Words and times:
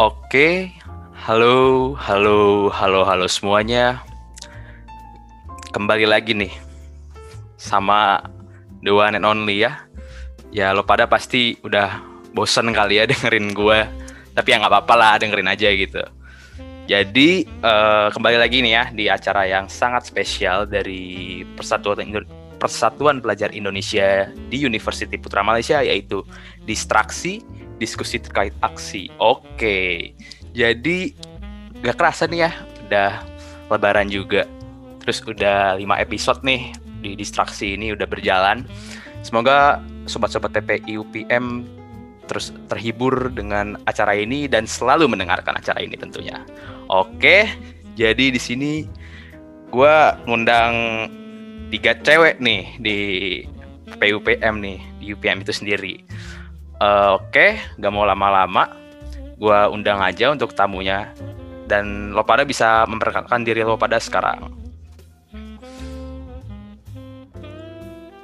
Oke, 0.00 0.72
halo, 1.12 1.92
halo, 2.00 2.72
halo, 2.72 3.04
halo 3.04 3.26
semuanya. 3.28 4.00
Kembali 5.68 6.08
lagi 6.08 6.32
nih 6.32 6.48
sama 7.60 8.24
the 8.80 8.88
one 8.88 9.12
and 9.12 9.28
only 9.28 9.60
ya. 9.60 9.84
Ya 10.48 10.72
lo 10.72 10.80
pada 10.88 11.04
pasti 11.04 11.60
udah 11.60 12.00
bosen 12.32 12.72
kali 12.72 13.00
ya 13.00 13.08
dengerin 13.10 13.52
gue. 13.52 13.84
Tapi 14.32 14.48
ya 14.48 14.64
nggak 14.64 14.72
apa-apa 14.72 14.94
lah 14.96 15.12
dengerin 15.20 15.52
aja 15.52 15.68
gitu. 15.68 16.00
Jadi 16.88 17.44
uh, 17.60 18.08
kembali 18.16 18.40
lagi 18.40 18.64
nih 18.64 18.72
ya 18.72 18.84
di 18.96 19.04
acara 19.12 19.44
yang 19.44 19.68
sangat 19.68 20.08
spesial 20.08 20.64
dari 20.64 21.44
Persatuan 21.52 22.00
Indo 22.00 22.24
Persatuan 22.56 23.20
Pelajar 23.20 23.52
Indonesia 23.52 24.24
di 24.48 24.56
University 24.56 25.20
Putra 25.20 25.44
Malaysia 25.44 25.84
yaitu 25.84 26.24
Distraksi 26.64 27.44
Diskusi 27.82 28.22
Terkait 28.22 28.54
Aksi. 28.62 29.10
Oke. 29.18 30.14
Jadi 30.54 31.10
gak 31.82 31.98
kerasa 31.98 32.30
nih 32.30 32.46
ya 32.46 32.50
udah 32.86 33.10
lebaran 33.74 34.06
juga. 34.06 34.46
Terus 35.02 35.18
udah 35.26 35.74
5 35.74 35.82
episode 36.06 36.40
nih 36.46 36.70
di 37.02 37.18
Distraksi 37.18 37.74
ini 37.74 37.90
udah 37.90 38.06
berjalan. 38.06 38.62
Semoga 39.26 39.82
sobat-sobat 40.06 40.54
TPI 40.54 40.94
UPM 40.94 41.66
terus 42.30 42.54
terhibur 42.70 43.34
dengan 43.34 43.74
acara 43.90 44.14
ini 44.14 44.46
dan 44.46 44.62
selalu 44.62 45.10
mendengarkan 45.10 45.58
acara 45.58 45.82
ini 45.82 45.98
tentunya. 45.98 46.38
Oke, 46.86 47.50
jadi 47.98 48.30
di 48.30 48.38
sini 48.38 48.86
gue 49.74 49.96
ngundang 50.30 50.74
tiga 51.74 51.98
cewek 51.98 52.38
nih 52.38 52.78
di 52.78 52.98
PUPM 53.98 54.62
nih 54.62 54.78
di 55.02 55.04
UPM 55.10 55.42
itu 55.42 55.50
sendiri. 55.50 56.04
Oke, 56.82 57.30
okay, 57.30 57.50
gak 57.78 57.94
mau 57.94 58.02
lama-lama, 58.02 58.66
gue 59.38 59.60
undang 59.70 60.02
aja 60.02 60.34
untuk 60.34 60.50
tamunya 60.50 61.14
dan 61.70 62.10
lo 62.10 62.26
pada 62.26 62.42
bisa 62.42 62.82
memperkenalkan 62.90 63.46
diri 63.46 63.62
lo 63.62 63.78
pada 63.78 64.02
sekarang. 64.02 64.50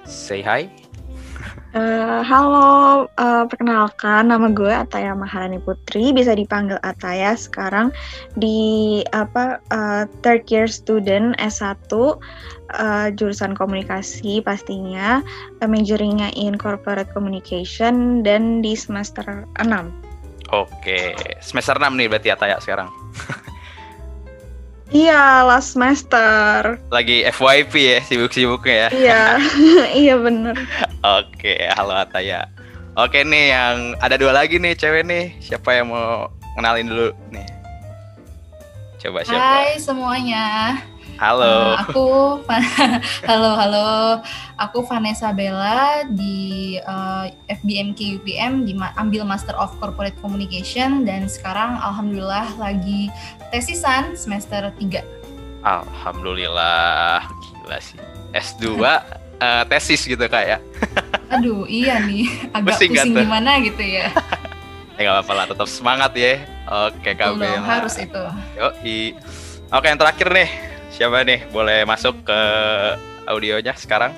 Say 0.02 0.42
hi. 0.42 0.88
Uh, 1.77 2.24
halo, 2.24 3.05
uh, 3.20 3.44
perkenalkan 3.44 4.33
nama 4.33 4.48
gue 4.48 4.72
Ataya 4.72 5.12
Maharani 5.12 5.61
Putri, 5.61 6.16
bisa 6.16 6.33
dipanggil 6.33 6.80
Ataya 6.80 7.36
sekarang 7.36 7.92
di 8.41 9.05
apa 9.12 9.61
uh, 9.69 10.08
third 10.24 10.48
year 10.48 10.64
student 10.64 11.36
S1 11.36 11.92
uh, 11.92 13.12
jurusan 13.12 13.52
komunikasi 13.52 14.41
pastinya, 14.41 15.20
uh, 15.61 15.69
majoringnya 15.69 16.33
in 16.41 16.56
corporate 16.56 17.12
communication 17.12 18.24
dan 18.24 18.64
di 18.64 18.72
semester 18.72 19.44
6. 19.61 19.69
Oke, 20.48 21.12
semester 21.44 21.77
6 21.77 21.84
nih 22.00 22.08
berarti 22.08 22.33
Ataya 22.33 22.56
sekarang. 22.64 22.89
Iya, 24.89 25.44
last 25.44 25.77
semester. 25.77 26.80
Lagi 26.89 27.20
FYP 27.28 27.72
ya, 27.77 27.98
sibuk-sibuknya 28.00 28.72
ya. 28.72 28.89
Iya, 28.89 29.22
iya 30.08 30.14
bener. 30.16 30.56
Oke, 30.98 31.62
halo 31.78 31.94
Ataya. 31.94 32.50
Oke 32.98 33.22
nih, 33.22 33.54
yang 33.54 33.94
ada 34.02 34.18
dua 34.18 34.34
lagi 34.34 34.58
nih 34.58 34.74
cewek 34.74 35.06
nih. 35.06 35.30
Siapa 35.38 35.70
yang 35.70 35.94
mau 35.94 36.27
kenalin 36.58 36.90
dulu 36.90 37.08
nih? 37.30 37.46
Coba 38.98 39.22
siapa? 39.22 39.38
Hai 39.38 39.78
semuanya. 39.78 40.74
Halo. 41.22 41.46
Uh, 41.46 41.74
aku 41.78 42.08
halo 43.30 43.50
halo. 43.55 43.90
Aku 44.58 44.82
Vanessa 44.90 45.30
Bella 45.30 46.02
di 46.10 46.78
uh, 46.82 47.30
eh, 47.30 47.55
FBMK 47.62 48.18
UPM 48.18 48.66
di 48.66 48.74
ambil 48.98 49.22
Master 49.22 49.55
of 49.55 49.70
Corporate 49.78 50.18
Communication 50.18 51.06
dan 51.06 51.30
sekarang 51.30 51.78
alhamdulillah 51.78 52.50
lagi 52.58 53.06
tesisan 53.55 54.18
semester 54.18 54.74
3. 54.74 55.62
Alhamdulillah 55.62 57.22
gila 57.22 57.78
sih. 57.78 58.02
S2 58.34 58.83
uh, 59.38 59.62
eh, 59.62 59.62
tesis 59.70 60.02
gitu 60.04 60.22
kak 60.26 60.44
ya. 60.44 60.58
Aduh, 61.34 61.64
iya 61.70 62.02
nih. 62.02 62.26
Agak 62.56 62.76
pusing, 62.78 62.92
pusing 62.94 63.14
gimana 63.14 63.58
gitu 63.62 63.82
ya. 63.82 64.10
ya 64.96 65.00
gak 65.06 65.14
apa-apa 65.14 65.32
lah, 65.34 65.44
tetap 65.46 65.68
semangat 65.70 66.12
ya. 66.18 66.42
Oke, 66.90 67.16
KB. 67.16 67.42
harus 67.64 67.94
itu. 67.96 68.24
Yoi. 68.58 69.16
Oke, 69.68 69.86
yang 69.88 70.00
terakhir 70.00 70.28
nih 70.32 70.48
Siapa 70.98 71.22
nih? 71.22 71.46
Boleh 71.54 71.86
masuk 71.86 72.26
ke 72.26 72.40
audionya 73.30 73.70
sekarang? 73.78 74.10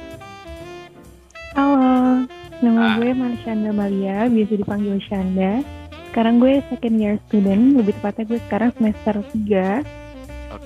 Halo, 1.52 2.24
nama 2.64 2.80
ah. 2.80 2.90
gue 2.96 3.12
Marshanda 3.12 3.68
Malia, 3.68 4.32
biasa 4.32 4.54
dipanggil 4.56 4.96
Shanda. 5.04 5.60
Sekarang 6.08 6.40
gue 6.40 6.64
second 6.72 6.96
year 6.96 7.20
student, 7.28 7.76
lebih 7.76 7.92
tepatnya 8.00 8.24
gue 8.32 8.40
sekarang 8.48 8.70
semester 8.80 9.20
3. 9.20 9.84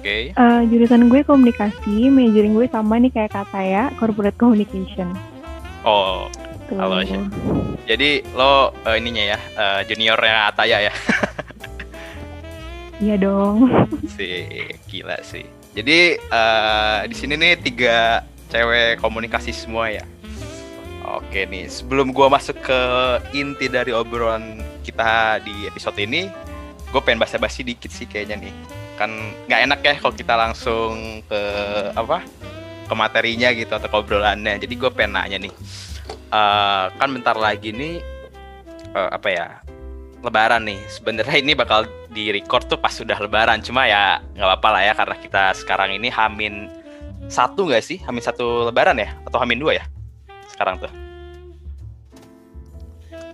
Oke. 0.04 0.37
Okay. 0.37 0.37
Uh, 0.37 0.60
jurusan 0.69 1.09
gue 1.09 1.25
komunikasi, 1.25 2.12
majoring 2.12 2.53
gue 2.53 2.69
sama 2.69 3.00
nih 3.00 3.09
kayak 3.09 3.41
kata 3.41 3.60
ya, 3.65 3.84
corporate 3.97 4.37
communication. 4.37 5.16
Oh, 5.81 6.28
Tuh. 6.69 6.76
halo 6.76 7.00
Jadi 7.88 8.20
lo 8.37 8.69
uh, 8.69 8.97
ininya 9.00 9.32
ya, 9.32 9.38
uh, 9.56 9.81
juniornya 9.88 10.53
Ataya 10.53 10.92
ya? 10.92 10.94
Iya 13.00 13.16
dong. 13.16 13.65
Si 14.12 14.44
gila 14.92 15.25
sih. 15.25 15.48
Jadi 15.72 16.21
uh, 16.28 17.09
di 17.09 17.16
sini 17.16 17.41
nih 17.41 17.56
tiga 17.65 18.28
cewek 18.53 19.00
komunikasi 19.00 19.56
semua 19.56 19.88
ya. 19.88 20.04
Oke 21.16 21.48
nih, 21.48 21.65
sebelum 21.72 22.12
gue 22.12 22.28
masuk 22.28 22.60
ke 22.60 22.81
inti 23.32 23.72
dari 23.72 23.97
obrolan 23.97 24.60
kita 24.84 25.41
di 25.41 25.65
episode 25.65 25.97
ini, 25.97 26.28
gue 26.92 27.00
pengen 27.00 27.25
basa-basi 27.25 27.65
dikit 27.65 27.88
sih 27.88 28.04
kayaknya 28.04 28.44
nih. 28.44 28.84
Kan 28.94 29.10
nggak 29.50 29.60
enak 29.66 29.81
ya 29.82 29.94
kalau 29.99 30.15
kita 30.15 30.34
langsung 30.38 31.21
ke 31.27 31.43
apa 31.99 32.22
ke 32.84 32.94
materinya 32.94 33.50
gitu 33.56 33.72
atau 33.75 33.88
ke 33.88 33.97
obrolannya. 33.97 34.60
Jadi 34.60 34.75
gue 34.77 34.91
pengen 34.93 35.19
nanya 35.19 35.38
nih, 35.41 35.53
uh, 36.31 36.93
kan 36.94 37.09
bentar 37.10 37.34
lagi 37.34 37.72
nih 37.72 37.99
uh, 38.94 39.10
apa 39.10 39.28
ya 39.33 39.47
Lebaran 40.25 40.65
nih. 40.65 40.81
Sebenarnya 40.88 41.37
ini 41.41 41.53
bakal 41.53 41.84
di 42.15 42.31
record 42.31 42.71
tuh 42.71 42.78
pas 42.78 42.94
sudah 42.94 43.19
Lebaran. 43.19 43.60
Cuma 43.60 43.84
ya 43.88 44.22
nggak 44.38 44.47
apa-apa 44.47 44.69
lah 44.71 44.83
ya 44.87 44.93
karena 44.94 45.16
kita 45.21 45.43
sekarang 45.59 45.91
ini 45.97 46.09
Hamin 46.09 46.71
satu 47.27 47.66
nggak 47.69 47.84
sih? 47.84 47.99
Hamin 48.04 48.22
satu 48.22 48.69
Lebaran 48.69 48.97
ya? 49.00 49.12
Atau 49.27 49.41
Hamin 49.41 49.59
dua 49.59 49.81
ya? 49.81 49.84
Sekarang 50.49 50.78
tuh. 50.78 50.93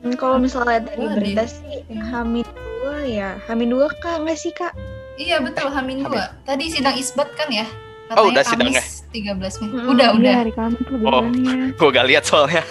Hmm, 0.00 0.16
kalau 0.16 0.40
misalnya 0.40 0.80
dari 0.80 1.04
berita 1.12 1.44
sih 1.44 1.84
Hamin 1.90 2.46
dua 2.56 3.04
ya. 3.04 3.30
Hamin 3.50 3.68
dua 3.68 3.92
kak 4.00 4.24
nggak 4.24 4.38
sih 4.38 4.54
kak? 4.54 4.72
Iya 5.20 5.36
betul 5.44 5.68
Hamin 5.68 6.00
dua. 6.00 6.32
Tadi 6.48 6.64
sidang 6.72 6.96
isbat 6.96 7.28
kan 7.36 7.52
ya? 7.52 7.68
Katanya 8.08 8.24
oh 8.24 8.32
udah 8.32 8.42
sidangnya? 8.42 8.82
13 9.12 9.60
Mei. 9.60 9.68
Hmm, 9.68 9.92
udah 9.92 10.08
udah. 10.16 10.34
Hari 10.40 10.52
Kamis 10.56 10.80
Oh, 11.04 11.22
gue 11.78 11.88
gak 11.92 12.06
lihat 12.08 12.24
soalnya. 12.24 12.64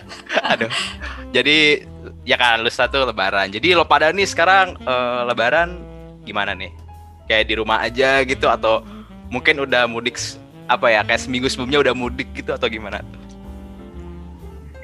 Aduh. 0.52 0.68
Jadi 1.32 1.82
ya 2.28 2.36
kan 2.36 2.60
lusa 2.60 2.86
tuh 2.92 3.08
lebaran. 3.08 3.48
Jadi 3.48 3.72
lo 3.72 3.88
pada 3.88 4.12
nih 4.12 4.28
sekarang 4.28 4.76
uh, 4.84 5.24
lebaran 5.26 5.80
gimana 6.28 6.52
nih? 6.52 6.70
Kayak 7.24 7.44
di 7.48 7.54
rumah 7.56 7.80
aja 7.80 8.20
gitu 8.22 8.52
atau 8.52 8.84
mungkin 9.32 9.64
udah 9.64 9.88
mudik 9.88 10.20
apa 10.68 10.92
ya 10.92 11.00
kayak 11.08 11.24
seminggu 11.24 11.48
sebelumnya 11.48 11.80
udah 11.80 11.94
mudik 11.96 12.28
gitu 12.36 12.52
atau 12.52 12.68
gimana 12.68 13.00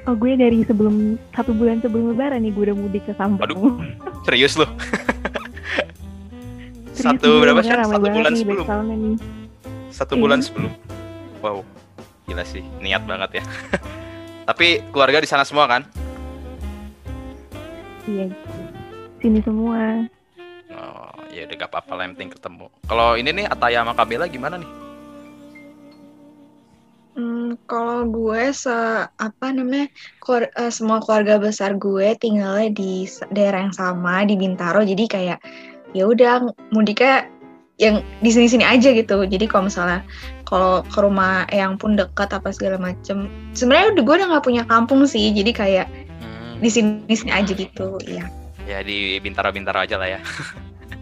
Oh 0.08 0.16
gue 0.16 0.32
dari 0.32 0.64
sebelum 0.64 1.20
satu 1.36 1.52
bulan 1.52 1.84
sebelum 1.84 2.16
lebaran 2.16 2.40
nih 2.40 2.50
gue 2.56 2.72
udah 2.72 2.76
mudik 2.80 3.04
ke 3.04 3.12
Sampang. 3.14 3.44
Aduh, 3.44 3.76
serius 4.24 4.56
lo? 4.56 4.64
satu 7.00 7.28
berapa 7.40 7.60
sih? 7.64 7.72
Satu 7.72 8.08
bulan 8.08 8.32
sebelum. 8.36 8.66
Satu 9.90 10.14
iya. 10.16 10.22
bulan 10.22 10.40
sebelum. 10.44 10.72
Wow, 11.40 11.64
gila 12.28 12.44
sih, 12.44 12.62
niat 12.84 13.02
banget 13.08 13.40
ya. 13.40 13.44
Tapi 14.48 14.84
keluarga 14.92 15.24
di 15.24 15.28
sana 15.28 15.42
semua 15.42 15.64
kan? 15.66 15.82
Iya, 18.04 18.28
sini 19.22 19.40
semua. 19.44 20.04
Oh, 20.70 21.14
ya 21.34 21.46
udah 21.46 21.56
gak 21.58 21.70
apa-apa 21.70 21.92
lah 21.98 22.02
yang 22.06 22.14
penting 22.14 22.32
ketemu. 22.34 22.66
Kalau 22.86 23.18
ini 23.18 23.30
nih 23.34 23.46
Ataya 23.50 23.82
sama 23.82 23.92
Kamila 23.94 24.26
gimana 24.30 24.58
nih? 24.58 24.70
Hmm, 27.20 27.58
kalau 27.66 28.06
gue 28.06 28.54
se 28.54 28.70
apa 29.04 29.46
namanya 29.50 29.90
keluar, 30.22 30.46
uh, 30.54 30.70
semua 30.70 31.02
keluarga 31.02 31.42
besar 31.42 31.74
gue 31.74 32.14
tinggalnya 32.16 32.70
di 32.70 33.04
daerah 33.34 33.66
yang 33.66 33.74
sama 33.74 34.22
di 34.22 34.38
Bintaro 34.38 34.86
jadi 34.86 35.04
kayak 35.10 35.38
ya 35.96 36.04
udah 36.06 36.50
mudiknya 36.70 37.26
yang 37.80 38.04
di 38.20 38.30
sini-sini 38.30 38.62
aja 38.62 38.92
gitu. 38.92 39.24
Jadi 39.24 39.48
kalau 39.48 39.72
misalnya 39.72 40.04
kalau 40.44 40.84
ke 40.84 40.98
rumah 41.00 41.48
yang 41.48 41.80
pun 41.80 41.96
dekat 41.96 42.28
apa 42.30 42.52
segala 42.52 42.76
macem 42.76 43.32
sebenarnya 43.56 43.96
udah 43.96 44.02
gue 44.04 44.14
udah 44.20 44.28
nggak 44.36 44.44
punya 44.44 44.62
kampung 44.68 45.02
sih. 45.08 45.32
Jadi 45.32 45.50
kayak 45.56 45.86
di 46.60 46.68
sini 46.68 47.08
sini 47.16 47.32
aja 47.32 47.56
gitu 47.56 47.96
ya 48.04 48.28
ya 48.70 48.86
di 48.86 49.18
bintaro 49.18 49.50
bintaro 49.50 49.82
aja 49.82 49.98
lah 49.98 50.08
ya. 50.18 50.20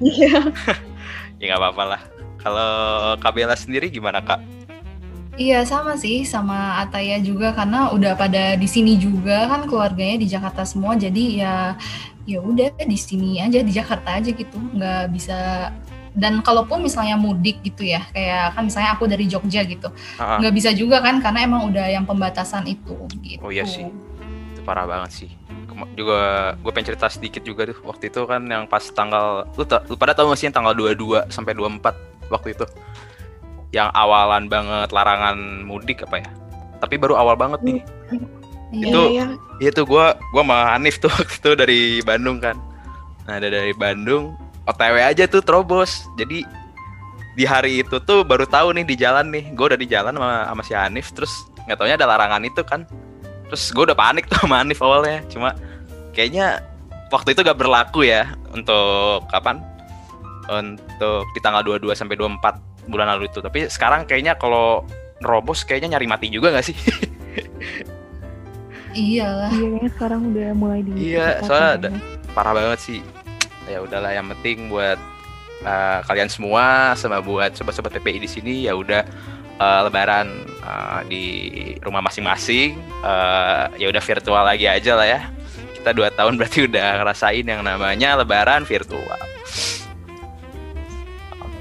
Iya. 0.01 0.41
Ya 1.39 1.55
nggak 1.55 1.63
apa-apa 1.63 1.85
lah. 1.95 2.03
Kalau 2.43 2.71
Kabela 3.23 3.55
sendiri 3.55 3.95
gimana 3.95 4.19
kak? 4.19 4.43
Iya 5.39 5.63
sama 5.63 5.95
sih 5.95 6.27
sama 6.27 6.83
Ataya 6.83 7.23
juga. 7.23 7.55
Karena 7.55 7.95
udah 7.95 8.19
pada 8.19 8.59
di 8.59 8.67
sini 8.67 8.99
juga 8.99 9.47
kan 9.47 9.71
keluarganya 9.71 10.19
di 10.19 10.27
Jakarta 10.27 10.67
semua. 10.67 10.99
Jadi 10.99 11.39
ya 11.39 11.79
ya 12.29 12.39
udah 12.39 12.77
di 12.77 12.95
sini 12.95 13.41
aja 13.41 13.59
di 13.59 13.73
Jakarta 13.73 14.21
aja 14.21 14.29
gitu 14.29 14.61
nggak 14.77 15.09
bisa. 15.11 15.73
Dan 16.13 16.43
kalaupun 16.43 16.83
misalnya 16.83 17.15
mudik 17.15 17.63
gitu 17.63 17.87
ya 17.87 18.03
kayak 18.11 18.53
kan 18.53 18.67
misalnya 18.67 18.91
aku 18.93 19.07
dari 19.07 19.25
Jogja 19.25 19.63
gitu 19.63 19.87
Ah, 20.19 20.35
ah. 20.35 20.39
nggak 20.39 20.51
bisa 20.53 20.71
juga 20.73 20.99
kan 20.99 21.23
karena 21.23 21.47
emang 21.47 21.71
udah 21.71 21.87
yang 21.87 22.03
pembatasan 22.03 22.67
itu 22.67 22.97
gitu. 23.23 23.39
Oh 23.39 23.49
iya 23.49 23.63
sih. 23.63 23.87
itu 24.51 24.61
parah 24.61 24.85
banget 24.85 25.11
sih. 25.15 25.31
Juga 25.95 26.19
gue 26.59 26.73
pengen 26.75 26.91
cerita 26.91 27.07
sedikit 27.07 27.41
juga 27.41 27.71
tuh 27.71 27.79
waktu 27.87 28.11
itu 28.11 28.27
kan 28.27 28.43
yang 28.45 28.67
pas 28.67 28.83
tanggal 28.83 29.47
lu, 29.55 29.63
ta- 29.63 29.87
lu 29.87 29.95
pada 29.95 30.11
tahu 30.11 30.35
gak 30.35 30.39
sih 30.39 30.47
yang 30.51 30.57
tanggal 30.59 30.75
22 30.75 31.31
sampai 31.31 31.55
24 31.55 31.95
waktu 32.29 32.49
itu? 32.51 32.67
Yang 33.71 33.89
awalan 33.95 34.51
banget 34.51 34.89
larangan 34.91 35.39
mudik 35.63 36.03
apa 36.03 36.19
ya? 36.19 36.29
Tapi 36.83 36.99
baru 36.99 37.15
awal 37.15 37.39
banget 37.39 37.63
nih 37.63 37.79
Iya. 38.69 38.89
Itu- 38.91 39.09
Iya, 39.59 39.71
tuh 39.75 39.85
gue 39.91 40.07
gua 40.31 40.43
sama 40.47 40.59
Hanif 40.71 41.03
tuh 41.03 41.11
waktu 41.11 41.35
itu 41.35 41.51
dari 41.59 41.81
Bandung 42.07 42.39
kan. 42.39 42.55
Nah 43.27 43.43
ada 43.43 43.49
dari 43.51 43.75
Bandung 43.75 44.39
OTW 44.65 44.97
aja 45.03 45.25
tuh 45.27 45.43
terobos. 45.43 46.07
Jadi 46.15 46.47
di 47.35 47.45
hari 47.47 47.83
itu 47.83 47.99
tuh 48.03 48.23
baru 48.23 48.47
tahu 48.47 48.71
nih 48.79 48.85
di 48.87 48.95
jalan 48.95 49.31
nih. 49.31 49.51
Gue 49.59 49.75
udah 49.75 49.81
di 49.81 49.89
jalan 49.89 50.15
sama, 50.15 50.47
sama 50.47 50.63
si 50.63 50.73
Hanif 50.79 51.11
terus 51.11 51.33
nggak 51.67 51.77
taunya 51.77 51.97
ada 51.99 52.07
larangan 52.07 52.43
itu 52.47 52.63
kan. 52.63 52.87
Terus 53.49 53.73
gue 53.73 53.83
udah 53.89 53.97
panik 53.97 54.29
tuh 54.29 54.39
sama 54.45 54.61
Hanif 54.63 54.79
awalnya. 54.79 55.25
Cuma 55.27 55.57
kayaknya 56.15 56.61
waktu 57.09 57.33
itu 57.33 57.41
gak 57.41 57.57
berlaku 57.57 58.05
ya 58.05 58.29
untuk 58.53 59.25
kapan? 59.33 59.65
Untuk 60.49 61.25
di 61.33 61.41
tanggal 61.41 61.65
22 61.65 61.97
sampai 61.97 62.15
24 62.15 62.61
bulan 62.89 63.09
lalu 63.17 63.27
itu. 63.27 63.41
Tapi 63.41 63.67
sekarang 63.73 64.05
kayaknya 64.05 64.37
kalau 64.37 64.85
nerobos 65.19 65.65
kayaknya 65.65 65.97
nyari 65.97 66.07
mati 66.07 66.29
juga 66.31 66.53
gak 66.55 66.69
sih? 66.69 66.77
iyalah. 68.95 69.51
Iya 69.53 69.67
kayaknya 69.69 69.91
sekarang 69.97 70.21
udah 70.33 70.49
mulai 70.57 70.81
di 70.85 70.91
Iya, 71.13 71.45
soalnya 71.45 71.71
ada- 71.77 72.01
parah 72.33 72.53
banget 72.55 72.81
sih. 72.81 73.01
Ya 73.69 73.85
udahlah 73.85 74.13
yang 74.17 74.27
penting 74.33 74.73
buat 74.73 74.97
uh, 75.65 76.01
kalian 76.09 76.33
semua 76.33 76.97
sama 76.97 77.21
buat 77.21 77.53
sobat-sobat 77.53 77.93
PPI 78.01 78.19
di 78.25 78.31
sini 78.31 78.55
ya 78.65 78.73
udah 78.73 79.05
uh, 79.61 79.81
lebaran 79.85 80.29
uh, 80.65 81.05
di 81.05 81.25
rumah 81.85 82.01
masing-masing 82.01 82.81
uh, 83.05 83.69
ya 83.77 83.93
udah 83.93 84.01
virtual 84.01 84.45
lagi 84.45 84.65
aja 84.65 84.97
lah 84.97 85.05
ya. 85.05 85.21
Kita 85.77 85.93
dua 85.93 86.09
tahun 86.11 86.41
berarti 86.41 86.65
udah 86.65 87.05
ngerasain 87.05 87.45
yang 87.45 87.61
namanya 87.61 88.17
lebaran 88.17 88.65
virtual. 88.65 89.21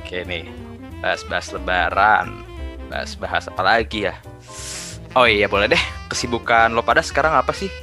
Oke 0.01 0.23
nih 0.23 0.47
bahas-bahas 1.03 1.51
lebaran 1.53 2.27
bahas-bahas 2.87 3.51
apa 3.51 3.61
lagi 3.61 4.07
ya 4.07 4.15
oh 5.17 5.25
iya 5.25 5.49
boleh 5.49 5.65
deh 5.65 5.83
kesibukan 6.07 6.69
lo 6.69 6.85
pada 6.85 7.01
sekarang 7.01 7.33
apa 7.33 7.49
sih 7.51 7.73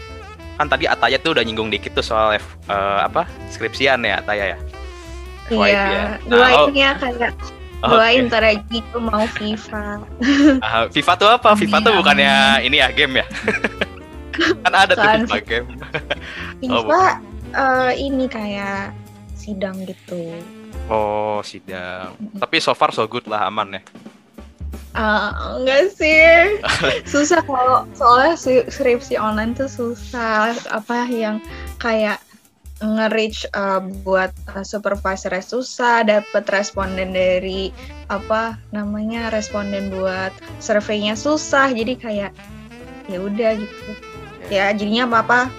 kan 0.54 0.70
tadi 0.70 0.86
Ataya 0.86 1.18
tuh 1.18 1.34
udah 1.34 1.42
nyinggung 1.42 1.66
dikit 1.66 1.98
tuh 1.98 2.06
soal 2.06 2.38
F- 2.38 2.54
eh, 2.70 3.00
apa 3.02 3.26
skripsian 3.50 4.06
ya 4.06 4.22
Ataya 4.22 4.54
ya 4.54 4.58
FYP 5.44 5.60
Iya, 5.68 5.82
ya. 5.84 6.04
dua 6.24 6.38
Nah, 6.40 6.50
oh, 6.56 6.66
ya 6.72 6.90
kayak 6.96 7.32
oke. 7.84 7.92
doain 7.92 8.24
ntar 8.32 8.44
gitu 8.72 8.96
mau 8.96 9.28
FIFA. 9.28 10.00
Ah, 10.64 10.88
FIFA 10.88 11.12
tuh 11.20 11.28
apa? 11.28 11.52
FIFA 11.52 11.76
tuh 11.84 11.92
bukannya 12.00 12.64
ini 12.64 12.80
ya 12.80 12.88
game 12.88 13.20
ya? 13.20 13.26
kan 14.64 14.72
ada 14.72 14.96
tuh. 14.96 15.04
FIFA 15.04 15.38
game. 15.44 15.68
Oh, 16.64 16.80
FIFA 16.80 17.02
eh, 17.52 17.92
ini 18.00 18.24
kayak 18.24 18.96
sidang 19.36 19.84
gitu. 19.84 20.32
Oh 20.88 21.44
sidang. 21.44 22.16
Tapi 22.40 22.56
so 22.56 22.72
far 22.72 22.88
so 22.88 23.04
good 23.04 23.28
lah 23.28 23.44
aman 23.44 23.76
ya. 23.76 23.82
Ah, 24.94 25.58
enggak 25.58 25.90
sih. 25.98 26.62
susah 27.12 27.42
kalau 27.42 27.82
soalnya 27.98 28.38
si- 28.38 28.66
skripsi 28.70 29.18
online 29.18 29.58
tuh 29.58 29.66
susah. 29.66 30.54
Apa 30.70 31.10
yang 31.10 31.42
kayak 31.82 32.22
nge-reach 32.78 33.46
uh, 33.54 33.82
buat 34.06 34.30
uh, 34.54 34.62
supervisornya 34.62 35.42
susah, 35.42 36.06
dapat 36.06 36.46
responden 36.50 37.14
dari 37.14 37.74
apa 38.06 38.58
namanya 38.70 39.34
responden 39.34 39.90
buat 39.90 40.30
surveinya 40.62 41.18
susah. 41.18 41.74
Jadi 41.74 41.94
kayak 41.98 42.30
ya 43.10 43.18
udah 43.18 43.50
gitu. 43.58 43.90
Ya 44.46 44.70
jadinya 44.70 45.10
apa-apa 45.10 45.50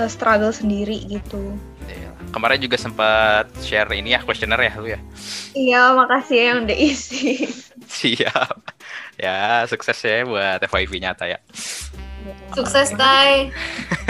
uh, 0.00 0.08
struggle 0.08 0.56
sendiri 0.56 1.04
gitu. 1.04 1.52
Iya. 1.84 2.16
Kemarin 2.30 2.60
juga 2.62 2.76
sempat 2.80 3.50
share 3.60 3.90
ini 3.92 4.16
ya 4.16 4.24
kuesioner 4.24 4.60
ya 4.60 4.72
lu 4.80 4.88
ya. 4.94 5.00
Iya, 5.52 5.82
makasih 5.98 6.36
ya 6.36 6.44
yang 6.54 6.58
udah 6.64 6.78
isi. 6.78 7.50
Siap. 7.98 8.56
Ya 9.16 9.66
sukses 9.66 9.98
ya 9.98 10.22
buat 10.22 10.62
FYP 10.62 10.98
nyata 10.98 11.26
ya. 11.26 11.38
sukses 12.52 12.92
Tai 12.92 13.48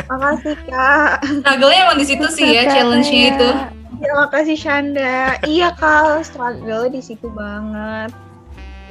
Makasih 0.06 0.56
Kak. 0.66 1.22
struggle-nya 1.40 1.80
emang 1.84 1.96
di 1.96 2.06
situ 2.06 2.26
sih 2.28 2.46
ya 2.50 2.66
challenge-nya 2.66 3.22
Kak. 3.22 3.32
itu 3.32 3.50
Ya 4.00 4.12
makasih 4.16 4.56
Shanda. 4.56 5.36
iya 5.44 5.70
Kal, 5.74 6.20
struggle 6.20 6.88
di 6.88 6.98
situ 6.98 7.28
banget. 7.30 8.08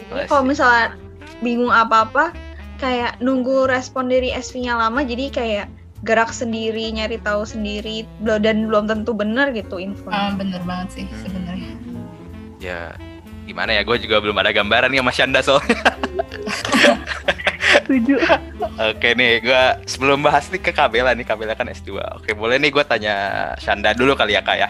Jadi 0.05 0.25
kalau 0.25 0.43
misalnya 0.43 0.93
bingung 1.39 1.69
apa-apa, 1.69 2.29
kayak 2.77 3.17
nunggu 3.17 3.65
respon 3.65 4.05
dari 4.05 4.29
SV-nya 4.29 4.77
lama, 4.77 5.01
jadi 5.01 5.29
kayak 5.29 5.65
gerak 5.99 6.29
sendiri, 6.29 6.89
nyari 6.89 7.17
tahu 7.17 7.41
sendiri, 7.41 8.05
belum 8.21 8.39
dan 8.39 8.57
belum 8.65 8.85
tentu 8.85 9.11
benar 9.11 9.49
gitu 9.51 9.75
Ah, 9.75 9.83
infonya. 9.83 10.29
bener 10.37 10.61
banget 10.63 10.87
sih 10.93 11.05
sebenarnya 11.17 11.73
Ya 12.59 12.93
gimana 13.49 13.73
ya 13.73 13.81
gue 13.81 13.97
juga 13.97 14.21
belum 14.21 14.37
ada 14.37 14.53
gambaran 14.53 14.93
nih 14.93 15.01
sama 15.01 15.13
Shanda 15.13 15.39
soalnya. 15.41 15.81
Setuju. 17.89 18.15
Oke 18.77 19.17
nih, 19.17 19.41
gua 19.41 19.81
sebelum 19.85 20.21
bahas 20.21 20.45
nih 20.49 20.61
ke 20.61 20.69
Kabela 20.73 21.13
nih, 21.13 21.25
Kabela 21.25 21.53
kan 21.57 21.69
S2. 21.69 21.97
Oke, 22.21 22.37
boleh 22.37 22.61
nih 22.61 22.69
gue 22.69 22.83
tanya 22.85 23.15
Shanda 23.57 23.93
dulu 23.97 24.13
kali 24.13 24.37
ya, 24.37 24.41
Kak 24.45 24.57
ya. 24.57 24.69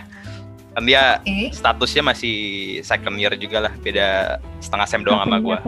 Kan 0.76 0.88
dia 0.88 1.20
oke 1.20 1.52
statusnya 1.52 2.04
masih 2.06 2.38
second 2.86 3.20
year 3.20 3.36
juga 3.36 3.68
lah, 3.68 3.74
beda 3.84 4.40
setengah 4.64 4.88
sem 4.88 5.04
doang 5.04 5.20
sama 5.24 5.40
nih? 5.40 5.60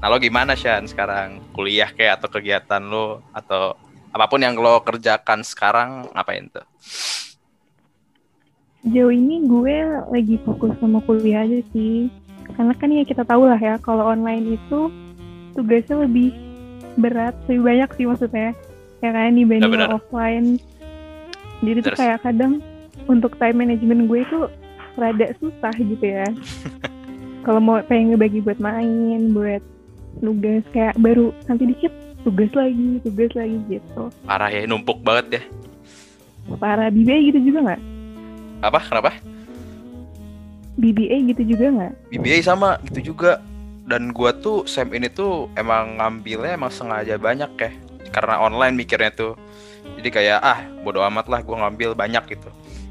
Nah, 0.00 0.06
lo 0.08 0.16
gimana, 0.16 0.52
Shan, 0.56 0.88
sekarang? 0.88 1.44
Kuliah 1.52 1.92
kayak 1.92 2.22
atau 2.22 2.28
kegiatan 2.32 2.80
lo 2.80 3.20
atau 3.36 3.76
apa 4.08 4.24
pun 4.24 4.40
yang 4.40 4.56
lo 4.56 4.80
kerjakan 4.80 5.44
sekarang 5.44 6.08
ngapain 6.16 6.48
tuh? 6.48 6.64
Jauh 8.88 9.12
ini 9.12 9.44
gue 9.44 9.76
lagi 10.08 10.40
fokus 10.46 10.72
sama 10.80 11.04
kuliah 11.04 11.44
aja 11.44 11.60
sih. 11.74 12.08
Karena 12.56 12.72
kan 12.76 12.88
ya 12.92 13.04
kita 13.04 13.22
tahu 13.26 13.48
lah 13.48 13.60
ya, 13.60 13.76
kalau 13.82 14.08
online 14.08 14.56
itu 14.56 14.92
tugasnya 15.56 16.06
lebih 16.06 16.32
berat, 16.98 17.34
lebih 17.46 17.62
banyak 17.64 17.90
sih 17.98 18.04
maksudnya. 18.06 18.50
Ya 18.98 19.10
kan 19.14 19.34
dibanding 19.34 19.72
benar. 19.72 19.94
offline. 19.94 20.58
Jadi 21.62 21.78
tuh 21.86 21.94
kayak 21.94 22.22
kadang 22.22 22.62
untuk 23.06 23.34
time 23.38 23.66
management 23.66 24.10
gue 24.10 24.20
itu 24.22 24.38
rada 24.98 25.26
susah 25.38 25.74
gitu 25.78 26.02
ya. 26.02 26.26
kalau 27.46 27.62
mau 27.62 27.78
pengen 27.86 28.14
ngebagi 28.14 28.42
buat 28.42 28.58
main, 28.58 29.30
buat 29.32 29.62
tugas 30.18 30.66
kayak 30.74 30.98
baru 30.98 31.30
nanti 31.46 31.70
dikit 31.70 31.92
tugas 32.26 32.50
lagi, 32.52 32.98
tugas 33.06 33.30
lagi 33.38 33.58
gitu. 33.70 34.10
Parah 34.26 34.50
ya, 34.50 34.66
numpuk 34.66 34.98
banget 35.00 35.40
ya. 35.40 35.42
Para 36.58 36.90
BBA 36.90 37.32
gitu 37.32 37.38
juga 37.52 37.72
nggak? 37.72 37.80
Apa? 38.64 38.78
Kenapa? 38.90 39.10
BBA 40.78 41.34
gitu 41.34 41.42
juga 41.44 41.66
nggak? 41.68 41.92
BBA 42.10 42.38
sama 42.40 42.78
gitu 42.86 43.12
juga. 43.12 43.42
Dan 43.82 44.12
gua 44.12 44.30
tuh 44.32 44.62
sem 44.64 44.84
ini 44.92 45.08
tuh 45.08 45.48
emang 45.56 45.96
ngambilnya 45.96 46.54
emang 46.54 46.68
sengaja 46.68 47.16
banyak 47.16 47.50
ya. 47.56 47.70
Karena 48.08 48.38
online 48.38 48.76
mikirnya 48.76 49.10
tuh. 49.10 49.32
Jadi 49.96 50.08
kayak 50.08 50.38
ah 50.38 50.60
bodo 50.80 51.00
amat 51.02 51.26
lah 51.26 51.40
gua 51.40 51.66
ngambil 51.66 51.92
banyak 51.92 52.24
gitu. 52.30 52.48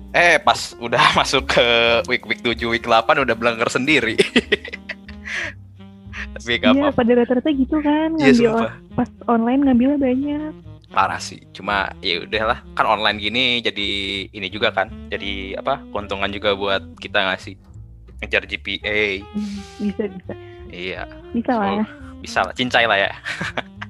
Eh 0.10 0.36
pas 0.38 0.58
udah 0.86 1.14
masuk 1.14 1.48
ke 1.48 1.66
week 2.06 2.26
week 2.26 2.42
7 2.42 2.58
week 2.68 2.84
8 2.84 3.24
udah 3.24 3.36
belengker 3.38 3.70
sendiri. 3.70 4.18
Tapi 6.38 6.58
gak 6.58 6.74
Iya, 6.74 6.90
pada 6.92 7.12
rata-rata 7.14 7.50
gitu 7.50 7.78
kan 7.82 8.14
Iya 8.18 8.34
ngambil 8.34 8.50
sumpah. 8.58 8.72
pas 8.94 9.10
online 9.28 9.62
ngambilnya 9.64 9.98
banyak. 9.98 10.52
Parah 10.88 11.20
sih. 11.20 11.42
Cuma 11.52 11.92
ya 12.00 12.24
udahlah 12.24 12.64
kan 12.74 12.86
online 12.88 13.18
gini 13.20 13.44
jadi 13.60 13.90
ini 14.28 14.48
juga 14.50 14.72
kan. 14.72 14.90
Jadi 15.10 15.54
apa? 15.54 15.82
Keuntungan 15.92 16.30
juga 16.30 16.54
buat 16.54 16.82
kita 16.98 17.22
nggak 17.22 17.42
sih? 17.42 17.56
Ngejar 18.22 18.44
GPA. 18.50 19.22
Hmm, 19.22 19.58
Bisa 19.86 20.04
bisa. 20.10 20.34
Iya. 20.68 21.04
bisa 21.32 21.54
lah. 21.56 21.70
ya. 21.80 21.86
bisa 22.20 22.40
lah 22.44 22.54
cincai 22.58 22.86
lah 22.90 22.98
ya. 23.00 23.12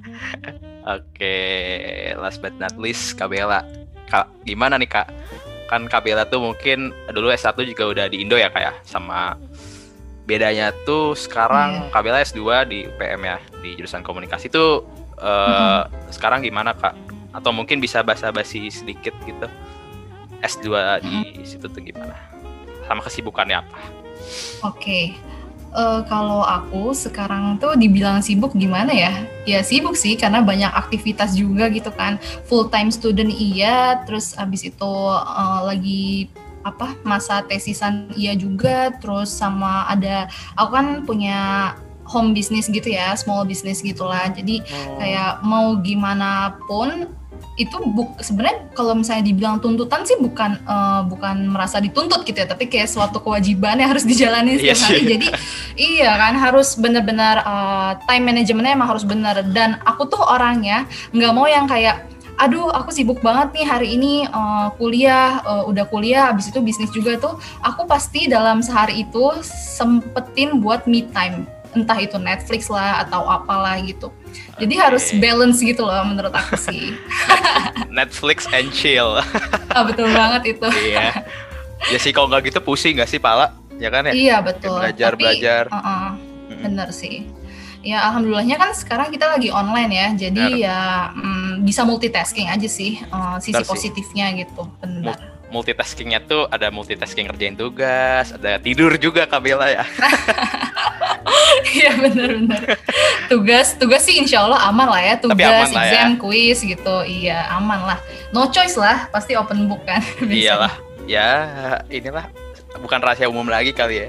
Oke 0.96 1.36
last 2.16 2.38
but 2.38 2.54
not 2.56 2.74
least 2.78 3.18
Kabela 3.18 3.66
kak 4.06 4.30
gimana 4.46 4.78
nih 4.78 4.86
kak? 4.86 5.08
Kan 5.66 5.90
Kabela 5.90 6.22
tuh 6.28 6.40
mungkin 6.40 6.94
dulu 7.10 7.34
S1 7.34 7.58
juga 7.66 7.84
udah 7.90 8.06
di 8.06 8.22
Indo 8.22 8.38
ya 8.38 8.48
kak 8.52 8.62
ya? 8.62 8.72
Sama 8.86 9.34
bedanya 10.28 10.70
tuh 10.86 11.18
sekarang 11.18 11.90
Kabela 11.90 12.22
S2 12.22 12.40
di 12.68 12.78
UPM 12.86 13.20
ya 13.26 13.36
di 13.64 13.74
jurusan 13.74 14.06
komunikasi 14.06 14.52
tuh 14.52 14.86
eh, 15.18 15.82
sekarang 16.14 16.46
gimana 16.46 16.78
kak? 16.78 16.94
Atau 17.34 17.50
mungkin 17.52 17.82
bisa 17.82 18.06
basa-basi 18.06 18.70
sedikit 18.70 19.12
gitu? 19.26 19.48
S2 20.44 20.68
di 21.02 21.42
situ 21.42 21.66
tuh 21.66 21.82
gimana? 21.82 22.14
Sama 22.86 23.02
kesibukannya 23.02 23.60
apa 23.60 23.98
Oke. 24.64 25.14
Eh, 25.68 26.00
kalau 26.08 26.40
aku 26.40 26.96
sekarang 26.96 27.60
tuh 27.60 27.76
dibilang 27.76 28.24
sibuk 28.24 28.56
gimana 28.56 28.88
ya? 28.88 29.12
Ya 29.44 29.60
sibuk 29.60 30.00
sih 30.00 30.16
karena 30.16 30.40
banyak 30.40 30.72
aktivitas 30.72 31.36
juga 31.36 31.68
gitu 31.68 31.92
kan. 31.92 32.16
Full 32.48 32.72
time 32.72 32.88
student 32.88 33.28
iya, 33.28 34.00
terus 34.08 34.32
abis 34.34 34.64
itu 34.64 34.92
eh, 35.12 35.60
lagi 35.68 36.32
apa 36.64 36.96
masa 37.04 37.44
tesisan 37.44 38.08
iya 38.16 38.32
juga, 38.32 38.96
terus 38.96 39.28
sama 39.28 39.84
ada 39.86 40.26
aku 40.56 40.70
kan 40.72 40.86
punya 41.04 41.38
home 42.08 42.32
business 42.32 42.72
gitu 42.72 42.88
ya, 42.88 43.12
small 43.14 43.44
business 43.44 43.84
gitulah. 43.84 44.24
Jadi 44.32 44.64
Oh. 44.72 44.96
kayak 44.96 45.44
mau 45.44 45.76
gimana 45.84 46.56
pun 46.64 47.12
itu 47.58 47.74
buk 47.90 48.14
sebenarnya 48.22 48.70
kalau 48.70 48.94
misalnya 48.94 49.26
dibilang 49.26 49.58
tuntutan 49.58 50.06
sih 50.06 50.14
bukan 50.16 50.62
eh, 50.62 51.00
bukan 51.10 51.50
merasa 51.50 51.82
dituntut 51.82 52.22
gitu 52.22 52.38
ya 52.38 52.46
tapi 52.46 52.70
kayak 52.70 52.86
suatu 52.86 53.18
kewajiban 53.18 53.82
yang 53.82 53.90
harus 53.90 54.06
dijalani 54.06 54.54
Iya 54.54 54.74
setiap 54.74 54.78
hari. 54.78 54.94
sih. 54.94 55.04
jadi 55.10 55.26
iya 55.74 56.10
kan 56.14 56.34
harus 56.38 56.78
benar-benar 56.78 57.36
eh, 57.42 57.92
time 58.06 58.24
managementnya 58.30 58.78
emang 58.78 58.90
harus 58.94 59.02
benar. 59.02 59.42
Dan 59.50 59.78
aku 59.82 60.06
tuh 60.06 60.22
orangnya 60.22 60.86
nggak 61.10 61.32
mau 61.34 61.50
yang 61.50 61.66
kayak 61.66 62.06
aduh 62.38 62.70
aku 62.70 62.94
sibuk 62.94 63.18
banget 63.18 63.50
nih 63.58 63.66
hari 63.66 63.88
ini 63.98 64.22
eh, 64.22 64.68
kuliah 64.78 65.42
eh, 65.42 65.64
udah 65.66 65.84
kuliah 65.90 66.30
habis 66.30 66.46
itu 66.46 66.62
bisnis 66.62 66.94
juga 66.94 67.18
tuh. 67.18 67.34
Aku 67.66 67.90
pasti 67.90 68.30
dalam 68.30 68.62
sehari 68.62 69.02
itu 69.02 69.34
sempetin 69.42 70.62
buat 70.62 70.86
me 70.86 71.02
time. 71.10 71.42
Entah 71.74 71.98
itu 72.00 72.16
Netflix 72.16 72.70
lah 72.72 73.02
atau 73.04 73.26
apalah 73.28 73.76
gitu 73.82 74.08
jadi 74.58 74.74
Oke. 74.74 74.82
harus 74.84 75.04
balance 75.18 75.58
gitu 75.60 75.82
loh 75.86 76.02
menurut 76.04 76.34
aku 76.34 76.54
sih 76.58 76.94
Netflix 77.98 78.46
and 78.50 78.70
chill. 78.70 79.18
ah, 79.76 79.82
betul 79.86 80.08
banget 80.12 80.58
itu 80.58 80.68
iya. 80.86 81.24
Ya 81.94 81.98
sih 82.02 82.10
kalau 82.10 82.26
nggak 82.26 82.50
gitu 82.50 82.58
pusing 82.58 82.98
nggak 82.98 83.06
sih 83.06 83.22
pala? 83.22 83.54
Ya 83.78 83.86
kan 83.94 84.02
ya? 84.10 84.12
iya 84.12 84.36
betul 84.42 84.82
Belajar 84.82 85.14
Tapi, 85.14 85.22
belajar. 85.22 85.62
uh-uh, 85.70 86.06
Mm-mm. 86.50 86.58
bener 86.66 86.88
sih 86.90 87.22
ya 87.78 88.02
alhamdulillahnya 88.10 88.58
kan 88.58 88.74
sekarang 88.74 89.08
kita 89.14 89.30
lagi 89.30 89.54
online 89.54 89.92
ya 89.94 90.08
jadi 90.28 90.44
Benar. 90.50 90.66
ya 90.66 90.78
mm, 91.14 91.52
bisa 91.62 91.86
multitasking 91.86 92.50
aja 92.50 92.66
sih 92.66 92.98
uh, 93.08 93.38
sisi 93.38 93.54
Benar 93.54 93.64
sih. 93.64 93.70
positifnya 93.70 94.26
gitu 94.34 94.66
benar 94.82 95.37
Multitaskingnya 95.48 96.20
tuh 96.28 96.44
ada 96.52 96.68
multitasking 96.68 97.24
ngerjain 97.28 97.56
tugas, 97.56 98.36
ada 98.36 98.60
tidur 98.60 98.92
juga 99.00 99.24
Kabela 99.24 99.68
ya. 99.72 99.84
Iya 101.68 101.92
benar-benar. 102.00 102.78
Tugas 103.28 103.76
tugas 103.76 104.02
sih 104.06 104.16
insya 104.16 104.44
Allah 104.46 104.62
aman 104.68 104.88
lah 104.88 105.02
ya. 105.04 105.14
Tapi 105.20 105.36
Tugas, 105.36 105.68
aman 105.68 105.68
lah 105.74 105.84
ya. 105.84 105.92
exam, 105.92 106.10
quiz 106.16 106.58
gitu. 106.64 106.96
Iya 107.04 107.38
aman 107.52 107.80
lah. 107.84 107.98
No 108.32 108.48
choice 108.48 108.78
lah. 108.78 109.10
Pasti 109.12 109.36
open 109.36 109.68
book 109.68 109.84
kan. 109.84 110.00
Iyalah. 110.24 110.72
Ya, 111.08 111.28
inilah 111.88 112.28
bukan 112.80 113.00
rahasia 113.00 113.28
umum 113.28 113.48
lagi 113.48 113.72
kali 113.72 114.06
ya. 114.06 114.08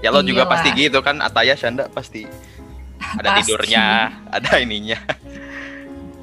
Ya 0.00 0.08
lo 0.14 0.22
juga 0.22 0.46
pasti 0.46 0.70
gitu 0.78 1.02
kan, 1.02 1.18
Ataya 1.18 1.58
Shanda 1.58 1.90
pasti 1.90 2.24
ada 3.18 3.36
Pasti. 3.36 3.50
tidurnya, 3.50 4.14
ada 4.30 4.52
ininya. 4.62 4.98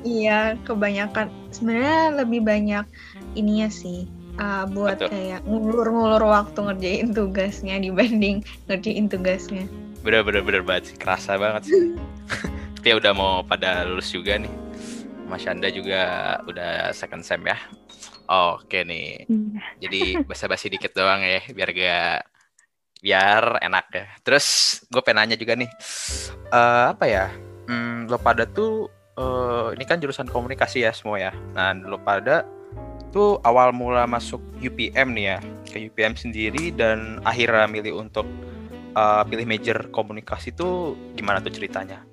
Iya, 0.06 0.56
kebanyakan 0.64 1.34
sebenarnya 1.50 2.14
lebih 2.14 2.46
banyak 2.46 2.86
ininya 3.34 3.68
sih. 3.68 4.06
Uh, 4.40 4.66
buat 4.70 5.00
Betul. 5.00 5.10
kayak 5.12 5.42
ngulur-ngulur 5.48 6.24
waktu 6.24 6.60
ngerjain 6.60 7.08
tugasnya 7.16 7.76
dibanding 7.80 8.44
ngerjain 8.68 9.06
tugasnya. 9.08 9.66
Bener 10.06 10.22
bener 10.22 10.44
bener 10.46 10.62
banget 10.62 10.94
sih, 10.94 10.96
kerasa 11.00 11.40
banget 11.40 11.72
sih. 11.72 11.96
Tapi 12.78 12.88
ya 12.94 12.96
udah 13.02 13.14
mau 13.18 13.34
pada 13.42 13.88
lulus 13.88 14.14
juga 14.14 14.38
nih. 14.38 14.52
Mas 15.26 15.42
Shanda 15.42 15.74
juga 15.74 16.38
udah 16.46 16.94
second 16.94 17.26
sem 17.26 17.42
ya. 17.42 17.58
Oke 18.30 18.86
nih. 18.86 19.26
Iya. 19.26 19.62
Jadi 19.82 20.02
basa-basi 20.30 20.70
dikit 20.70 20.94
doang 20.94 21.26
ya, 21.26 21.42
biar 21.50 21.70
gak 21.74 22.20
biar 23.02 23.44
enak 23.62 23.86
ya. 23.94 24.06
Terus 24.22 24.46
gue 24.90 25.02
pengen 25.02 25.26
nanya 25.26 25.38
juga 25.38 25.54
nih, 25.54 25.70
eh 26.50 26.86
apa 26.94 27.06
ya? 27.06 27.30
Hmm, 27.66 28.06
lo 28.10 28.18
pada 28.22 28.46
tuh 28.46 28.90
eh, 29.18 29.68
ini 29.78 29.86
kan 29.86 29.98
jurusan 29.98 30.30
komunikasi 30.30 30.86
ya 30.86 30.94
semua 30.94 31.18
ya. 31.18 31.34
Nah 31.54 31.74
lo 31.74 32.02
pada 32.02 32.46
tuh 33.16 33.40
awal 33.48 33.72
mula 33.72 34.04
masuk 34.04 34.44
UPM 34.60 35.16
nih 35.16 35.26
ya, 35.32 35.38
ke 35.72 35.88
UPM 35.88 36.20
sendiri 36.20 36.76
dan 36.76 37.24
akhirnya 37.24 37.72
milih 37.72 38.04
untuk 38.04 38.28
eh, 38.92 39.24
pilih 39.32 39.48
major 39.48 39.88
komunikasi 39.96 40.52
tuh 40.52 41.00
gimana 41.16 41.40
tuh 41.40 41.56
ceritanya? 41.56 42.04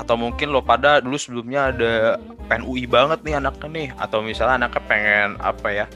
Atau 0.00 0.16
mungkin 0.16 0.48
lo 0.48 0.64
pada 0.64 1.04
dulu 1.04 1.20
sebelumnya 1.20 1.68
ada 1.68 2.16
pengen 2.48 2.64
UI 2.64 2.88
banget 2.88 3.20
nih 3.20 3.36
anaknya 3.36 3.68
nih, 3.68 3.88
atau 4.00 4.24
misalnya 4.24 4.64
anaknya 4.64 4.82
pengen 4.88 5.28
apa 5.44 5.68
ya? 5.68 5.86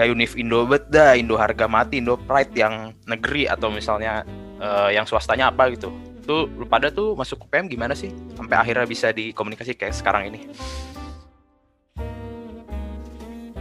ya 0.00 0.08
Univ 0.08 0.32
Indo 0.40 0.64
bet 0.64 0.88
dah 0.88 1.12
Indo 1.12 1.36
harga 1.36 1.68
mati 1.68 2.00
Indo 2.00 2.16
Pride 2.16 2.56
yang 2.56 2.96
negeri 3.04 3.44
atau 3.44 3.68
misalnya 3.68 4.24
eh, 4.56 4.96
yang 4.96 5.04
swastanya 5.04 5.52
apa 5.52 5.68
gitu 5.76 5.92
tuh 6.24 6.48
lu 6.56 6.64
pada 6.64 6.88
tuh 6.88 7.12
masuk 7.12 7.44
UPM 7.44 7.68
gimana 7.68 7.92
sih 7.92 8.08
sampai 8.32 8.56
akhirnya 8.56 8.88
bisa 8.88 9.12
di 9.12 9.36
komunikasi 9.36 9.76
kayak 9.76 9.92
sekarang 9.92 10.32
ini 10.32 10.48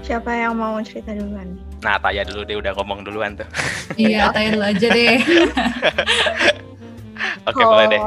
Siapa 0.04 0.30
yang 0.30 0.54
mau 0.54 0.76
cerita 0.84 1.16
duluan 1.16 1.56
nih? 1.56 1.64
nah 1.80 1.96
Taya 1.98 2.24
dulu 2.24 2.44
deh 2.44 2.56
udah 2.56 2.72
ngomong 2.76 3.04
duluan 3.04 3.36
tuh 3.36 3.48
Iya, 3.96 4.32
tanya 4.32 4.50
dulu 4.54 4.66
aja 4.66 4.88
deh. 4.90 5.16
oke 7.48 7.62
boleh 7.62 7.86
deh 7.90 8.02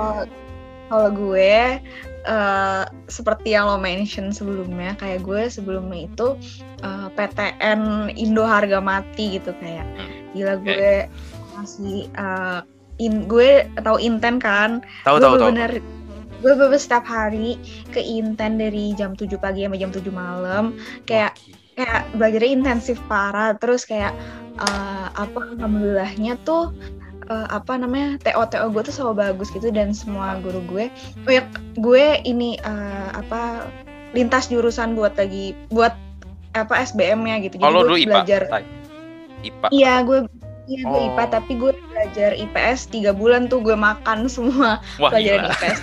Kalau- 0.87 1.13
gue 1.13 1.83
eh, 2.23 2.85
seperti 3.07 3.53
yang 3.53 3.67
lo 3.67 3.77
mention 3.77 4.31
sebelumnya, 4.31 4.95
kayak 4.95 5.23
gue 5.23 5.47
sebelumnya 5.47 6.07
itu 6.07 6.39
eh, 6.81 7.09
PTN 7.11 7.81
Indo 8.13 8.43
harga 8.43 8.79
mati 8.79 9.35
gitu 9.35 9.51
kayak. 9.57 9.83
Hmm. 9.83 10.11
Gila 10.31 10.55
gue 10.59 11.11
masih 11.55 12.07
eh, 12.09 12.61
in, 12.99 13.27
gue 13.27 13.67
tahu 13.77 13.99
Inten 13.99 14.39
kan. 14.39 14.79
tahu 15.03 15.17
gue 15.17 15.23
tahu 15.23 15.35
tahu 15.37 15.49
bener 15.51 15.73
gue 16.37 16.53
bener 16.55 16.77
setiap 16.77 17.03
hari 17.03 17.57
ke 17.91 17.99
Inten 17.99 18.55
dari 18.57 18.93
jam 18.93 19.13
7 19.13 19.27
pagi 19.37 19.65
sampai 19.65 19.81
jam 19.81 19.91
7 19.91 20.07
malam 20.09 20.77
kayak 21.03 21.35
kayak 21.77 22.09
belajarnya 22.17 22.51
intensif 22.57 22.97
parah 23.07 23.53
terus 23.61 23.85
kayak 23.85 24.17
eh, 24.59 25.07
apa 25.13 25.39
alhamdulillahnya 25.61 26.41
tuh 26.49 26.73
eh, 27.29 27.47
apa 27.53 27.77
namanya 27.77 28.17
TO 28.25 28.43
TO 28.49 28.73
gue 28.73 28.83
tuh 28.89 28.95
selalu 28.97 29.15
bagus 29.29 29.53
gitu 29.53 29.69
dan 29.69 29.93
semua 29.93 30.41
guru 30.41 30.65
gue 30.65 30.85
oh 31.29 31.33
ya 31.33 31.45
gue 31.77 32.05
ini 32.25 32.57
eh, 32.65 33.09
apa 33.13 33.69
lintas 34.17 34.49
jurusan 34.49 34.97
buat 34.97 35.13
lagi 35.21 35.53
buat 35.69 35.93
apa 36.57 36.73
SBM-nya 36.89 37.45
gitu 37.45 37.61
oh 37.61 37.69
lo 37.69 37.85
gue 37.85 37.89
dulu 37.93 37.97
IPA 38.01 38.09
belajar. 38.09 38.43
IPA 39.45 39.67
iya 39.77 39.95
gue 40.01 40.19
iya 40.67 40.81
gue 40.83 40.97
Oh. 40.99 41.07
IPA 41.13 41.25
tapi 41.31 41.53
gue 41.61 41.73
belajar 41.93 42.31
IPS 42.35 42.91
tiga 42.91 43.13
bulan 43.13 43.47
tuh 43.53 43.61
gue 43.61 43.77
makan 43.77 44.27
semua 44.27 44.81
wah 44.97 45.13
pelajaran 45.13 45.53
gila 45.53 45.55
IPS 45.61 45.79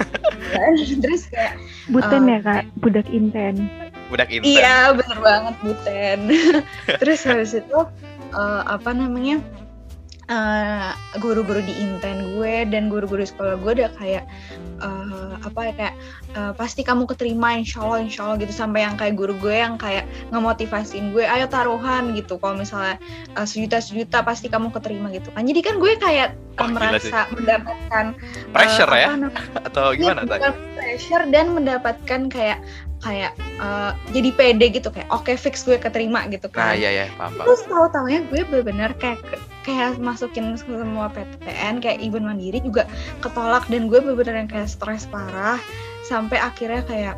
terus 1.06 1.24
kayak 1.30 1.54
Buten 1.92 2.32
Eh, 2.32 2.40
ya 2.40 2.40
kak, 2.40 2.64
budak 2.80 3.08
inten. 3.12 3.68
Budak 4.08 4.30
intern 4.30 4.50
Iya, 4.50 4.78
bener 4.96 5.20
banget 5.20 5.56
Buten. 5.62 6.20
Terus 7.02 7.20
habis 7.24 7.54
itu 7.54 7.80
eh, 8.32 8.62
apa 8.66 8.90
namanya? 8.92 9.40
eh, 10.32 10.90
guru-guru 11.20 11.60
di 11.60 11.76
Inten 11.76 12.40
gue 12.40 12.64
dan 12.72 12.88
guru-guru 12.88 13.28
sekolah 13.28 13.60
gue 13.60 13.72
udah 13.76 13.92
kayak 14.00 14.24
eh, 14.80 15.32
apa 15.44 15.60
ya 15.68 15.74
kayak 15.76 15.96
eh, 16.32 16.54
pasti 16.56 16.82
kamu 16.82 17.04
keterima 17.12 17.60
insya 17.60 17.84
Allah 17.84 18.00
insya 18.08 18.24
Allah 18.24 18.40
gitu 18.40 18.56
sampai 18.56 18.88
yang 18.88 18.96
kayak 18.96 19.20
guru 19.20 19.36
gue 19.36 19.52
yang 19.52 19.76
kayak 19.76 20.08
ngemotivasiin 20.32 21.12
gue 21.12 21.28
ayo 21.28 21.46
taruhan 21.52 22.16
gitu 22.16 22.40
kalau 22.40 22.56
misalnya 22.56 22.96
eh, 23.36 23.44
sejuta 23.44 23.84
sejuta 23.84 24.24
pasti 24.24 24.48
kamu 24.48 24.72
keterima 24.72 25.12
gitu 25.12 25.28
kan 25.36 25.44
jadi 25.44 25.60
kan 25.60 25.76
gue 25.84 25.92
kayak 26.00 26.30
sih. 26.56 26.72
merasa 26.72 27.20
mendapatkan 27.36 28.06
pressure 28.56 28.92
eh, 28.96 29.00
ya 29.04 29.08
namanya, 29.20 29.44
atau 29.68 29.86
gimana 29.92 30.22
Iya, 30.24 30.30
Tay? 30.30 30.40
bukan 30.40 30.54
pressure 30.80 31.26
dan 31.36 31.46
mendapatkan 31.52 32.22
kayak 32.32 32.60
kayak 33.04 33.36
eh, 33.60 33.92
jadi 34.16 34.30
pede 34.32 34.66
gitu 34.72 34.88
kayak 34.90 35.12
oke 35.12 35.30
fix 35.36 35.68
gue 35.68 35.76
keterima 35.76 36.24
gitu 36.32 36.48
nah 36.56 36.72
kan. 36.72 36.80
iya 36.80 36.90
ya 37.04 37.06
paham 37.20 37.36
paham 37.36 37.46
Terus 37.52 37.62
tahu 37.68 37.86
taunya 37.92 38.20
gue 38.32 38.42
bener-bener 38.48 38.92
kayak 38.98 39.20
kayak 39.68 40.00
masukin 40.00 40.56
semua 40.56 41.12
PTN 41.12 41.84
kayak 41.84 42.00
Ibu 42.00 42.24
Mandiri 42.24 42.64
juga 42.64 42.88
ketolak 43.20 43.68
dan 43.68 43.92
gue 43.92 44.00
bener-bener 44.00 44.48
yang 44.48 44.50
kayak 44.50 44.72
stres 44.72 45.04
parah 45.12 45.60
sampai 46.08 46.40
akhirnya 46.40 46.84
kayak 46.88 47.16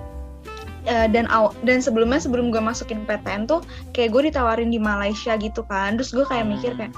eh, 0.86 1.08
dan 1.10 1.26
aw- 1.30 1.54
dan 1.66 1.82
sebelumnya 1.82 2.18
sebelum 2.18 2.50
gue 2.50 2.62
masukin 2.62 3.06
PTN 3.06 3.46
tuh 3.46 3.62
kayak 3.94 4.10
gue 4.14 4.30
ditawarin 4.34 4.70
di 4.74 4.78
Malaysia 4.82 5.38
gitu 5.38 5.62
kan. 5.66 5.98
Terus 5.98 6.14
gue 6.14 6.26
kayak 6.26 6.46
mikir 6.46 6.74
kayak 6.78 6.94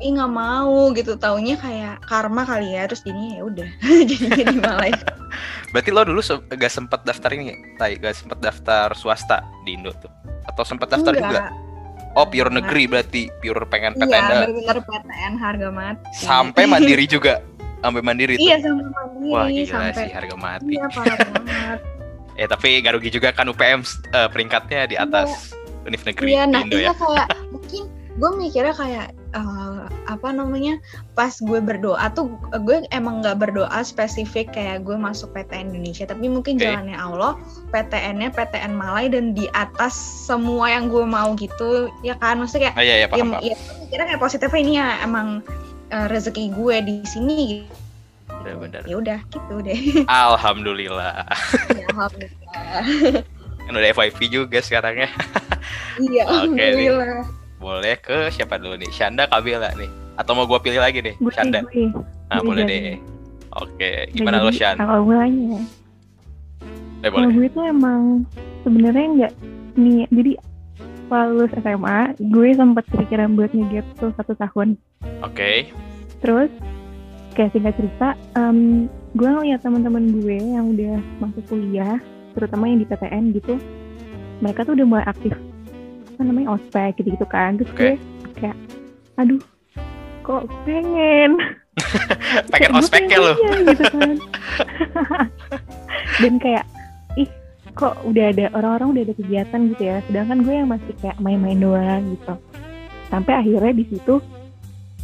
ih 0.00 0.10
nggak 0.10 0.28
mau 0.28 0.90
gitu 0.90 1.12
taunya 1.14 1.54
kayak 1.54 2.00
karma 2.02 2.42
kali 2.42 2.72
ya 2.72 2.84
terus 2.84 3.00
jadinya 3.00 3.36
ya 3.36 3.42
udah 3.44 3.68
jadinya 4.08 4.44
di 4.46 4.58
Malaysia 4.58 5.12
berarti 5.70 5.90
lo 5.90 6.02
dulu 6.02 6.20
se- 6.20 6.40
gak 6.48 6.68
sempet 6.68 7.00
daftar 7.02 7.30
ini 7.30 7.52
Tay 7.76 7.94
gak 7.94 8.12
sempet 8.14 8.38
daftar 8.38 8.90
swasta 8.92 9.38
di 9.62 9.74
Indo 9.74 9.92
tuh 9.94 10.08
atau 10.42 10.64
sempet 10.64 10.88
daftar 10.88 11.12
juga 11.12 11.28
Enggak. 11.38 12.16
oh 12.16 12.26
pure 12.26 12.50
negeri 12.50 12.82
berarti 12.86 13.22
pure 13.38 13.62
pengen 13.66 13.92
Iya, 13.92 14.00
PTN 14.02 14.24
dah. 14.24 14.40
bener-bener 14.42 14.76
PTN 14.82 15.32
harga 15.36 15.68
mati. 15.70 16.02
sampai 16.16 16.62
mandiri 16.72 17.04
juga 17.04 17.44
sampai 17.78 18.00
mandiri 18.00 18.34
tuh 18.34 18.42
Iya, 18.42 18.56
sampai 18.58 18.86
mandiri. 18.88 19.30
wah 19.30 19.46
gila 19.46 19.68
sampai 19.70 19.92
sih 19.94 20.10
harga 20.10 20.36
mati 20.36 20.72
Iya, 20.72 20.86
parah 20.88 21.16
banget. 21.28 21.80
Eh 22.34 22.48
tapi 22.48 22.80
gak 22.80 22.96
rugi 22.96 23.10
juga 23.12 23.28
kan 23.30 23.44
UPM 23.46 23.84
eh, 24.10 24.28
peringkatnya 24.28 24.88
di 24.88 24.96
atas 24.96 25.52
Univ 25.82 26.00
Negeri 26.02 26.28
Iya, 26.30 26.42
nah 26.46 26.64
Indo 26.64 26.74
iya 26.74 26.88
ya. 26.88 26.92
kayak 26.94 27.28
mungkin 27.50 27.82
gue 28.10 28.30
mikirnya 28.34 28.72
kayak 28.72 29.06
eh, 29.30 29.80
apa 30.06 30.28
namanya 30.30 30.78
pas 31.14 31.38
gue 31.38 31.58
berdoa 31.58 32.10
tuh 32.10 32.30
gue 32.52 32.82
emang 32.90 33.22
nggak 33.22 33.38
berdoa 33.38 33.80
spesifik 33.80 34.50
kayak 34.50 34.82
gue 34.82 34.94
masuk 34.94 35.30
PTN 35.30 35.70
Indonesia 35.70 36.04
tapi 36.04 36.26
mungkin 36.26 36.58
Oke. 36.58 36.66
jalannya 36.66 36.94
Allah 36.94 37.38
PTN-nya 37.70 38.34
PTN 38.34 38.72
Malai 38.74 39.06
dan 39.08 39.32
di 39.32 39.46
atas 39.52 39.94
semua 40.26 40.70
yang 40.70 40.90
gue 40.90 41.02
mau 41.02 41.32
gitu 41.34 41.88
ya 42.02 42.14
kan 42.16 42.38
maksudnya 42.38 42.70
kayak 42.70 42.76
Ah, 42.76 42.84
iya 42.84 42.94
iya 42.96 43.04
ya, 43.04 43.08
paham, 43.08 43.28
paham. 43.32 43.42
ya 43.44 43.56
kira 43.88 44.02
kayak 44.06 44.20
positifnya 44.20 44.60
ini 44.60 44.72
ya 44.76 44.88
emang 45.02 45.28
eh, 45.88 46.06
rezeki 46.06 46.44
gue 46.54 46.76
di 46.82 46.96
sini 47.04 47.36
gitu. 47.54 47.74
Bener-bener. 48.30 48.82
ya 48.88 48.96
udah 48.96 49.18
gitu 49.28 49.54
deh 49.60 49.80
Alhamdulillah. 50.08 51.28
ya, 51.76 51.84
alhamdulillah 51.92 53.22
Kan 53.60 53.72
udah 53.76 53.90
FYP 53.92 54.18
juga 54.28 54.58
sekarang 54.58 55.04
ya. 55.04 55.10
iya 56.00 56.24
Oke, 56.26 56.56
nih. 56.56 56.90
Boleh 57.60 57.94
ke 58.00 58.32
siapa 58.32 58.56
dulu 58.56 58.74
nih? 58.74 58.88
Shanda 58.88 59.28
Kabila 59.28 59.68
nih. 59.76 59.90
Atau 60.16 60.32
mau 60.32 60.48
gua 60.48 60.58
pilih 60.58 60.80
lagi 60.80 61.04
nih? 61.04 61.14
Gue, 61.20 61.28
Shanda. 61.30 61.60
gue. 61.62 61.92
Nah, 61.92 62.40
gue 62.40 62.48
boleh 62.48 62.64
jadi. 62.64 62.76
deh. 62.96 62.96
Oke, 63.52 63.90
gimana 64.14 64.40
lo 64.40 64.48
Shan? 64.50 64.80
Awal 64.80 65.04
mulanya. 65.04 65.60
Eh, 67.00 67.08
Kalau 67.08 67.28
boleh. 67.28 67.34
gue 67.34 67.46
tuh 67.50 67.64
emang 67.66 68.24
sebenarnya 68.62 69.06
nggak 69.12 69.32
nih. 69.76 70.04
Jadi 70.08 70.32
pas 71.10 71.26
lulus 71.26 71.50
SMA, 71.52 71.98
gue 72.22 72.48
sempat 72.54 72.84
kepikiran 72.86 73.34
buat 73.34 73.50
ngegap 73.50 73.86
tuh 73.98 74.14
satu 74.14 74.32
tahun. 74.38 74.78
Oke. 75.20 75.68
Terus 76.22 76.48
kayak 77.34 77.50
singkat 77.50 77.74
cerita, 77.74 78.08
em, 78.36 78.86
gue 79.12 79.26
ngeliat 79.26 79.58
teman-teman 79.60 80.14
gue 80.14 80.36
yang 80.38 80.70
udah 80.70 80.96
masuk 81.18 81.42
kuliah, 81.50 81.98
terutama 82.32 82.70
yang 82.70 82.78
di 82.78 82.86
PTN 82.86 83.34
gitu, 83.34 83.58
mereka 84.38 84.62
tuh 84.62 84.78
udah 84.78 84.86
mulai 84.86 85.04
aktif 85.04 85.34
apa 86.20 86.28
namanya 86.28 86.52
ospek 86.52 87.00
gitu-gitu 87.00 87.24
kan. 87.24 87.56
Terus 87.56 87.72
Oke. 87.72 87.80
gue 87.80 87.94
kayak, 88.36 88.56
aduh, 89.16 89.40
kok 90.20 90.44
pengen 90.68 91.40
Pengen 92.52 92.70
ospeknya 92.76 93.16
lo. 93.16 93.32
aja, 93.32 93.72
gitu 93.72 93.84
kan 93.88 94.10
dan 96.20 96.34
kayak 96.36 96.64
ih 97.16 97.28
kok 97.72 97.96
udah 98.04 98.28
ada 98.34 98.52
orang-orang 98.52 98.88
udah 98.92 99.02
ada 99.08 99.14
kegiatan 99.16 99.60
gitu 99.72 99.82
ya 99.88 99.96
sedangkan 100.10 100.38
gue 100.44 100.54
yang 100.54 100.68
masih 100.68 100.92
kayak 101.00 101.16
main-main 101.22 101.56
doang 101.56 102.02
gitu 102.12 102.34
sampai 103.08 103.32
akhirnya 103.40 103.72
di 103.72 103.84
situ 103.88 104.14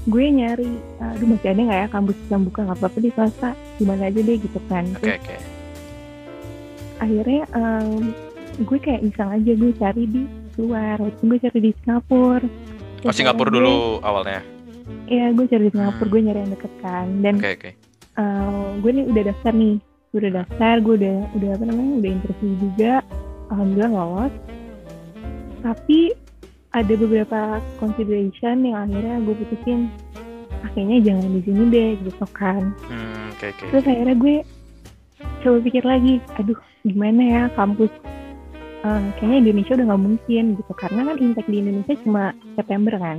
gue 0.07 0.25
nyari 0.29 0.71
aduh 1.01 1.27
masih 1.33 1.49
ada 1.51 1.61
nggak 1.65 1.81
ya 1.81 1.89
kampus 1.89 2.17
yang 2.29 2.43
buka 2.45 2.61
nggak 2.69 2.79
apa-apa 2.79 2.99
di 3.01 3.11
swasta 3.17 3.51
gimana 3.81 4.03
aja 4.13 4.21
deh 4.21 4.37
gitu 4.37 4.61
kan 4.69 4.85
Terus 5.01 5.17
oke. 5.17 5.37
akhirnya 7.01 7.43
em, 7.57 7.89
gue 8.61 8.79
kayak 8.79 9.01
iseng 9.03 9.31
aja 9.33 9.53
gue 9.57 9.73
cari 9.81 10.05
di 10.07 10.23
luar 10.59 10.97
itu 11.01 11.23
gue 11.23 11.39
cari 11.39 11.59
di 11.61 11.71
Singapura 11.77 12.49
Oh, 13.03 13.13
Singapura 13.13 13.49
Gue- 13.49 13.57
dulu 13.57 13.77
awalnya. 14.01 14.43
Iya, 15.07 15.31
gue 15.31 15.47
cari 15.47 15.63
di 15.63 15.73
Singapura, 15.73 16.03
Hmm. 16.03 16.11
gue 16.11 16.21
nyari 16.23 16.39
yang 16.41 16.53
deket 16.53 16.73
kan. 16.81 17.07
Dan 17.21 17.35
Oke, 17.37 17.51
oke. 17.53 17.71
uh, 18.17 18.67
gue 18.77 18.91
nih 18.93 19.05
udah 19.07 19.23
daftar 19.27 19.53
nih 19.53 19.75
gue 20.07 20.19
udah 20.19 20.33
daftar 20.39 20.75
gue 20.81 20.95
udah 20.97 21.17
udah 21.33 21.51
apa 21.53 21.65
namanya 21.67 21.93
udah 21.95 22.11
interview 22.11 22.53
juga 22.59 22.93
alhamdulillah 23.49 23.93
lolos 23.93 24.33
tapi 25.61 25.99
ada 26.73 26.93
beberapa 26.95 27.41
consideration 27.77 28.57
yang 28.63 28.77
akhirnya 28.83 29.17
gue 29.21 29.35
putusin 29.37 29.81
akhirnya 30.63 30.99
jangan 31.03 31.31
di 31.31 31.41
sini 31.43 31.63
deh 31.69 31.91
gitu 32.01 32.27
kan 32.31 32.73
Hmm, 32.87 33.29
oke, 33.31 33.47
oke. 33.51 33.65
terus 33.71 33.85
akhirnya 33.85 34.17
gue 34.17 34.37
coba 35.43 35.59
pikir 35.61 35.85
lagi 35.85 36.15
aduh 36.35 36.57
gimana 36.83 37.23
ya 37.23 37.43
kampus 37.53 37.93
Uh, 38.87 39.03
kayaknya 39.19 39.51
Indonesia 39.51 39.73
udah 39.75 39.87
nggak 39.91 40.05
mungkin 40.07 40.45
gitu 40.63 40.73
karena 40.79 41.01
kan 41.11 41.17
intake 41.19 41.51
di 41.51 41.59
Indonesia 41.59 41.95
cuma 42.07 42.23
September 42.55 42.95
kan 42.95 43.19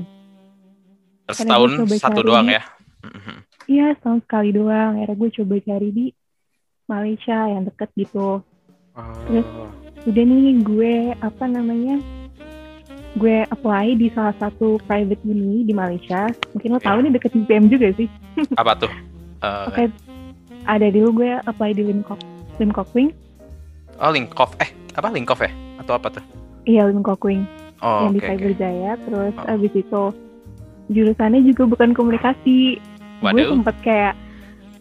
Setahun 1.27 1.69
coba 1.83 1.95
satu 1.99 2.19
cari 2.23 2.27
doang 2.31 2.47
ya. 2.47 2.63
Mhm. 3.03 3.35
Iya, 3.67 3.85
setahun 3.99 4.19
sekali 4.23 4.49
doang. 4.55 4.95
Akhirnya 4.95 5.15
gue 5.19 5.29
coba 5.43 5.53
cari 5.59 5.89
di 5.91 6.05
Malaysia 6.87 7.37
yang 7.51 7.67
deket 7.67 7.89
gitu. 7.99 8.39
Terus? 9.27 9.43
Oh. 9.43 9.69
Udah 10.07 10.23
nih 10.23 10.55
gue, 10.63 10.95
apa 11.19 11.45
namanya, 11.51 11.99
gue 13.19 13.43
apply 13.43 13.99
di 13.99 14.07
salah 14.15 14.31
satu 14.39 14.79
private 14.87 15.19
uni 15.27 15.67
di 15.67 15.75
Malaysia. 15.75 16.31
Mungkin 16.55 16.69
lo 16.71 16.79
tahu 16.79 16.97
Ya. 17.01 17.03
nih 17.03 17.13
deket 17.19 17.31
UPM 17.35 17.67
juga 17.67 17.91
sih. 17.99 18.07
Apa 18.55 18.73
tuh? 18.79 18.91
Eh, 19.37 19.69
Oke, 19.69 19.85
ada 20.65 20.89
dulu 20.89 21.21
gue 21.21 21.37
apply 21.45 21.77
di 21.77 21.85
Limkok, 21.85 22.17
Limkok 22.57 22.89
Wing. 22.97 23.13
Oh, 23.97 24.11
Linkoff. 24.13 24.53
Eh, 24.61 24.69
apa 24.93 25.09
Linkoff 25.09 25.41
ya? 25.41 25.51
Atau 25.81 25.97
apa 25.97 26.07
tuh? 26.13 26.23
Iya, 26.65 26.89
Limkok 26.89 27.23
Wing. 27.25 27.45
Oh, 27.81 28.09
yang 28.09 28.13
di 28.13 28.21
oke, 28.21 28.25
oke. 28.25 28.33
Cyberjaya. 28.37 28.91
Terus 29.05 29.33
Oh. 29.37 29.53
abis 29.53 29.73
itu 29.73 30.03
jurusannya 30.89 31.41
juga 31.45 31.63
bukan 31.65 31.91
komunikasi. 31.93 32.77
Gue 33.21 33.25
Waduh. 33.33 33.49
sempet 33.57 33.75
kayak, 33.81 34.13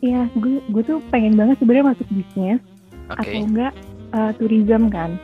ya 0.05 0.29
gue, 0.37 0.61
gue 0.69 0.83
tuh 0.85 1.01
pengen 1.09 1.37
banget 1.37 1.57
sebenarnya 1.57 1.97
masuk 1.97 2.09
bisnis. 2.13 2.61
Oke. 3.07 3.23
atau 3.23 3.39
enggak 3.47 3.73
uh, 4.19 4.31
tourism 4.35 4.91
kan 4.91 5.15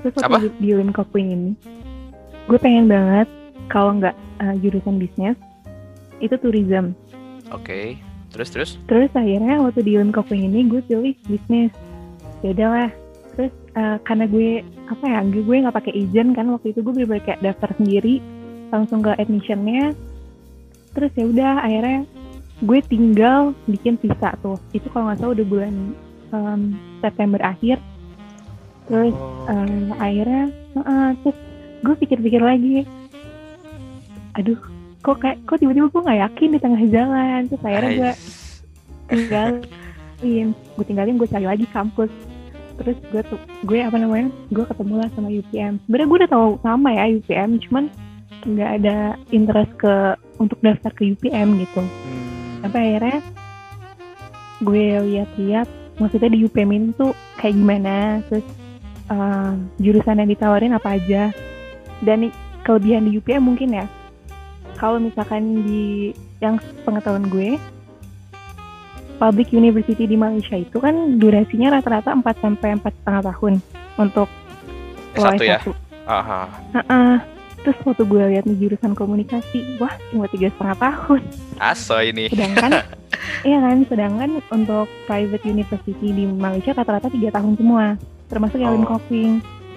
terus 0.00 0.16
waktu 0.16 0.24
Apa? 0.32 0.38
di, 0.40 0.48
di 0.56 0.70
Limkok 0.72 1.12
Wing 1.12 1.28
ini 1.36 1.50
gue 2.48 2.56
pengen 2.56 2.88
banget 2.88 3.28
kalau 3.68 3.92
enggak 3.92 4.16
uh, 4.40 4.56
jurusan 4.64 4.96
bisnis 4.96 5.36
itu 6.24 6.32
tourism 6.40 6.96
Oke. 7.52 8.00
Terus 8.30 8.48
terus? 8.54 8.70
terus 8.88 9.12
akhirnya 9.12 9.60
waktu 9.60 9.84
di 9.84 10.00
Wing 10.00 10.48
ini 10.48 10.64
gue 10.70 10.80
pilih 10.86 11.12
bisnis 11.28 11.76
ya 12.40 12.56
udahlah 12.56 12.88
terus 12.88 13.09
uh, 13.76 13.98
karena 14.02 14.24
gue 14.26 14.64
apa 14.90 15.04
ya 15.06 15.20
gue 15.26 15.42
gue 15.42 15.56
nggak 15.62 15.76
pakai 15.76 15.92
agent 15.94 16.34
kan 16.34 16.46
waktu 16.50 16.74
itu 16.74 16.80
gue 16.82 16.92
bener 17.06 17.22
kayak 17.22 17.42
daftar 17.42 17.70
sendiri 17.78 18.18
langsung 18.70 19.02
ke 19.02 19.14
admissionnya. 19.18 19.94
Terus 20.90 21.12
ya 21.14 21.24
udah 21.26 21.52
akhirnya 21.62 22.00
gue 22.60 22.78
tinggal 22.86 23.54
bikin 23.66 23.98
visa 23.98 24.34
tuh. 24.42 24.58
Itu 24.74 24.90
kalau 24.90 25.10
nggak 25.10 25.18
salah 25.22 25.32
udah 25.34 25.46
bulan 25.46 25.74
um, 26.34 26.62
September 27.02 27.40
akhir. 27.42 27.78
Terus 28.90 29.14
Eh, 29.50 29.86
akhirnya 29.98 30.44
uh, 30.78 31.10
terus 31.22 31.38
gue 31.82 31.94
pikir-pikir 32.06 32.42
lagi. 32.42 32.86
Aduh 34.38 34.58
kok 35.00 35.16
kayak 35.18 35.42
kok 35.48 35.58
tiba-tiba 35.58 35.90
gue 35.90 36.06
nggak 36.06 36.20
yakin 36.30 36.48
di 36.54 36.58
tengah 36.62 36.82
jalan. 36.86 37.40
Terus 37.50 37.62
akhirnya 37.66 37.90
gue 37.98 38.12
tinggalin 39.10 40.48
gue 40.54 40.84
tinggalin 40.86 41.14
gue 41.18 41.28
cari 41.28 41.46
lagi 41.50 41.66
kampus 41.74 42.10
terus 42.80 42.96
gue 43.12 43.22
tuh 43.28 43.40
gue 43.68 43.84
apa 43.84 44.00
namanya 44.00 44.32
gue 44.48 44.64
ketemu 44.64 44.94
lah 45.04 45.08
sama 45.12 45.28
UPM 45.28 45.76
sebenarnya 45.84 46.08
gue 46.08 46.18
udah 46.24 46.30
tahu 46.32 46.48
sama 46.64 46.88
ya 46.96 47.04
UPM 47.12 47.50
cuman 47.68 47.84
nggak 48.40 48.70
ada 48.80 48.96
interest 49.36 49.72
ke 49.76 49.94
untuk 50.40 50.56
daftar 50.64 50.92
ke 50.96 51.12
UPM 51.12 51.60
gitu. 51.60 51.84
Hmm. 51.84 52.64
sampai 52.64 52.96
akhirnya 52.96 53.20
gue 54.64 54.86
lihat-lihat 55.12 55.68
maksudnya 56.00 56.30
di 56.32 56.48
UPM 56.48 56.70
ini 56.72 56.88
tuh 56.96 57.12
kayak 57.36 57.56
gimana 57.56 58.24
terus 58.28 58.46
uh, 59.12 59.52
jurusan 59.76 60.24
yang 60.24 60.30
ditawarin 60.32 60.76
apa 60.76 60.96
aja. 60.96 61.28
Dan 62.00 62.32
kelebihan 62.64 63.04
di 63.04 63.20
UPM 63.20 63.44
mungkin 63.44 63.76
ya 63.76 63.84
kalau 64.80 64.96
misalkan 64.96 65.60
di 65.60 66.16
yang 66.40 66.56
pengetahuan 66.88 67.28
gue 67.28 67.60
public 69.20 69.52
university 69.52 70.08
di 70.08 70.16
Malaysia 70.16 70.56
itu 70.56 70.80
kan 70.80 71.20
durasinya 71.20 71.76
rata-rata 71.76 72.16
4 72.16 72.24
sampai 72.40 72.68
empat 72.80 72.92
setengah 72.96 73.22
tahun 73.28 73.54
untuk 74.00 74.28
S1 75.12 75.36
lo 75.36 75.44
ya? 75.44 75.60
S1. 75.60 75.76
Aha. 76.08 76.42
Heeh. 76.80 77.14
Terus 77.60 77.76
waktu 77.84 78.08
gue 78.08 78.24
lihat 78.32 78.44
nih 78.48 78.56
jurusan 78.56 78.96
komunikasi, 78.96 79.76
wah 79.76 79.92
cuma 80.08 80.24
tiga 80.32 80.48
setengah 80.48 80.80
tahun. 80.80 81.20
Aso 81.60 82.00
ini. 82.00 82.32
Sedangkan, 82.32 82.72
iya 83.48 83.60
kan, 83.60 83.84
sedangkan 83.84 84.30
untuk 84.48 84.88
private 85.04 85.44
university 85.44 86.08
di 86.08 86.24
Malaysia 86.24 86.72
rata-rata 86.72 87.12
tiga 87.12 87.36
tahun 87.36 87.60
semua, 87.60 88.00
termasuk 88.32 88.56
yang 88.56 88.72
Oh. 88.72 88.76
Lim 88.80 88.88
Koping 88.88 89.32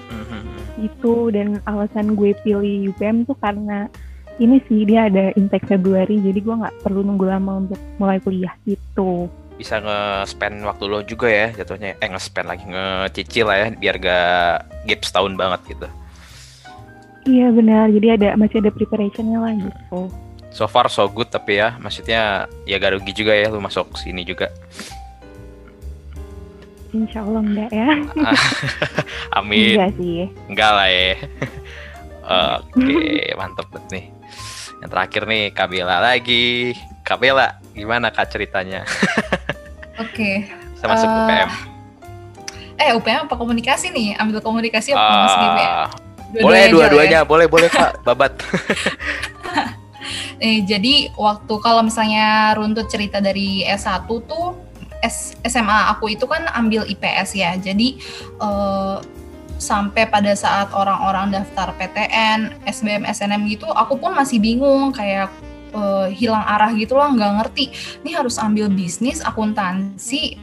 Mhm. 0.07 0.41
gitu. 0.79 1.27
Dan 1.27 1.59
alasan 1.67 2.15
gue 2.15 2.31
pilih 2.39 2.87
UPM 2.87 3.27
tuh 3.27 3.35
karena 3.35 3.91
ini 4.41 4.57
sih 4.65 4.85
dia 4.87 5.05
ada 5.11 5.29
intake 5.37 5.69
Februari, 5.69 6.17
jadi 6.17 6.39
gue 6.41 6.55
nggak 6.55 6.75
perlu 6.81 7.05
nunggu 7.05 7.25
lama 7.29 7.65
untuk 7.65 7.79
mulai 8.01 8.17
kuliah 8.17 8.53
gitu. 8.65 9.29
Bisa 9.53 9.77
nge-spend 9.77 10.65
waktu 10.65 10.83
lo 10.89 10.99
juga 11.05 11.29
ya 11.29 11.53
jatuhnya. 11.53 11.93
Eh 12.01 12.09
nge-spend 12.09 12.47
lagi 12.49 12.65
ngecicil 12.65 13.45
lah 13.45 13.57
ya 13.61 13.67
biar 13.77 13.95
gak 14.01 14.55
gap 14.89 15.01
setahun 15.05 15.33
banget 15.37 15.61
gitu. 15.77 15.87
Iya 17.23 17.55
benar, 17.55 17.87
jadi 17.93 18.07
ada 18.19 18.29
masih 18.35 18.59
ada 18.59 18.71
preparationnya 18.73 19.39
lah 19.39 19.53
gitu. 19.55 20.11
So 20.53 20.69
far 20.69 20.89
so 20.89 21.05
good 21.09 21.33
tapi 21.33 21.57
ya 21.61 21.77
maksudnya 21.81 22.49
ya 22.65 22.75
gak 22.77 22.97
rugi 22.99 23.13
juga 23.13 23.33
ya 23.37 23.53
lu 23.53 23.61
masuk 23.61 23.93
sini 23.97 24.25
juga. 24.25 24.49
Insya 26.93 27.25
Allah 27.25 27.41
enggak 27.41 27.71
ya? 27.73 27.89
Amin. 29.37 29.73
Enggak 29.77 29.91
sih. 29.97 30.29
Enggak 30.45 30.71
lah 30.77 30.89
ya. 30.89 31.13
Oke, 32.63 33.33
mantep 33.33 33.67
banget 33.73 33.89
nih. 33.89 34.05
Yang 34.83 34.91
terakhir 34.99 35.23
nih 35.31 35.43
Kabela 35.55 35.97
lagi. 36.03 36.75
Kabela, 37.07 37.55
gimana 37.71 38.11
kak 38.11 38.35
ceritanya? 38.35 38.83
Oke. 40.03 40.43
Bisa 40.75 40.85
masuk 40.91 41.07
Eh, 41.07 41.15
UPM. 41.23 41.49
Eh, 42.75 42.91
UPM 42.91 43.19
apa 43.31 43.35
komunikasi 43.39 43.95
nih? 43.95 44.19
Ambil 44.19 44.43
komunikasi 44.43 44.91
apa 44.91 45.07
masuk 45.23 45.39
UPM? 45.39 45.71
Ah, 45.71 45.87
boleh 46.35 46.63
dua-duanya, 46.67 47.23
boleh 47.23 47.47
boleh 47.47 47.71
kak, 47.71 47.95
babat. 48.07 48.35
Eh, 50.43 50.67
jadi 50.67 51.15
waktu 51.15 51.53
kalau 51.63 51.79
misalnya 51.87 52.51
runtut 52.59 52.91
cerita 52.91 53.23
dari 53.23 53.63
S1 53.63 54.03
tuh 54.27 54.59
S, 54.99 55.39
SMA 55.47 55.95
aku 55.95 56.11
itu 56.11 56.27
kan 56.27 56.43
ambil 56.51 56.83
IPS 56.83 57.39
ya. 57.39 57.55
Jadi 57.55 58.03
eh, 58.35 58.95
sampai 59.63 60.03
pada 60.11 60.35
saat 60.35 60.67
orang-orang 60.75 61.31
daftar 61.31 61.71
PTN, 61.79 62.67
SBM, 62.67 63.07
SNM 63.07 63.47
gitu, 63.47 63.71
aku 63.71 63.95
pun 63.95 64.11
masih 64.11 64.43
bingung 64.43 64.91
kayak 64.91 65.31
eh, 65.71 66.07
hilang 66.11 66.43
arah 66.43 66.75
gitu 66.75 66.99
lah, 66.99 67.09
nggak 67.15 67.31
ngerti. 67.39 67.71
Ini 68.03 68.19
harus 68.19 68.35
ambil 68.35 68.67
bisnis, 68.67 69.23
akuntansi, 69.23 70.35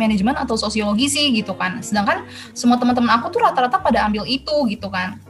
manajemen 0.00 0.36
atau 0.36 0.56
sosiologi 0.56 1.12
sih 1.12 1.32
gitu 1.36 1.52
kan. 1.52 1.84
Sedangkan 1.84 2.24
semua 2.56 2.80
teman-teman 2.80 3.12
aku 3.20 3.28
tuh 3.28 3.44
rata-rata 3.44 3.76
pada 3.76 4.08
ambil 4.08 4.24
itu 4.24 4.56
gitu 4.72 4.88
kan. 4.88 5.20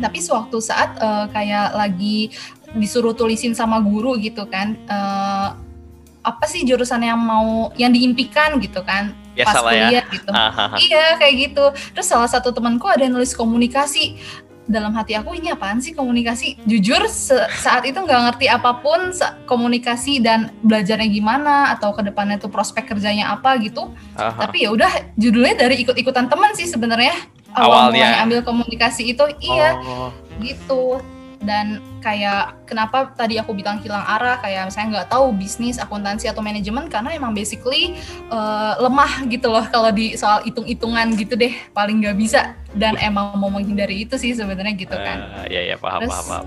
Tapi 0.00 0.18
suatu 0.24 0.56
saat 0.58 0.96
eh, 0.96 1.26
kayak 1.28 1.76
lagi 1.76 2.32
disuruh 2.72 3.12
tulisin 3.12 3.52
sama 3.52 3.84
guru 3.84 4.16
gitu 4.16 4.48
kan, 4.48 4.72
eh, 4.88 5.48
apa 6.22 6.44
sih 6.46 6.62
jurusan 6.62 7.02
yang 7.02 7.18
mau 7.18 7.74
yang 7.74 7.90
diimpikan 7.90 8.62
gitu 8.62 8.80
kan 8.86 9.10
Biasa 9.32 9.58
lah 9.64 9.72
ya. 9.72 9.86
kuliah 9.88 10.04
gitu. 10.12 10.30
Hahaha. 10.30 10.76
Iya 10.78 11.06
kayak 11.16 11.34
gitu. 11.36 11.64
Terus 11.96 12.06
salah 12.08 12.28
satu 12.28 12.52
temanku 12.52 12.86
ada 12.88 13.02
yang 13.04 13.16
nulis 13.16 13.32
komunikasi. 13.32 14.20
Dalam 14.62 14.94
hati 14.94 15.18
aku 15.18 15.34
ini 15.34 15.50
apaan 15.50 15.82
sih 15.82 15.90
komunikasi? 15.90 16.54
Jujur 16.70 17.02
saat 17.50 17.82
itu 17.82 17.98
nggak 17.98 18.20
ngerti 18.30 18.46
apa 18.46 18.78
pun 18.78 19.10
komunikasi 19.44 20.22
dan 20.22 20.54
belajarnya 20.62 21.10
gimana 21.10 21.74
atau 21.74 21.90
ke 21.90 22.06
depannya 22.06 22.38
tuh 22.38 22.46
prospek 22.46 22.86
kerjanya 22.94 23.34
apa 23.34 23.58
gitu. 23.58 23.90
Hahaha. 24.14 24.46
Tapi 24.46 24.62
ya 24.62 24.70
udah 24.70 24.92
judulnya 25.18 25.66
dari 25.66 25.82
ikut-ikutan 25.82 26.30
teman 26.30 26.54
sih 26.54 26.70
sebenarnya. 26.70 27.12
Awal 27.52 27.90
Awalnya. 27.92 28.00
mulai 28.00 28.18
ambil 28.22 28.40
komunikasi 28.46 29.12
itu 29.12 29.24
iya 29.44 29.76
Oh, 29.76 30.08
gitu 30.40 31.02
dan 31.42 31.82
kayak 32.02 32.66
kenapa 32.66 33.10
tadi 33.14 33.38
aku 33.38 33.54
bilang 33.54 33.82
hilang 33.82 34.02
arah? 34.02 34.38
Kayak 34.38 34.70
misalnya 34.70 34.88
nggak 34.98 35.08
tahu 35.10 35.34
bisnis 35.34 35.76
akuntansi 35.78 36.30
atau 36.30 36.40
manajemen 36.40 36.86
karena 36.86 37.14
emang 37.14 37.34
basically 37.34 37.98
eh, 38.30 38.72
lemah 38.78 39.26
gitu 39.26 39.50
loh 39.50 39.66
kalau 39.68 39.90
di 39.90 40.14
soal 40.14 40.42
hitung-hitungan 40.46 41.14
gitu 41.18 41.34
deh. 41.34 41.54
Paling 41.74 42.02
nggak 42.02 42.16
bisa. 42.18 42.54
Dan 42.72 42.96
emang 42.96 43.36
mau 43.36 43.52
menghindari 43.52 44.08
itu 44.08 44.16
sih 44.16 44.32
sebenarnya 44.32 44.72
gitu 44.78 44.94
kan. 44.96 45.44
Eh, 45.44 45.58
iya 45.58 45.60
iya 45.72 45.76
paham 45.76 46.00
Terus, 46.06 46.12
paham 46.14 46.26
paham. 46.26 46.46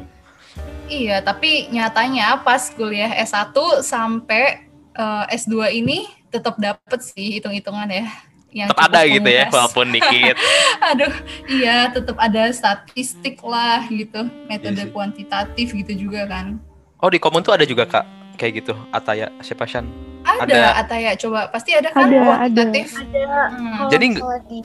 iya 0.88 1.18
tapi 1.20 1.68
nyatanya 1.68 2.40
pas 2.40 2.72
kuliah 2.72 3.12
S1 3.20 3.52
sampai 3.84 4.66
eh, 4.96 5.26
S2 5.36 5.84
ini 5.84 6.08
tetap 6.32 6.60
dapet 6.60 7.00
sih 7.00 7.40
hitung-hitungan 7.40 7.88
ya 7.92 8.08
yang 8.56 8.72
Tetap 8.72 8.88
ada 8.88 9.04
gitu 9.04 9.28
ya, 9.28 9.46
walaupun 9.52 9.92
dikit. 9.92 10.36
Aduh, 10.90 11.12
iya 11.46 11.92
tetap 11.92 12.16
ada 12.16 12.48
statistik 12.50 13.44
lah 13.44 13.84
gitu, 13.86 14.32
metode 14.48 14.74
Iya 14.74 14.88
sih. 14.88 14.94
kuantitatif 14.96 15.68
gitu 15.76 16.08
juga 16.08 16.24
kan. 16.24 16.56
Oh 16.98 17.12
di 17.12 17.20
Komun 17.20 17.44
tuh 17.44 17.52
ada 17.52 17.68
juga 17.68 17.84
kak 17.84 18.08
kayak 18.36 18.64
gitu 18.64 18.74
Ataya 18.90 19.28
siapa 19.40 19.68
Shan? 19.68 19.84
Ada, 20.24 20.42
Ada. 20.42 20.62
Ataya 20.80 21.12
coba 21.14 21.52
pasti 21.52 21.76
ada 21.76 21.92
kan 21.92 22.08
Ada, 22.08 22.18
kuantitatif. 22.18 22.88
Ada 22.96 23.24
Hmm. 23.46 23.72
kalau 23.78 23.90
Jadi 23.92 24.06
di 24.08 24.60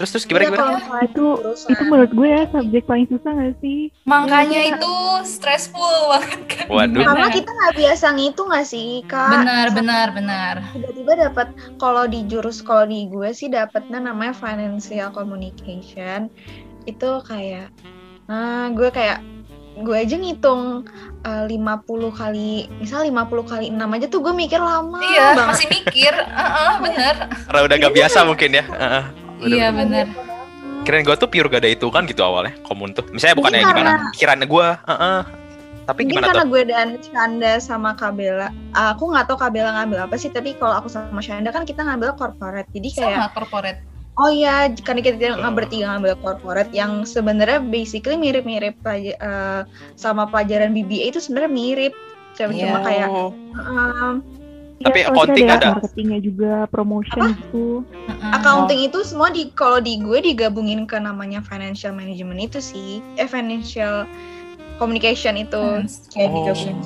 Terus 0.00 0.10
terus 0.10 0.24
gimana 0.24 0.40
Iya, 0.40 0.48
gimana? 0.48 0.64
kalau 0.80 1.04
Itu 1.04 1.26
itu 1.68 1.82
menurut 1.84 2.08
gue 2.10 2.24
ya 2.26 2.42
subjek 2.48 2.82
paling 2.82 3.04
susah 3.04 3.30
gak 3.30 3.54
sih? 3.60 3.92
Makanya 4.02 4.60
Iya. 4.62 4.72
itu 4.74 4.92
stressful 5.28 5.76
banget 6.10 6.40
kan. 6.48 6.66
Waduh. 6.66 7.04
karena 7.04 7.28
kita 7.28 7.50
nggak 7.50 7.74
biasa 7.76 8.06
ngitung 8.10 8.48
nggak 8.48 8.64
sih 8.64 8.90
kak 9.04 9.28
benar 9.34 9.66
benar 9.70 10.06
benar. 10.10 10.54
tiba-tiba 10.72 11.12
dapat 11.20 11.46
kalau 11.76 12.06
di 12.06 12.24
jurus 12.24 12.60
kalau 12.60 12.86
di 12.86 13.04
gue 13.06 13.28
sih 13.30 13.46
dapatnya 13.46 14.00
namanya 14.00 14.32
financial 14.32 15.10
communication 15.10 16.32
itu 16.86 17.10
kayak 17.22 17.68
nah 18.24 18.70
gue 18.70 18.88
kayak 18.88 19.20
gue 19.76 19.96
aja 19.96 20.14
ngitung 20.14 20.86
eh, 21.20 21.44
50 21.44 21.60
kali 22.10 22.50
misal 22.76 23.02
50 23.02 23.20
kali 23.44 23.66
6 23.68 23.76
aja 23.76 24.06
tuh 24.06 24.20
gue 24.20 24.32
mikir 24.32 24.58
lama 24.58 24.96
Iya, 25.02 25.34
banget 25.34 25.48
masih 25.50 25.68
mikir. 25.68 26.12
Heeh, 26.14 26.72
benar. 26.80 27.14
Karena 27.44 27.60
udah 27.60 27.76
gak 27.78 27.94
biasa 27.94 28.18
mungkin 28.24 28.50
ya. 28.52 28.64
Heeh. 28.64 29.04
Bener. 29.40 29.56
Iya, 29.56 29.68
benar. 29.72 30.06
Kirain 30.80 31.04
gue 31.04 31.16
tuh 31.16 31.28
pure 31.28 31.48
gak 31.52 31.60
ada 31.60 31.70
hitungan 31.72 32.08
gitu 32.08 32.24
awalnya 32.24 32.56
Komun 32.64 32.96
tuh. 32.96 33.04
Misalnya 33.12 33.36
Mungkin 33.36 33.52
bukannya 33.52 33.72
gimana? 33.72 33.90
Kirain 34.16 34.42
gue. 34.44 34.68
Heeh. 34.88 35.20
Tapi 35.84 36.00
Mungkin 36.06 36.12
gimana 36.14 36.26
karena 36.30 36.44
tuh? 36.44 36.50
gue 36.54 36.62
dan 36.70 36.88
Shanda 37.02 37.52
sama 37.58 37.90
Kabela 37.98 38.48
aku 38.76 39.10
nggak 39.10 39.26
tahu 39.26 39.38
Kabela 39.42 39.74
ngambil 39.74 40.06
apa 40.06 40.14
sih 40.14 40.30
tapi 40.30 40.54
kalau 40.54 40.78
aku 40.78 40.86
sama 40.86 41.18
Shanda 41.18 41.50
kan 41.50 41.66
kita 41.66 41.82
ngambil 41.82 42.14
corporate 42.14 42.70
jadi 42.70 42.88
kayak 42.94 43.16
Sama 43.18 43.28
corporate. 43.34 43.80
Oh 44.20 44.28
iya, 44.28 44.68
karena 44.84 45.00
kita 45.00 45.16
tidak 45.16 45.40
nggak 45.40 45.54
bertiga 45.56 45.96
ngambil 45.96 46.14
corporate 46.20 46.70
yang 46.76 47.08
sebenarnya 47.08 47.58
basically 47.58 48.20
mirip-mirip 48.20 48.76
eh, 48.86 49.64
sama 49.96 50.28
pelajaran 50.28 50.76
BBA 50.76 51.16
itu 51.16 51.18
sebenarnya 51.24 51.50
mirip. 51.50 51.94
Cuma 52.36 52.52
cuma 52.52 52.78
kayak 52.84 53.08
Oh. 53.10 53.32
Tapi 54.80 55.04
Iya, 55.04 55.12
kalau 55.12 55.28
accounting 55.28 55.44
kita 55.44 55.56
ada? 55.60 55.68
Marketingnya 55.76 56.18
juga, 56.24 56.52
promotion 56.72 57.22
gitu. 57.36 57.84
Heeh. 58.08 58.32
accounting 58.32 58.80
itu 58.88 58.98
semua 59.04 59.28
di 59.28 59.52
kalau 59.52 59.76
di 59.76 60.00
gue 60.00 60.18
digabungin 60.24 60.88
ke 60.88 60.96
namanya 60.96 61.44
financial 61.44 61.92
management 61.92 62.40
itu 62.48 62.58
sih, 62.64 63.04
eh 63.20 63.28
financial 63.28 64.08
communication 64.80 65.36
itu 65.36 65.84
kayak 66.16 66.28
Oh, 66.32 66.36
digabungin. 66.40 66.76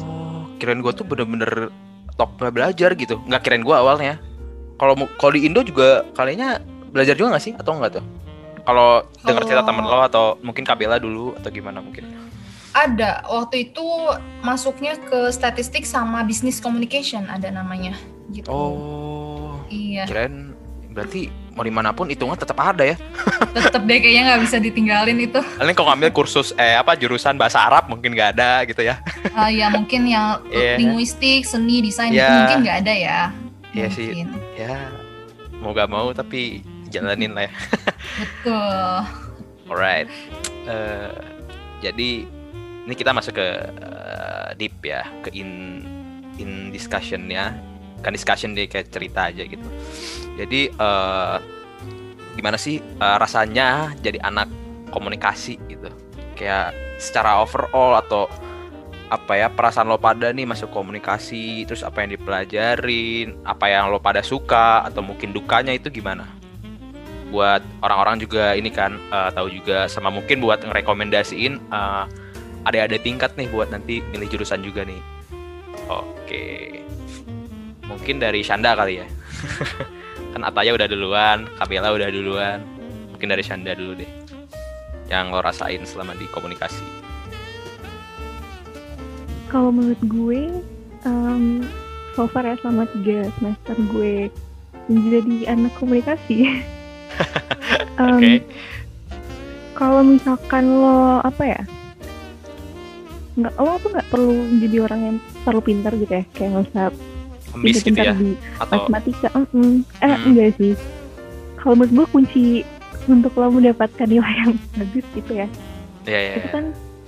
kirain 0.58 0.80
gue 0.82 0.92
tuh 0.94 1.06
bener-bener 1.06 1.70
top 2.18 2.34
belajar 2.38 2.90
gitu. 2.98 3.22
Nggak 3.30 3.46
kirain 3.46 3.62
gue 3.62 3.76
awalnya. 3.78 4.18
Kalau 4.74 4.98
kalau 5.22 5.32
di 5.38 5.46
Indo 5.46 5.62
juga 5.62 6.02
kalinya 6.18 6.58
belajar 6.90 7.14
juga 7.14 7.38
nggak 7.38 7.44
sih 7.46 7.54
atau 7.54 7.78
enggak 7.78 8.02
tuh? 8.02 8.04
Kalau 8.64 9.06
dengar 9.22 9.44
cerita 9.46 9.62
temen 9.62 9.84
lo 9.86 10.02
atau 10.02 10.34
mungkin 10.42 10.66
Kabela 10.66 10.98
dulu 10.98 11.36
atau 11.38 11.52
gimana 11.52 11.78
mungkin? 11.78 12.10
Ada 12.74 13.22
waktu 13.24 13.70
itu 13.70 13.86
masuknya 14.42 14.98
ke 15.00 15.30
statistik 15.30 15.86
sama 15.86 16.20
business 16.22 16.58
communication 16.58 17.22
ada 17.26 17.46
namanya 17.48 17.94
gitu. 18.28 18.50
Oh, 18.50 19.62
Iya, 19.70 20.04
kirain 20.04 20.52
berarti 20.90 21.26
mau 21.50 21.62
di 21.62 21.70
mana 21.70 21.90
pun 21.90 22.06
hitungan 22.06 22.34
tetap 22.34 22.58
ada 22.58 22.82
ya. 22.82 22.98
tetep 23.56 23.82
deh 23.82 23.98
kayaknya 23.98 24.22
nggak 24.28 24.42
bisa 24.42 24.56
ditinggalin 24.58 25.18
itu. 25.18 25.38
Paling 25.38 25.70
kalau 25.72 25.88
ngambil 25.90 26.10
kursus 26.10 26.50
eh 26.54 26.74
apa 26.74 26.94
jurusan 26.94 27.34
bahasa 27.34 27.62
Arab 27.62 27.86
mungkin 27.86 28.10
nggak 28.10 28.34
ada 28.34 28.66
gitu 28.66 28.82
ya. 28.82 28.98
Ah, 29.34 29.50
ya 29.50 29.66
mungkin 29.66 30.06
yang 30.06 30.42
Iya. 30.46 30.78
linguistik, 30.78 31.42
seni, 31.42 31.78
desain 31.78 32.10
itu 32.10 32.18
Iya. 32.18 32.30
mungkin 32.42 32.58
nggak 32.62 32.78
ada 32.82 32.94
ya. 32.94 33.20
Iya 33.70 33.86
sih. 33.88 34.08
Ya 34.54 34.90
mau 35.58 35.70
gak 35.70 35.88
mau 35.88 36.10
tapi 36.10 36.62
jalanin 36.86 37.34
lah 37.34 37.46
ya. 37.46 37.52
Betul. 38.20 38.94
Alright. 39.66 40.06
Eh, 40.66 41.14
jadi 41.80 42.10
ini 42.84 42.94
kita 42.94 43.16
masuk 43.16 43.36
ke 43.36 43.48
eh, 43.80 44.48
deep 44.60 44.76
ya, 44.84 45.04
ke 45.24 45.32
in 45.32 45.82
in 46.36 46.68
discussionnya. 46.70 47.56
Kan 48.04 48.12
discussion 48.12 48.52
deh 48.52 48.68
kayak 48.68 48.92
cerita 48.92 49.32
aja 49.32 49.42
gitu. 49.48 49.68
Jadi 50.36 50.68
eh, 50.68 51.36
gimana 52.36 52.60
sih 52.60 52.80
eh, 52.80 53.16
rasanya 53.16 53.96
jadi 54.04 54.20
anak 54.20 54.48
komunikasi 54.92 55.56
gitu? 55.68 55.88
Kayak 56.36 56.76
secara 57.00 57.40
overall 57.42 57.98
atau 57.98 58.28
apa 59.12 59.36
ya 59.36 59.48
perasaan 59.52 59.86
lo 59.86 60.00
pada 60.00 60.32
nih 60.32 60.48
masuk 60.48 60.72
komunikasi 60.72 61.68
terus 61.68 61.84
apa 61.84 62.02
yang 62.02 62.16
dipelajarin 62.16 63.36
apa 63.44 63.68
yang 63.68 63.92
lo 63.92 64.00
pada 64.00 64.24
suka 64.24 64.82
atau 64.82 65.04
mungkin 65.04 65.30
dukanya 65.30 65.76
itu 65.76 65.92
gimana 65.92 66.24
buat 67.28 67.60
orang-orang 67.84 68.22
juga 68.22 68.56
ini 68.56 68.72
kan 68.72 68.96
eh, 68.96 69.30
tahu 69.34 69.52
juga 69.52 69.86
sama 69.92 70.08
mungkin 70.08 70.40
buat 70.40 70.64
ngerekomendasiin 70.64 71.52
eh, 71.60 72.04
ada-ada 72.64 72.96
tingkat 72.96 73.36
nih 73.36 73.48
buat 73.52 73.68
nanti 73.68 74.00
milih 74.12 74.28
jurusan 74.32 74.64
juga 74.64 74.88
nih. 74.88 75.00
Oke. 75.88 76.80
Mungkin 77.84 78.16
dari 78.16 78.40
Shanda 78.40 78.72
kali 78.72 79.04
ya. 79.04 79.06
kan 80.32 80.42
Ataya 80.42 80.72
udah 80.72 80.88
duluan, 80.88 81.44
Kabela 81.60 81.92
udah 81.92 82.08
duluan. 82.08 82.64
Mungkin 83.12 83.28
dari 83.28 83.44
Shanda 83.44 83.76
dulu 83.76 84.00
deh. 84.00 84.10
Yang 85.12 85.24
lo 85.36 85.40
rasain 85.44 85.82
selama 85.84 86.16
di 86.16 86.24
komunikasi. 86.32 86.84
Kalau 89.52 89.70
menurut 89.70 90.00
gue, 90.08 90.40
em, 91.06 91.62
so 92.16 92.26
far 92.26 92.48
ya 92.48 92.56
selama 92.64 92.88
tiga 92.90 93.28
semester 93.38 93.76
gue 93.92 94.32
menjadi 94.88 95.52
anak 95.52 95.72
komunikasi. 95.76 96.48
Em, 97.94 98.18
Oke. 98.18 98.32
Kalau 99.78 100.02
misalkan 100.02 100.66
lo 100.66 101.22
apa 101.22 101.42
ya, 101.46 101.62
nggak 103.34 103.54
lo 103.56 103.72
tuh 103.78 103.90
nggak 103.90 104.08
perlu 104.08 104.32
jadi 104.58 104.76
orang 104.80 105.00
yang 105.02 105.16
terlalu 105.42 105.62
pintar 105.64 105.92
gitu 105.94 106.12
ya, 106.12 106.24
kayak 106.32 106.48
nggak 106.50 106.64
usah 106.70 106.86
Ambis 107.50 107.76
gitu 107.80 107.94
ya 107.94 108.14
di 108.14 108.34
atau 108.56 108.78
matematika. 108.84 109.28
mm-mm. 109.32 109.86
Eh 109.98 110.06
Hmm. 110.08 110.26
enggak 110.26 110.50
sih. 110.56 110.72
Kalau 111.54 111.74
menurut 111.74 111.92
gue 111.92 112.06
kunci 112.10 112.44
untuk 113.04 113.32
lo 113.34 113.48
mendapatkan 113.48 114.06
nilai 114.06 114.34
yang 114.42 114.52
bagus 114.74 115.06
gitu 115.12 115.32
ya, 115.34 115.46
ya 116.04 116.20
ya. 116.20 116.34
itu 116.36 116.48
kan 116.50 116.64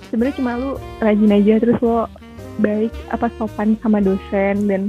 sebenarnya 0.07 0.35
cuma 0.35 0.51
lu 0.55 0.69
rajin 0.97 1.31
aja 1.33 1.53
terus 1.57 1.77
lo 1.79 2.07
baik 2.57 2.89
apa 3.07 3.27
sopan 3.35 3.75
sama 3.77 3.99
dosen 3.99 4.55
dan 4.65 4.81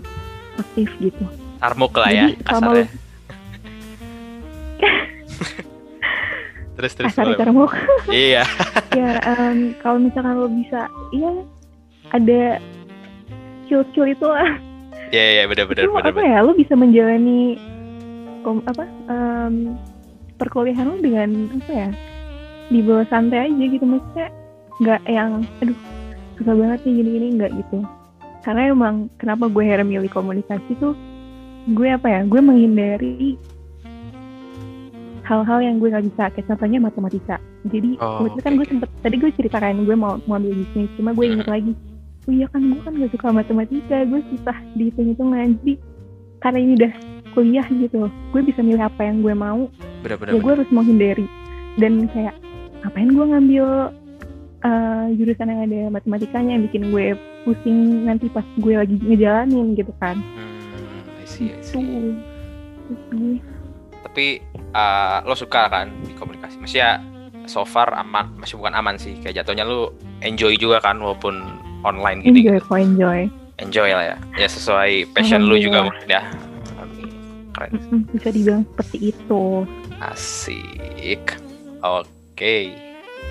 aktif 0.56 0.88
gitu. 0.98 1.24
Armuk 1.58 1.90
lah 1.92 2.08
ya 2.08 2.24
Jadi, 2.28 2.32
kasarnya. 2.40 2.86
terus 6.78 6.94
terus 6.94 7.10
Kasar 7.10 7.26
boleh. 7.26 7.38
cara 7.38 7.50
mau 7.50 7.66
Iya. 8.06 8.46
ya 8.98 9.18
em, 9.20 9.74
kalau 9.82 9.98
misalkan 9.98 10.38
lo 10.38 10.46
bisa 10.46 10.86
iya 11.10 11.30
ada 12.14 12.62
skill-skill 13.66 14.08
itu 14.08 14.24
lah 14.24 14.54
Iya 15.08 15.24
iya 15.24 15.42
benar 15.48 15.64
benar 15.66 15.88
apa 16.04 16.20
ya 16.20 16.38
lu 16.40 16.52
bisa 16.52 16.76
menjalani 16.76 17.56
kom, 18.44 18.62
apa 18.64 18.86
em, 19.10 19.74
perkuliahan 20.36 20.86
lu 20.86 20.96
dengan 21.02 21.50
apa 21.58 21.72
ya 21.72 21.88
di 22.68 22.78
bawah 22.84 23.08
santai 23.08 23.48
aja 23.48 23.64
gitu 23.66 23.82
maksudnya 23.82 24.28
nggak 24.78 25.00
yang 25.08 25.42
aduh 25.58 25.78
susah 26.38 26.54
banget 26.54 26.78
nih 26.86 26.92
gini-gini 27.02 27.26
nggak 27.40 27.52
gitu 27.56 27.78
karena 28.44 28.70
emang 28.70 28.94
kenapa 29.18 29.50
gue 29.50 29.62
akhirnya 29.64 29.88
milih 29.88 30.10
komunikasi 30.12 30.76
tuh 30.78 30.94
gue 31.72 31.88
apa 31.88 32.06
ya 32.06 32.20
gue 32.22 32.40
menghindari 32.40 33.34
hal-hal 35.28 35.58
yang 35.60 35.76
gue 35.76 35.92
nggak 35.92 36.06
bisa 36.08 36.24
kayak 36.32 36.46
contohnya 36.48 36.78
matematika. 36.80 37.36
Jadi 37.68 38.00
Oh, 38.00 38.24
waktu 38.24 38.32
itu 38.32 38.40
kan 38.40 38.52
gue 38.56 38.66
sempet 38.66 38.88
tadi 39.04 39.16
gue 39.20 39.30
ceritakan 39.36 39.84
gue 39.84 39.92
mau 39.92 40.16
mau 40.24 40.40
ambil 40.40 40.56
bisnis 40.56 40.88
cuma 40.96 41.12
gue 41.12 41.26
inget 41.28 41.44
lagi 41.44 41.72
oh 42.24 42.32
iya 42.32 42.44
kan 42.48 42.60
gue 42.60 42.80
kan 42.84 42.92
gak 42.92 43.12
suka 43.12 43.28
matematika 43.32 43.96
gue 44.04 44.20
susah 44.32 44.56
di 44.72 44.88
hitung-hitungan. 44.88 45.60
Jadi 45.60 45.72
karena 46.40 46.58
ini 46.58 46.72
udah 46.80 46.92
kuliah 47.36 47.66
gitu 47.68 48.08
gue 48.08 48.40
bisa 48.42 48.60
milih 48.64 48.82
apa 48.82 49.04
yang 49.04 49.20
gue 49.20 49.34
mau 49.36 49.68
Benar 50.00 50.16
benar. 50.16 50.32
ya 50.32 50.38
gue 50.40 50.52
harus 50.56 50.70
menghindari. 50.72 51.26
Dan 51.76 52.08
kayak 52.10 52.34
ngapain 52.82 53.10
gue 53.12 53.26
ngambil 53.28 53.66
eh, 54.64 55.06
jurusan 55.14 55.50
yang 55.50 55.60
ada 55.68 55.80
matematikanya 55.92 56.50
yang 56.56 56.64
bikin 56.66 56.82
gue 56.88 57.06
pusing 57.44 57.78
nanti 58.04 58.26
pas 58.28 58.44
gue 58.56 58.74
lagi 58.74 58.96
ngejalanin 58.96 59.76
gitu 59.76 59.92
kan? 60.00 60.16
Hmm, 60.18 61.20
I 61.20 61.24
see, 61.24 61.52
I 61.52 61.60
itu 61.60 61.76
see. 61.76 61.84
gue 62.88 63.38
Tapi 63.98 64.24
eh, 64.72 65.16
lo 65.24 65.34
suka 65.34 65.68
kan 65.68 65.88
di 66.04 66.12
komunikasi? 66.14 66.58
Maksudnya 66.60 67.00
so 67.48 67.64
far 67.64 67.88
aman, 67.96 68.28
masih 68.36 68.60
bukan 68.60 68.76
aman 68.76 69.00
sih. 69.00 69.16
Kayak 69.24 69.42
jatuhnya 69.42 69.64
lu 69.64 69.88
enjoy 70.20 70.54
juga 70.60 70.82
kan 70.84 71.00
walaupun 71.00 71.40
online 71.86 72.20
gini. 72.26 72.44
enjoy 72.44 72.58
kok 72.60 72.78
enjoy 72.78 73.20
Enjoy 73.58 73.90
lah 73.90 74.14
ya. 74.14 74.16
Ya 74.38 74.46
sesuai 74.46 75.10
passion 75.18 75.42
lu 75.42 75.58
juga 75.58 75.82
mungkin 75.82 76.06
ya. 76.06 76.22
Keren. 77.58 77.74
Bisa 78.14 78.30
dibilang 78.30 78.62
seperti 78.70 79.10
itu 79.10 79.66
Asik. 79.98 81.34
Oke. 81.82 82.70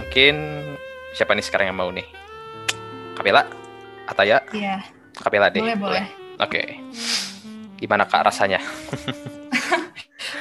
Mungkin 0.04 0.36
siapa 1.16 1.32
nih 1.32 1.46
sekarang 1.48 1.72
yang 1.72 1.80
mau 1.80 1.88
nih? 1.96 2.04
Kapela? 3.16 3.48
Ataya? 4.04 4.44
Iya, 4.52 4.84
Kapela 5.16 5.48
deh. 5.48 5.64
boleh 5.64 5.80
boleh. 5.80 6.06
Oke. 6.44 6.76
Gimana 7.80 8.04
kak 8.04 8.28
rasanya? 8.28 8.60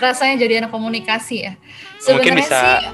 Rasanya 0.02 0.36
jadi 0.44 0.64
anak 0.64 0.72
komunikasi 0.72 1.36
ya. 1.46 1.52
Mungkin 2.06 2.36
Sebenarnya 2.36 2.36
bisa 2.36 2.60
sih, 2.60 2.86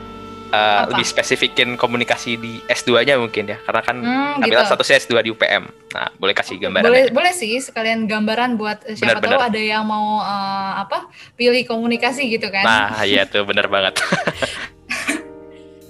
Apa? 0.52 0.90
lebih 0.92 1.06
spesifikin 1.08 1.68
komunikasi 1.80 2.36
di 2.36 2.60
S2-nya 2.68 3.18
mungkin 3.18 3.50
ya. 3.50 3.58
Karena 3.64 3.80
kan 3.82 3.96
hmm, 3.98 4.44
gitu. 4.46 4.62
statusnya 4.62 4.96
S2 5.02 5.12
di 5.24 5.30
UPM. 5.32 5.64
Nah, 5.92 6.08
boleh 6.16 6.34
kasih 6.36 6.56
gambaran 6.60 6.84
boleh 6.88 7.04
ya? 7.08 7.12
boleh 7.12 7.32
sih 7.32 7.58
sekalian 7.60 8.08
gambaran 8.08 8.56
buat 8.56 8.84
eh, 8.88 8.96
siapa 8.96 9.20
Benar, 9.20 9.24
tahu 9.24 9.40
benar. 9.40 9.50
ada 9.52 9.60
yang 9.60 9.84
mau 9.84 10.20
eh, 10.22 10.72
apa 10.84 10.98
pilih 11.36 11.62
komunikasi 11.66 12.28
gitu 12.30 12.48
kan. 12.48 12.64
Nah, 12.64 13.02
iya 13.04 13.26
tuh 13.26 13.44
bener 13.44 13.66
banget. 13.68 13.98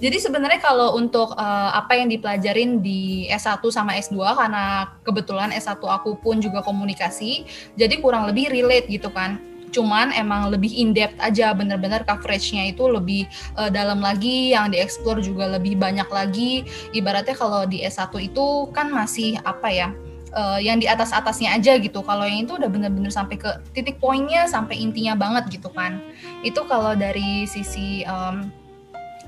Jadi 0.03 0.19
sebenarnya 0.19 0.59
kalau 0.59 0.99
untuk 0.99 1.31
eh, 1.39 1.71
apa 1.71 1.95
yang 1.95 2.11
dipelajarin 2.11 2.83
di 2.83 3.23
S1 3.31 3.63
sama 3.71 3.95
S2 3.95 4.19
karena 4.35 4.91
kebetulan 5.07 5.55
S1 5.55 5.79
aku 5.79 6.19
pun 6.19 6.43
juga 6.43 6.59
komunikasi, 6.59 7.47
jadi 7.79 8.03
kurang 8.03 8.27
lebih 8.27 8.51
relate 8.51 8.91
gitu 8.91 9.07
kan. 9.07 9.39
Cuman 9.73 10.13
emang 10.13 10.53
lebih 10.53 10.69
in 10.69 10.93
depth 10.93 11.17
aja 11.17 11.51
bener-bener 11.51 12.05
coveragenya 12.05 12.71
itu 12.71 12.85
lebih 12.85 13.25
eh, 13.57 13.69
dalam 13.73 13.99
lagi, 13.99 14.53
yang 14.53 14.69
dieksplor 14.69 15.19
juga 15.19 15.57
lebih 15.57 15.75
banyak 15.75 16.07
lagi. 16.13 16.63
Ibaratnya 16.93 17.33
kalau 17.33 17.65
di 17.65 17.81
S1 17.81 18.13
itu 18.21 18.69
kan 18.71 18.93
masih 18.93 19.41
apa 19.43 19.67
ya? 19.73 19.89
eh, 20.33 20.59
yang 20.65 20.81
di 20.81 20.89
atas-atasnya 20.89 21.55
aja 21.55 21.77
gitu. 21.77 22.01
Kalau 22.01 22.25
yang 22.25 22.45
itu 22.45 22.57
udah 22.57 22.69
bener-bener 22.69 23.13
sampai 23.13 23.37
ke 23.37 23.49
titik 23.71 24.01
poinnya, 24.01 24.49
sampai 24.49 24.81
intinya 24.81 25.13
banget 25.13 25.61
gitu 25.61 25.69
kan. 25.69 26.01
Itu 26.41 26.65
kalau 26.65 26.97
dari 26.97 27.45
sisi 27.45 28.01
em, 28.03 28.49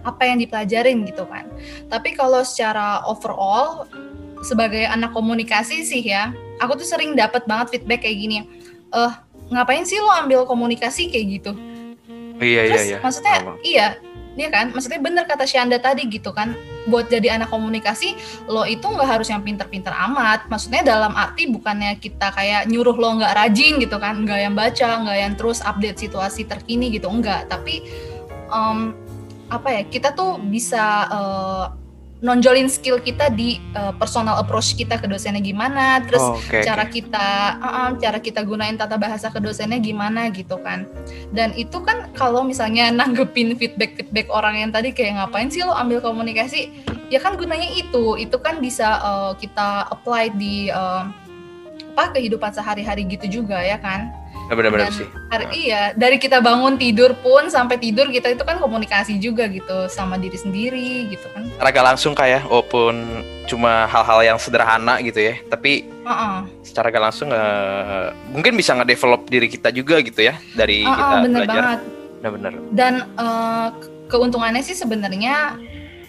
apa 0.05 0.21
yang 0.25 0.37
dipelajarin 0.41 1.05
gitu 1.09 1.25
kan. 1.29 1.49
Tapi 1.89 2.13
kalau 2.13 2.41
secara 2.45 3.05
overall 3.09 3.89
sebagai 4.45 4.85
anak 4.85 5.13
komunikasi 5.13 5.81
sih 5.81 6.05
ya, 6.05 6.33
aku 6.61 6.77
tuh 6.77 6.87
sering 6.89 7.17
dapat 7.17 7.45
banget 7.49 7.77
feedback 7.77 8.05
kayak 8.05 8.17
gini. 8.21 8.37
Eh, 8.93 9.13
ngapain 9.49 9.85
sih 9.85 10.01
lo 10.01 10.09
ambil 10.09 10.45
komunikasi 10.49 11.09
kayak 11.09 11.25
gitu? 11.41 11.51
iya, 12.41 12.67
Terus 12.67 12.83
iya, 12.83 12.89
iya. 12.95 12.99
maksudnya 12.99 13.37
iya, 13.63 13.87
dia 14.35 14.51
kan, 14.51 14.75
maksudnya 14.75 14.99
bener 14.99 15.23
kata 15.23 15.47
Syanda 15.47 15.79
tadi 15.79 16.11
gitu 16.11 16.35
kan. 16.35 16.53
Buat 16.85 17.09
jadi 17.09 17.39
anak 17.39 17.49
komunikasi, 17.49 18.13
lo 18.45 18.61
itu 18.67 18.85
nggak 18.85 19.09
harus 19.17 19.31
yang 19.31 19.41
pinter-pinter 19.41 19.89
amat. 19.89 20.45
Maksudnya 20.51 20.85
dalam 20.85 21.15
arti 21.17 21.49
bukannya 21.49 21.97
kita 21.97 22.29
kayak 22.35 22.69
nyuruh 22.69 22.93
lo 22.93 23.17
nggak 23.17 23.33
rajin 23.33 23.81
gitu 23.81 23.97
kan, 23.97 24.21
nggak 24.21 24.39
yang 24.43 24.53
baca, 24.53 24.89
nggak 25.01 25.17
yang 25.17 25.33
terus 25.33 25.63
update 25.65 25.97
situasi 25.97 26.45
terkini 26.45 26.93
gitu, 26.93 27.09
enggak. 27.09 27.49
Tapi 27.49 27.81
em, 28.51 28.93
apa 29.49 29.67
ya, 29.71 29.81
kita 29.87 30.13
tuh 30.13 30.37
bisa 30.37 31.09
eh, 31.09 31.65
nonjolin 32.25 32.65
skill 32.65 32.97
kita 32.97 33.29
di 33.29 33.61
eh, 33.77 33.93
personal 34.01 34.41
approach 34.41 34.73
kita 34.73 34.97
ke 34.97 35.05
dosennya 35.05 35.45
gimana, 35.45 36.01
terus 36.01 36.25
Oh, 36.25 36.41
oke, 36.41 36.65
cara 36.65 36.89
oke. 36.89 36.97
kita 36.97 37.27
uh, 37.61 37.67
uh, 37.69 37.89
cara 38.01 38.17
kita 38.17 38.41
gunain 38.41 38.73
tata 38.73 38.97
bahasa 38.97 39.29
ke 39.29 39.37
dosennya 39.37 39.77
gimana 39.77 40.33
gitu 40.33 40.57
kan. 40.65 40.89
Dan 41.29 41.53
itu 41.53 41.77
kan 41.85 42.09
kalau 42.17 42.41
misalnya 42.41 42.89
nanggepin 42.99 43.53
feedback 43.53 44.01
feedback 44.01 44.25
orang 44.33 44.57
yang 44.57 44.71
tadi 44.73 44.89
kayak 44.89 45.21
ngapain 45.21 45.53
sih 45.53 45.61
lo 45.61 45.77
ambil 45.77 46.01
komunikasi? 46.01 46.73
Ya 47.13 47.21
kan 47.21 47.37
gunanya 47.37 47.69
itu 47.77 48.17
itu 48.17 48.37
kan 48.41 48.57
bisa 48.57 48.97
uh, 49.05 49.31
kita 49.37 49.93
apply 49.93 50.33
di 50.33 50.73
uh, 50.73 51.05
apa 51.95 52.11
kehidupan 52.11 52.51
sehari-hari 52.51 53.07
gitu 53.07 53.39
juga 53.39 53.55
ya 53.63 53.79
kan 53.79 54.11
Bener-bener 54.47 54.87
Dan 54.87 54.93
sih. 54.93 55.07
Hari, 55.27 55.45
iya 55.57 55.81
dari 55.91 56.15
kita 56.15 56.37
bangun 56.37 56.75
tidur 56.75 57.17
pun 57.17 57.47
sampai 57.47 57.75
tidur 57.75 58.07
kita 58.07 58.29
itu 58.29 58.41
kan 58.41 58.57
komunikasi 58.57 59.17
juga 59.17 59.47
gitu 59.47 59.87
sama 59.87 60.15
diri 60.15 60.35
sendiri 60.35 61.09
gitu 61.09 61.25
kan 61.31 61.49
Secara 61.49 61.69
gak 61.71 61.85
langsung 61.87 62.13
kayak 62.13 62.45
walaupun 62.45 62.93
cuma 63.45 63.85
hal-hal 63.85 64.19
yang 64.23 64.37
sederhana 64.37 64.97
gitu 64.99 65.17
ya. 65.19 65.37
Tapi 65.45 65.85
uh-uh. 66.01 66.45
secara 66.61 66.89
gak 66.89 67.03
langsung 67.03 67.29
eh, 67.29 68.05
mungkin 68.29 68.53
bisa 68.53 68.73
nge-develop 68.73 69.25
diri 69.25 69.47
kita 69.47 69.69
juga 69.69 69.97
gitu 69.99 70.21
ya 70.21 70.37
dari 70.53 70.81
Uh-uh, 70.81 70.93
kita 70.93 71.15
bener 71.21 71.41
belajar. 71.41 71.55
banget 71.55 71.79
Bener-bener. 72.15 72.51
dan 72.71 72.93
ke- 73.75 73.89
keuntungannya 74.07 74.61
sih 74.61 74.73
sebenarnya 74.73 75.57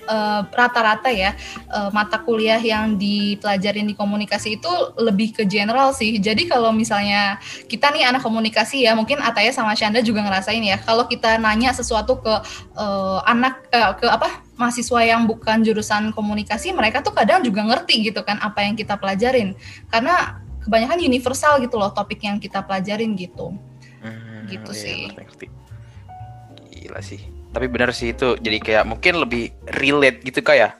eh, 0.06 0.40
rata-rata 0.46 1.10
ya 1.10 1.34
eh, 1.70 1.90
mata 1.92 2.22
kuliah 2.22 2.58
yang 2.62 2.94
dipelajarin 2.96 3.86
di 3.86 3.94
komunikasi 3.98 4.56
itu 4.56 4.72
lebih 4.96 5.34
ke 5.36 5.42
general 5.44 5.90
sih. 5.92 6.16
Jadi 6.16 6.46
kalau 6.46 6.70
misalnya 6.70 7.42
kita 7.66 7.90
nih 7.92 8.08
anak 8.08 8.22
komunikasi 8.22 8.86
ya, 8.86 8.94
mungkin 8.94 9.18
Ataya 9.20 9.50
sama 9.50 9.74
Shanda 9.74 10.00
juga 10.00 10.22
ngerasain 10.22 10.62
ya. 10.62 10.78
Kalau 10.80 11.04
kita 11.10 11.36
nanya 11.42 11.74
sesuatu 11.74 12.22
ke 12.22 12.34
eh, 12.78 13.18
anak 13.26 13.66
eh, 13.74 13.92
ke 13.98 14.06
apa 14.06 14.46
mahasiswa 14.56 15.04
yang 15.04 15.28
bukan 15.28 15.60
jurusan 15.60 16.16
komunikasi, 16.16 16.72
mereka 16.72 17.04
tuh 17.04 17.12
kadang 17.12 17.44
juga 17.44 17.60
ngerti 17.60 18.08
gitu 18.08 18.24
kan 18.24 18.40
apa 18.40 18.64
yang 18.64 18.72
kita 18.72 18.96
pelajarin. 18.96 19.52
Karena 19.92 20.40
kebanyakan 20.64 20.98
universal 20.98 21.62
gitu 21.62 21.78
loh 21.78 21.94
topik 21.94 22.24
yang 22.24 22.40
kita 22.40 22.64
pelajarin 22.64 23.14
gitu. 23.14 23.54
Hmm, 24.00 24.46
Gitu 24.46 24.70
iya, 24.72 24.82
sih. 24.82 24.98
ngerti, 25.10 25.22
ngerti. 25.26 25.46
Gila 26.86 27.00
sih. 27.02 27.35
Tapi 27.56 27.72
benar 27.72 27.88
sih 27.90 28.12
itu 28.12 28.36
jadi 28.36 28.58
kayak 28.60 28.84
mungkin 28.84 29.16
lebih 29.16 29.48
relate 29.80 30.20
gitu 30.20 30.44
kayak 30.44 30.76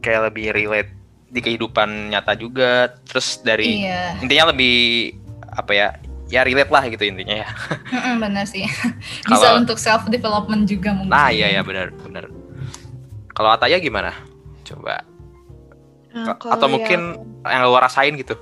kayak 0.00 0.32
lebih 0.32 0.56
relate 0.56 0.88
di 1.28 1.44
kehidupan 1.44 2.08
nyata 2.08 2.32
juga. 2.32 2.96
Terus 3.04 3.44
dari 3.44 3.84
Iya. 3.84 4.16
intinya 4.24 4.48
lebih 4.48 5.12
apa 5.52 5.72
ya? 5.76 5.88
Ya 6.28 6.44
relate 6.44 6.72
lah 6.72 6.84
gitu 6.88 7.04
intinya 7.04 7.44
ya. 7.44 7.48
Benar 8.24 8.48
sih. 8.48 8.64
Bisa 9.28 9.36
Kalau- 9.36 9.60
untuk 9.60 9.76
self 9.76 10.08
development 10.08 10.64
juga 10.64 10.96
mungkin. 10.96 11.12
Nah, 11.12 11.28
iya 11.28 11.52
ya 11.52 11.60
benar 11.60 11.92
benar. 12.00 12.32
Kalau 13.32 13.52
Ataya 13.52 13.76
gimana? 13.76 14.16
Coba 14.64 15.04
Nah, 16.08 16.34
Atau 16.34 16.72
mungkin 16.72 17.20
yang 17.44 17.62
lo 17.68 17.76
rasain 17.76 18.16
gitu. 18.16 18.32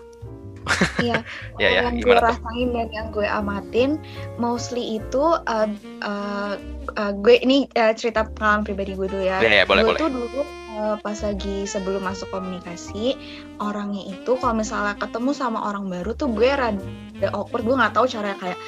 Iya, 1.01 1.23
Ya 1.63 1.69
ya, 1.73 1.81
yang 1.89 2.03
gue 2.03 2.17
rasain 2.17 2.69
dan 2.75 2.89
yang 2.93 3.09
gue 3.15 3.27
amatin 3.27 4.03
mostly 4.37 4.99
itu 5.01 5.25
uh, 5.47 5.69
uh, 6.03 6.55
uh, 6.99 7.13
gue 7.23 7.39
ini 7.41 7.71
uh, 7.79 7.95
cerita 7.95 8.27
pengalaman 8.37 8.67
pribadi 8.67 8.93
gue 8.99 9.09
dulu 9.09 9.25
ya. 9.25 9.41
Ya 9.41 9.63
ya 9.63 9.65
boleh 9.65 9.83
gue 9.83 9.91
boleh. 9.95 10.01
tuh 10.01 10.11
dulu 10.11 10.43
uh, 10.77 10.97
pas 11.01 11.19
lagi 11.25 11.65
sebelum 11.65 12.05
masuk 12.05 12.29
komunikasi 12.29 13.17
orangnya 13.59 14.13
itu 14.13 14.37
kalau 14.37 14.55
misalnya 14.55 14.95
ketemu 15.01 15.33
sama 15.33 15.65
orang 15.65 15.89
baru 15.89 16.13
tuh 16.13 16.29
gue 16.31 16.51
rada 16.53 17.29
awkward 17.33 17.65
gue 17.65 17.75
nggak 17.75 17.95
tahu 17.97 18.07
cara 18.07 18.37
kayak 18.37 18.59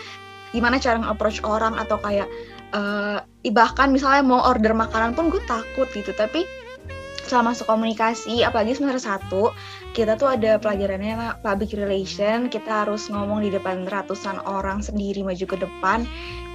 gimana 0.48 0.80
cara 0.80 0.96
nge-approach 1.04 1.44
orang 1.44 1.76
atau 1.76 2.00
kayak 2.00 2.24
uh, 2.72 3.20
bahkan 3.52 3.92
misalnya 3.92 4.24
mau 4.24 4.40
order 4.48 4.72
makanan 4.72 5.12
pun 5.12 5.28
gue 5.28 5.44
takut 5.44 5.88
gitu 5.92 6.12
tapi 6.16 6.48
setelah 7.28 7.52
masuk 7.52 7.68
komunikasi 7.68 8.40
apalagi 8.40 8.72
semester 8.80 9.04
satu 9.04 9.52
kita 9.98 10.14
tuh 10.14 10.30
ada 10.30 10.62
pelajarannya 10.62 11.42
public 11.42 11.74
relation. 11.74 12.46
Kita 12.46 12.84
harus 12.84 13.10
ngomong 13.10 13.42
di 13.42 13.50
depan 13.50 13.88
ratusan 13.88 14.38
orang 14.44 14.84
sendiri 14.84 15.26
maju 15.26 15.42
ke 15.42 15.56
depan. 15.58 16.06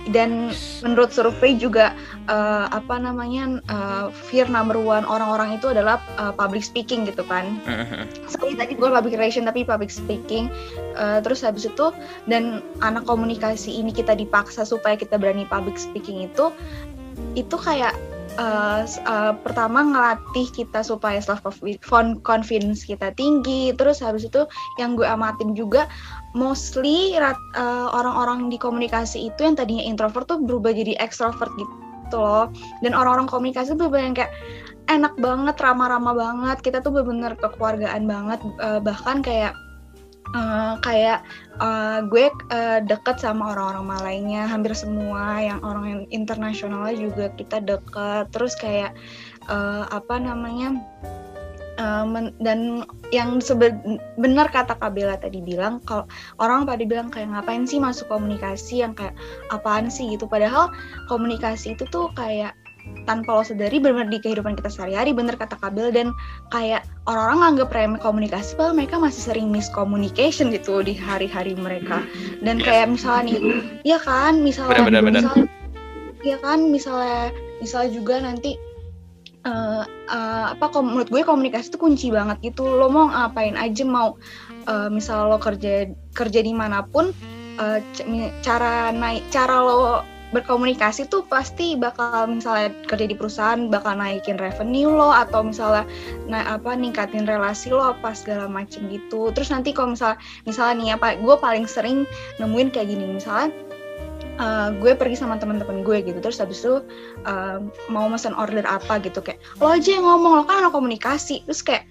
Dan 0.04 0.52
menurut 0.84 1.16
survei 1.16 1.56
juga 1.56 1.96
uh, 2.28 2.68
apa 2.72 3.00
namanya 3.00 3.64
uh, 3.72 4.08
fear 4.12 4.44
number 4.52 4.76
one 4.76 5.08
orang-orang 5.08 5.56
itu 5.56 5.72
adalah 5.72 6.00
uh, 6.20 6.36
public 6.36 6.60
speaking 6.60 7.08
gitu 7.08 7.24
kan. 7.24 7.60
Seperti 8.32 8.60
tadi 8.60 8.72
gue 8.76 8.90
public 8.92 9.16
relation 9.16 9.48
tapi 9.48 9.64
public 9.64 9.92
speaking. 9.92 10.52
Uh, 11.00 11.24
terus 11.24 11.40
habis 11.40 11.68
itu 11.68 11.96
dan 12.28 12.60
anak 12.84 13.08
komunikasi 13.08 13.80
ini 13.80 13.96
kita 13.96 14.12
dipaksa 14.12 14.68
supaya 14.68 15.00
kita 15.00 15.16
berani 15.16 15.48
public 15.48 15.80
speaking 15.80 16.28
itu 16.28 16.52
itu 17.40 17.56
kayak 17.56 17.96
uh, 18.38 18.84
uh, 19.06 19.34
pertama 19.41 19.84
ngelatih 19.84 20.48
kita 20.54 20.82
supaya 20.82 21.22
self 21.22 21.43
confidence 22.24 22.86
kita 22.86 23.13
tinggi 23.13 23.74
terus 23.78 24.02
habis 24.02 24.26
itu 24.28 24.46
yang 24.82 24.98
gue 24.98 25.06
amatin 25.06 25.54
juga 25.54 25.89
mostly 26.34 27.13
uh, 27.17 27.88
orang-orang 27.93 28.50
di 28.50 28.58
komunikasi 28.58 29.30
itu 29.30 29.39
yang 29.46 29.54
tadinya 29.54 29.86
introvert 29.86 30.26
tuh 30.26 30.41
berubah 30.41 30.74
jadi 30.74 30.98
extrovert 30.98 31.54
gitu 31.58 32.17
loh. 32.17 32.50
Dan 32.82 32.93
orang-orang 32.93 33.30
komunikasi 33.30 33.78
tuh 33.78 33.89
yang 33.93 34.17
kayak 34.17 34.34
enak 34.89 35.13
banget 35.17 35.56
ramah-ramah 35.58 36.13
banget. 36.13 36.58
Kita 36.62 36.82
tuh 36.82 36.93
bener-bener 36.93 37.38
kekeluargaan 37.38 38.04
banget 38.06 38.39
uh, 38.62 38.82
bahkan 38.82 39.22
kayak 39.22 39.54
uh, 40.34 40.74
kayak 40.82 41.24
uh, 41.62 42.04
gue 42.06 42.30
uh, 42.52 42.80
deket 42.84 43.22
sama 43.22 43.54
orang-orang 43.54 43.86
Malaynya 43.88 44.43
hampir 44.50 44.74
semua 44.76 45.39
yang 45.39 45.60
orang 45.62 45.86
yang 45.88 46.02
internasionalnya 46.10 46.98
juga 46.98 47.26
kita 47.38 47.62
deket. 47.63 48.30
Terus 48.34 48.54
kayak 48.58 48.91
uh, 49.48 49.88
apa 49.93 50.19
namanya 50.19 50.82
uh, 51.78 52.06
men- 52.06 52.36
dan 52.41 52.84
yang 53.13 53.38
sebe- 53.38 53.78
benar 54.17 54.50
kata 54.50 54.74
Kabela 54.78 55.17
tadi 55.22 55.39
bilang 55.39 55.78
kalau 55.86 56.10
orang 56.41 56.65
pada 56.65 56.82
bilang 56.84 57.13
kayak 57.13 57.30
ngapain 57.30 57.69
sih 57.69 57.78
masuk 57.78 58.10
komunikasi? 58.10 58.82
Yang 58.82 59.06
kayak 59.06 59.15
apaan 59.54 59.88
sih? 59.88 60.10
gitu. 60.13 60.26
Padahal 60.26 60.74
komunikasi 61.08 61.78
itu 61.78 61.86
tuh 61.93 62.10
kayak 62.17 62.58
tanpa 63.04 63.36
lo 63.36 63.43
sadari 63.43 63.84
benar 63.84 64.08
di 64.08 64.19
kehidupan 64.19 64.56
kita 64.56 64.72
sehari-hari 64.72 65.12
bener 65.12 65.36
kata 65.36 65.60
Kabel 65.60 65.91
dan 65.91 66.15
kayak 66.56 66.88
orang-orang 67.04 67.39
nganggep 67.60 67.69
remeh 67.76 68.00
komunikasi 68.00 68.56
padahal 68.56 68.76
mereka 68.80 68.96
masih 68.96 69.22
sering 69.34 69.48
miscommunication 69.52 70.52
gitu 70.56 70.80
di 70.80 70.96
hari-hari 70.96 71.52
mereka 71.56 72.04
dan 72.39 72.60
Yes. 72.60 72.65
kayak 72.67 72.88
misalnya 72.96 73.24
nih 73.28 73.39
ya 73.84 74.00
kan 74.00 74.39
misalnya 74.39 74.88
benar, 74.88 75.04
benar. 75.04 75.22
misalnya 75.24 75.48
ya 76.24 76.38
kan 76.39 76.60
misalnya 76.72 77.22
misalnya 77.60 77.89
juga 77.91 78.15
nanti 78.24 78.56
eh, 79.43 79.84
eh, 79.88 80.46
apa 80.56 80.65
kom- 80.72 80.96
menurut 80.96 81.12
gue 81.12 81.24
komunikasi 81.28 81.76
itu 81.76 81.80
kunci 81.80 82.08
banget 82.08 82.39
gitu 82.39 82.63
lo 82.63 82.88
mau 82.88 83.12
ngapain 83.12 83.60
aja 83.60 83.84
mau 83.84 84.15
eh, 84.63 84.88
misalnya 84.88 85.28
lo 85.28 85.38
kerja 85.43 85.91
kerja 86.15 86.39
di 86.39 86.54
mana 86.56 86.88
pun 86.88 87.12
mi- 88.08 88.32
cara 88.41 88.89
naik 88.89 89.28
cara 89.30 89.60
lo 89.60 90.02
berkomunikasi 90.34 91.08
tuh 91.08 91.22
pasti 91.30 91.78
bakal 91.78 92.26
misalnya 92.28 92.74
kerja 92.89 93.06
di 93.06 93.15
perusahaan 93.15 93.69
bakal 93.69 93.93
naikin 93.96 94.36
revenue 94.41 94.89
lo 94.89 95.13
atau 95.13 95.46
misalnya 95.46 95.86
nah 96.26 96.58
apa 96.58 96.74
ningkatin 96.74 97.30
relasi 97.30 97.69
lo 97.69 97.93
apa 97.93 98.12
segala 98.17 98.50
macem 98.50 98.89
gitu. 98.89 99.30
Terus 99.32 99.54
nanti 99.54 99.72
kalau 99.72 99.93
misalnya 99.93 100.17
misalnya 100.50 100.74
nih 100.82 100.89
apa 100.98 101.08
gue 101.22 101.36
paling 101.38 101.69
sering 101.69 102.10
nemuin 102.41 102.74
kayak 102.74 102.89
gini. 102.89 103.06
Misalnya 103.22 103.54
uh, 104.41 104.74
gue 104.74 104.98
pergi 104.98 105.22
sama 105.22 105.38
teman-teman 105.38 105.86
gue 105.86 106.02
gitu. 106.02 106.17
Terus 106.17 106.41
habis 106.41 106.65
itu 106.65 106.82
uh, 107.30 107.62
mau 107.93 108.10
pesan 108.10 108.34
order 108.34 108.65
apa 108.65 108.98
gitu. 109.06 109.22
Kayak 109.22 109.39
lo 109.62 109.69
aja 109.69 109.89
yang 110.02 110.06
ngomong 110.06 110.41
lo 110.41 110.43
kan 110.50 110.65
anak 110.65 110.74
komunikasi. 110.74 111.46
Terus 111.46 111.62
kayak 111.62 111.86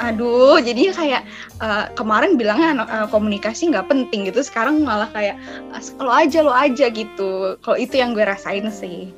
aduh 0.00 0.56
jadi 0.56 0.88
kayak 0.96 1.22
uh, 1.60 1.84
kemarin 1.92 2.40
bilangnya 2.40 2.88
uh, 2.88 3.08
komunikasi 3.12 3.68
nggak 3.68 3.92
penting 3.92 4.24
gitu. 4.24 4.40
Sekarang 4.40 4.80
malah 4.80 5.10
kayak 5.12 5.36
"As- 5.76 5.92
lo 6.00 6.08
aja 6.08 6.40
lo 6.40 6.52
aja 6.52 6.88
gitu. 6.88 7.60
Kalau 7.60 7.76
itu 7.76 8.00
yang 8.00 8.16
gue 8.16 8.24
rasain 8.24 8.72
sih. 8.72 9.12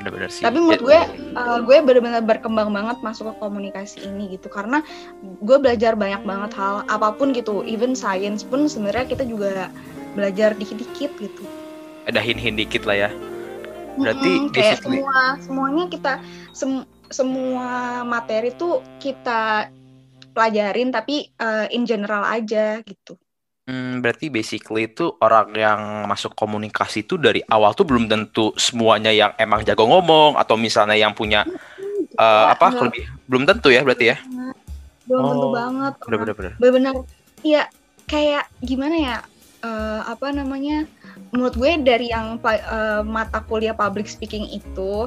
Bener-bener 0.00 0.32
sih. 0.32 0.42
Tapi 0.42 0.58
menurut 0.58 0.82
gue 0.82 1.00
uh, 1.38 1.58
gue 1.62 1.76
benar-benar 1.86 2.24
berkembang 2.24 2.72
banget 2.72 2.98
masuk 3.04 3.30
ke 3.30 3.34
komunikasi 3.38 4.10
ini 4.10 4.34
gitu. 4.34 4.50
Karena 4.50 4.82
gue 5.44 5.56
belajar 5.60 5.94
banyak 5.94 6.24
banget 6.26 6.50
hal 6.56 6.82
apa 6.90 7.14
pun 7.14 7.30
gitu. 7.30 7.62
Even 7.62 7.94
science 7.94 8.42
pun 8.42 8.66
sebenarnya 8.66 9.06
kita 9.06 9.22
juga 9.28 9.68
belajar 10.18 10.58
dikit-dikit 10.58 11.14
gitu. 11.20 11.44
Ada 12.10 12.18
hin-hin 12.18 12.58
dikit 12.58 12.88
lah 12.88 13.06
ya. 13.06 13.10
Berarti 14.00 14.30
Mm-mm, 14.30 14.50
kayak 14.56 14.80
basically- 14.80 15.04
semua 15.04 15.20
semuanya 15.44 15.84
kita 15.92 16.12
sem- 16.56 16.88
semua 17.10 18.00
materi 18.06 18.54
tuh 18.54 18.80
kita 19.02 19.68
pelajarin 20.30 20.94
tapi 20.94 21.26
uh, 21.42 21.66
in 21.74 21.82
general 21.84 22.22
aja 22.22 22.80
gitu. 22.86 23.18
Hmm, 23.70 24.02
berarti 24.02 24.32
basically 24.32 24.90
itu 24.90 25.14
orang 25.22 25.54
yang 25.54 25.80
masuk 26.10 26.34
komunikasi 26.34 27.06
itu 27.06 27.14
dari 27.14 27.38
awal 27.46 27.70
tuh 27.70 27.86
belum 27.86 28.10
tentu 28.10 28.50
semuanya 28.58 29.14
yang 29.14 29.30
emang 29.38 29.62
jago 29.62 29.86
ngomong 29.86 30.34
atau 30.34 30.58
misalnya 30.58 30.98
yang 30.98 31.14
punya 31.14 31.46
eh, 32.18 32.46
apa 32.50 32.66
enggak. 32.66 32.82
lebih 32.90 33.04
belum 33.30 33.44
tentu 33.46 33.68
ya 33.70 33.86
berarti 33.86 34.10
ya? 34.10 34.16
Belum 35.06 35.22
tentu 35.22 35.46
Oh, 35.46 35.54
banget. 35.54 35.92
orang 36.02 36.08
bener-bener 36.10 36.52
benar-benar 36.58 36.94
iya 37.46 37.62
kayak 38.10 38.50
gimana 38.58 38.96
ya 38.98 39.16
eh, 39.62 40.00
apa 40.08 40.34
namanya 40.34 40.90
menurut 41.30 41.54
gue 41.54 41.70
dari 41.78 42.10
yang 42.10 42.42
pa- 42.42 42.58
eh, 42.58 43.02
mata 43.06 43.38
kuliah 43.46 43.76
public 43.76 44.10
speaking 44.10 44.50
itu 44.50 45.06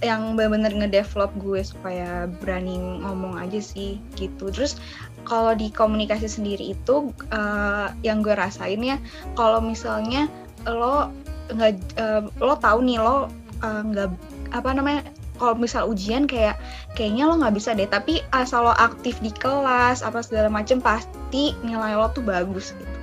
yang 0.00 0.32
benar-benar 0.32 0.72
ngedevelop 0.72 1.28
gue 1.36 1.60
supaya 1.60 2.24
berani 2.40 2.80
ngomong 3.04 3.36
aja 3.36 3.60
sih 3.60 4.00
gitu. 4.16 4.48
Terus 4.48 4.80
kalau 5.28 5.52
di 5.52 5.68
komunikasi 5.68 6.26
sendiri 6.26 6.72
itu 6.72 7.12
eh, 7.32 7.86
yang 8.00 8.24
gue 8.24 8.32
rasain 8.32 8.80
ya 8.80 8.96
kalau 9.36 9.60
misalnya 9.60 10.26
lo 10.64 11.12
nggak 11.52 11.74
eh, 12.00 12.22
lo 12.40 12.54
tahu 12.56 12.80
nih 12.84 12.98
lo 13.00 13.28
eh, 13.60 13.82
nggak 13.84 14.08
apa 14.56 14.70
namanya 14.72 15.02
kalau 15.36 15.56
misal 15.56 15.88
ujian 15.88 16.28
kayak 16.28 16.56
kayaknya 16.96 17.28
lo 17.28 17.40
nggak 17.40 17.56
bisa 17.56 17.72
deh 17.72 17.88
tapi 17.88 18.20
asal 18.32 18.68
lo 18.68 18.74
aktif 18.76 19.16
di 19.24 19.32
kelas 19.32 20.04
apa 20.04 20.20
segala 20.24 20.48
macem 20.52 20.80
pasti 20.80 21.56
nilai 21.64 21.96
lo 21.96 22.08
tuh 22.12 22.24
bagus 22.24 22.72
gitu. 22.76 22.96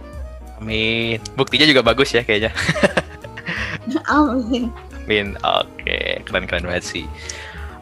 Amin. 0.58 1.22
Buktinya 1.38 1.70
juga 1.70 1.86
bagus 1.86 2.10
ya 2.18 2.26
kayaknya. 2.26 2.50
Amin 4.10 4.74
amin 5.08 5.40
oke 5.40 5.98
keren 6.28 6.44
keren 6.44 6.68
banget 6.68 6.84
sih. 6.84 7.06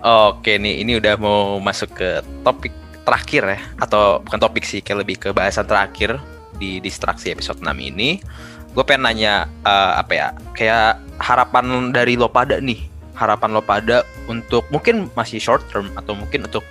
Oke 0.05 0.61
nih 0.61 0.85
ini 0.85 1.01
udah 1.01 1.17
mau 1.17 1.57
masuk 1.57 1.97
ke 1.97 2.21
topik 2.45 2.69
terakhir 3.01 3.57
ya 3.57 3.59
atau 3.81 4.21
bukan 4.21 4.37
topik 4.37 4.61
sih 4.61 4.85
kayak 4.85 5.01
lebih 5.01 5.17
ke 5.17 5.29
bahasan 5.33 5.65
terakhir 5.65 6.21
di 6.61 6.77
distraksi 6.77 7.33
episode 7.33 7.57
6 7.57 7.73
ini. 7.81 8.21
Gue 8.77 8.85
pengen 8.85 9.09
nanya 9.09 9.49
eh, 9.65 9.93
apa 9.97 10.13
ya 10.13 10.27
kayak 10.53 11.01
harapan 11.17 11.89
dari 11.89 12.13
lo 12.13 12.29
pada 12.29 12.61
nih 12.61 12.85
harapan 13.17 13.49
lo 13.57 13.65
pada 13.65 14.05
untuk 14.29 14.69
mungkin 14.69 15.09
masih 15.17 15.41
short 15.41 15.65
term 15.73 15.89
atau 15.97 16.13
mungkin 16.13 16.45
untuk 16.45 16.61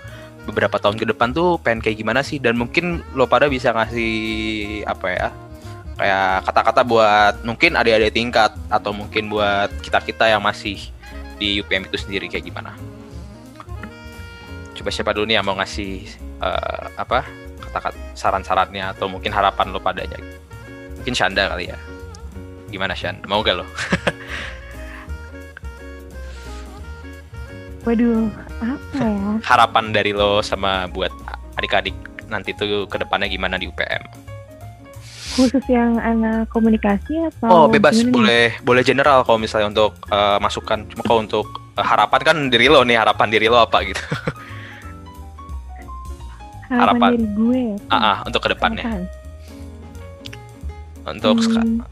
beberapa 0.45 0.77
tahun 0.77 1.01
ke 1.01 1.09
depan 1.11 1.33
tuh 1.35 1.59
pengen 1.59 1.83
kayak 1.83 1.99
gimana 1.99 2.23
sih? 2.23 2.39
Dan 2.39 2.55
mungkin 2.55 3.03
lo 3.19 3.27
pada 3.27 3.51
bisa 3.51 3.75
ngasih 3.75 4.87
apa 4.87 5.07
ya 5.11 5.29
kayak 5.95 6.45
kata-kata 6.47 6.83
buat 6.83 7.35
mungkin 7.47 7.79
adik-adik 7.79 8.15
tingkat 8.15 8.51
atau 8.67 8.91
mungkin 8.91 9.31
buat 9.31 9.71
kita-kita 9.81 10.27
yang 10.31 10.43
masih 10.43 10.79
di 11.39 11.63
UPM 11.63 11.87
itu 11.87 11.99
sendiri 11.99 12.27
kayak 12.27 12.47
gimana? 12.51 12.75
Coba 14.75 14.91
siapa 14.91 15.15
dulu 15.15 15.31
nih 15.31 15.39
yang 15.39 15.47
mau 15.47 15.55
ngasih 15.59 16.07
eh, 16.43 16.85
apa 16.99 17.23
kata-kata 17.63 17.99
saran-sarannya 18.15 18.95
atau 18.95 19.07
mungkin 19.11 19.31
harapan 19.35 19.71
lo 19.75 19.79
padanya 19.83 20.19
mungkin 20.99 21.15
Shanda 21.15 21.53
kali 21.53 21.69
ya. 21.69 21.79
Gimana 22.73 22.97
Shan? 22.97 23.21
Mau 23.29 23.45
gak 23.45 23.61
lo? 23.61 23.67
Waduh, 27.85 28.33
apa 28.65 29.05
ya? 29.05 29.37
harapan 29.45 29.93
dari 29.93 30.17
lo 30.17 30.41
sama 30.41 30.89
buat 30.89 31.13
adik-adik 31.61 31.93
nanti 32.33 32.57
tuh 32.57 32.89
ke 32.89 32.97
depannya 32.97 33.29
gimana 33.29 33.61
di 33.61 33.69
UPM 33.69 34.24
Khusus 35.35 35.67
yang 35.67 35.99
anak 35.99 36.47
komunikasi 36.49 37.19
atau 37.27 37.51
oh 37.51 37.67
bebas 37.67 37.99
boleh 38.07 38.55
boleh 38.63 38.83
general 38.87 39.27
kalau 39.27 39.37
misalnya 39.37 39.67
untuk 39.75 39.99
eh, 40.07 40.39
masukan. 40.39 40.87
Cuma 40.87 41.03
kalau 41.03 41.21
untuk 41.23 41.47
eh, 41.75 41.83
harapan 41.83 42.21
kan 42.23 42.37
diri 42.47 42.71
lo 42.71 42.87
nih 42.87 42.95
harapan 42.97 43.27
diri 43.29 43.51
lo 43.51 43.59
apa 43.59 43.83
gitu. 43.83 43.99
Harapan, 46.65 46.97
harapan. 46.97 47.11
dari 47.13 47.29
gue 47.29 47.59
ya. 47.61 47.77
ah 47.93 47.97
ah, 47.97 48.17
untuk 48.25 48.41
ke 48.41 48.49
depannya 48.51 48.85
Apaan? 48.89 49.05
untuk 51.05 51.37
seka- 51.45 51.61
Hmm, 51.63 51.85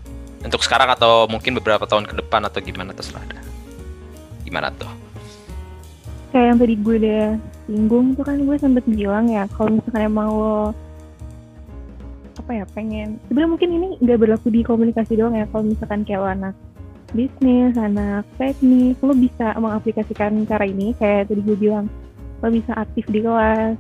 untuk 0.43 0.61
sekarang 0.65 0.89
atau 0.91 1.29
mungkin 1.29 1.53
beberapa 1.55 1.85
tahun 1.85 2.09
ke 2.09 2.15
depan 2.25 2.41
atau 2.49 2.59
gimana 2.59 2.91
terserah 2.91 3.21
ada 3.23 3.39
gimana 4.43 4.73
tuh? 4.75 4.89
Kayak 6.33 6.45
yang 6.49 6.59
tadi 6.59 6.75
gue 6.81 6.95
udah 6.99 7.25
singgung 7.69 8.07
tuh 8.17 8.25
kan 8.25 8.37
gue 8.41 8.57
sempet 8.57 8.85
bilang 8.89 9.29
ya 9.29 9.45
kalau 9.53 9.77
misalkan 9.77 10.03
emang 10.09 10.29
lo 10.33 10.73
apa 12.39 12.51
ya 12.53 12.65
pengen 12.73 13.21
sebenarnya 13.29 13.51
mungkin 13.51 13.71
ini 13.77 13.89
nggak 14.01 14.19
berlaku 14.19 14.49
di 14.49 14.61
komunikasi 14.65 15.13
doang 15.17 15.37
ya 15.37 15.45
kalau 15.53 15.65
misalkan 15.69 16.01
kayak 16.03 16.21
lo 16.21 16.29
anak 16.29 16.55
bisnis 17.13 17.77
anak 17.77 18.25
teknik 18.41 18.97
lo 19.05 19.13
bisa 19.13 19.53
mengaplikasikan 19.61 20.49
cara 20.49 20.65
ini 20.65 20.97
kayak 20.97 21.29
tadi 21.29 21.41
gue 21.45 21.57
bilang 21.57 21.87
lo 22.41 22.49
bisa 22.49 22.73
aktif 22.75 23.05
di 23.13 23.21
kelas 23.21 23.77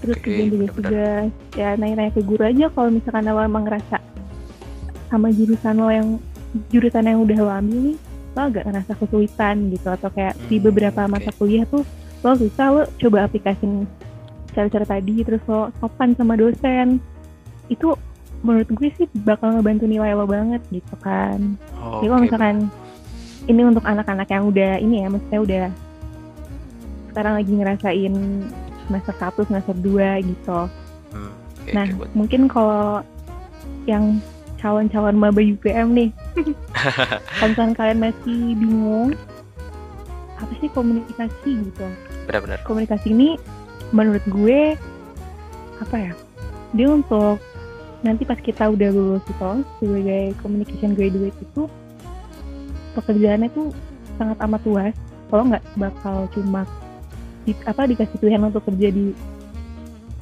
terus 0.00 0.16
Oke, 0.16 0.24
kerjain 0.32 0.70
tugas 0.72 1.28
ya 1.58 1.74
nanya-nanya 1.76 2.14
ke 2.14 2.22
guru 2.24 2.40
aja 2.46 2.70
kalau 2.72 2.88
misalkan 2.88 3.26
lo 3.26 3.42
emang 3.42 3.66
ngerasa 3.66 3.98
sama 5.10 5.28
jurusan 5.34 5.76
lo 5.76 5.90
yang 5.90 6.08
jurusan 6.70 7.04
yang 7.04 7.18
udah 7.26 7.38
lo 7.42 7.50
ambil 7.50 7.78
nih 7.90 7.98
lo 8.30 8.40
agak 8.46 8.64
ngerasa 8.70 8.92
kesulitan 8.96 9.56
gitu 9.74 9.88
atau 9.90 10.08
kayak 10.14 10.38
di 10.46 10.56
Hmm, 10.56 10.66
beberapa 10.70 11.00
oke. 11.04 11.10
mata 11.10 11.30
kuliah 11.34 11.66
tuh 11.66 11.82
lo 12.22 12.32
susah 12.38 12.66
lo 12.70 12.82
coba 13.02 13.26
aplikasiin 13.26 13.84
cara-cara 14.54 14.86
tadi 14.86 15.26
terus 15.26 15.42
lo 15.50 15.74
sopan 15.82 16.14
sama 16.14 16.38
dosen 16.38 17.02
itu 17.70 17.94
menurut 18.40 18.68
gue 18.68 18.88
sih 18.96 19.06
bakal 19.22 19.54
ngebantu 19.54 19.84
nilai 19.84 20.12
lo 20.12 20.24
banget 20.24 20.60
gitu 20.68 20.94
kan 20.98 21.54
Oke, 21.78 22.02
jadi 22.02 22.08
kalau 22.08 22.20
misalkan 22.20 22.56
ini 23.46 23.60
untuk 23.62 23.84
anak-anak 23.84 24.28
yang 24.28 24.44
udah 24.44 24.72
ini 24.76 24.96
ya 25.00 25.08
maksudnya 25.08 25.40
udah 25.40 25.64
sekarang 27.10 27.34
lagi 27.36 27.52
ngerasain 27.52 28.14
semester 28.86 29.14
1, 29.14 29.48
semester 29.48 29.76
2 29.76 30.26
gitu 30.26 30.60
Hmm, 31.10 31.34
Nah, 31.74 31.86
buat- 31.90 32.14
mungkin 32.14 32.46
kalau 32.46 33.02
yang 33.82 34.22
calon-calon 34.56 35.18
maba 35.18 35.42
UPM 35.42 35.90
nih, 35.90 36.10
kalau 37.42 37.74
kalian 37.74 37.98
masih 37.98 38.54
bingung, 38.54 39.10
apa 40.38 40.52
sih 40.56 40.70
komunikasi 40.70 41.50
gitu? 41.66 41.86
benar-benar. 42.30 42.62
Komunikasi 42.62 43.10
ini 43.10 43.28
menurut 43.90 44.22
gue, 44.24 44.78
apa 45.82 45.96
ya, 45.98 46.12
dia 46.70 46.88
untuk 46.88 47.42
nanti 48.00 48.22
pas 48.24 48.38
kita 48.40 48.72
udah 48.72 48.88
lulus 48.92 49.24
itu 49.28 49.50
sebagai 49.80 50.32
communication 50.40 50.92
graduate 50.96 51.36
itu, 51.40 51.62
pekerjaannya 52.96 53.48
tuh 53.52 53.72
sangat 54.16 54.36
amat 54.44 54.62
luas. 54.64 54.94
Kalau 55.30 55.46
nggak 55.46 55.64
bakal 55.78 56.26
cuma 56.34 56.66
di, 57.46 57.52
apa 57.64 57.86
dikasih 57.86 58.18
pilihan 58.18 58.42
untuk 58.44 58.66
kerja 58.66 58.88
di 58.90 59.14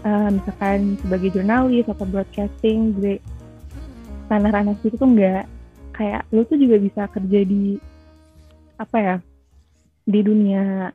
eh, 0.04 0.28
misalkan 0.30 1.00
sebagai 1.00 1.28
jurnalis 1.34 1.86
atau 1.88 2.06
broadcasting 2.06 2.94
di 2.98 3.16
ranah-ranah 4.28 4.76
situ 4.84 4.94
tuh 5.00 5.08
nggak 5.08 5.44
kayak 5.96 6.22
lu 6.30 6.44
tuh 6.46 6.60
juga 6.60 6.76
bisa 6.78 7.02
kerja 7.10 7.40
di 7.42 7.80
apa 8.78 8.96
ya 9.00 9.16
di 10.06 10.20
dunia 10.22 10.92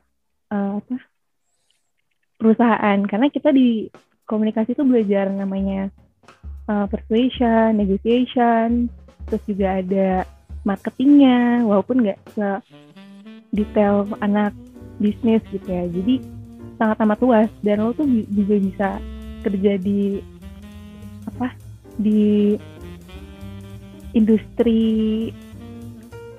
eh, 0.48 0.72
apa 0.80 0.96
perusahaan 2.40 2.98
karena 3.04 3.26
kita 3.28 3.50
di 3.52 3.90
komunikasi 4.24 4.72
tuh 4.72 4.86
belajar 4.88 5.28
namanya 5.28 5.92
eh, 6.68 6.86
persuasion, 6.88 7.76
negotiation, 7.76 8.88
terus 9.28 9.42
juga 9.48 9.80
ada 9.80 10.08
marketingnya 10.64 11.64
walaupun 11.68 12.04
nggak 12.04 12.20
se 12.32 12.48
detail 13.54 14.08
anak 14.24 14.50
bisnis 14.98 15.44
gitu 15.52 15.68
ya. 15.68 15.84
Jadi 15.88 16.20
sangat 16.80 16.96
amat 17.04 17.18
luas. 17.22 17.48
Dan 17.62 17.84
lo 17.84 17.92
tuh 17.94 18.08
juga 18.08 18.54
bisa 18.58 18.88
kerja 19.44 19.72
di 19.78 20.18
apa 21.28 21.52
di 22.00 22.54
industri 24.16 25.30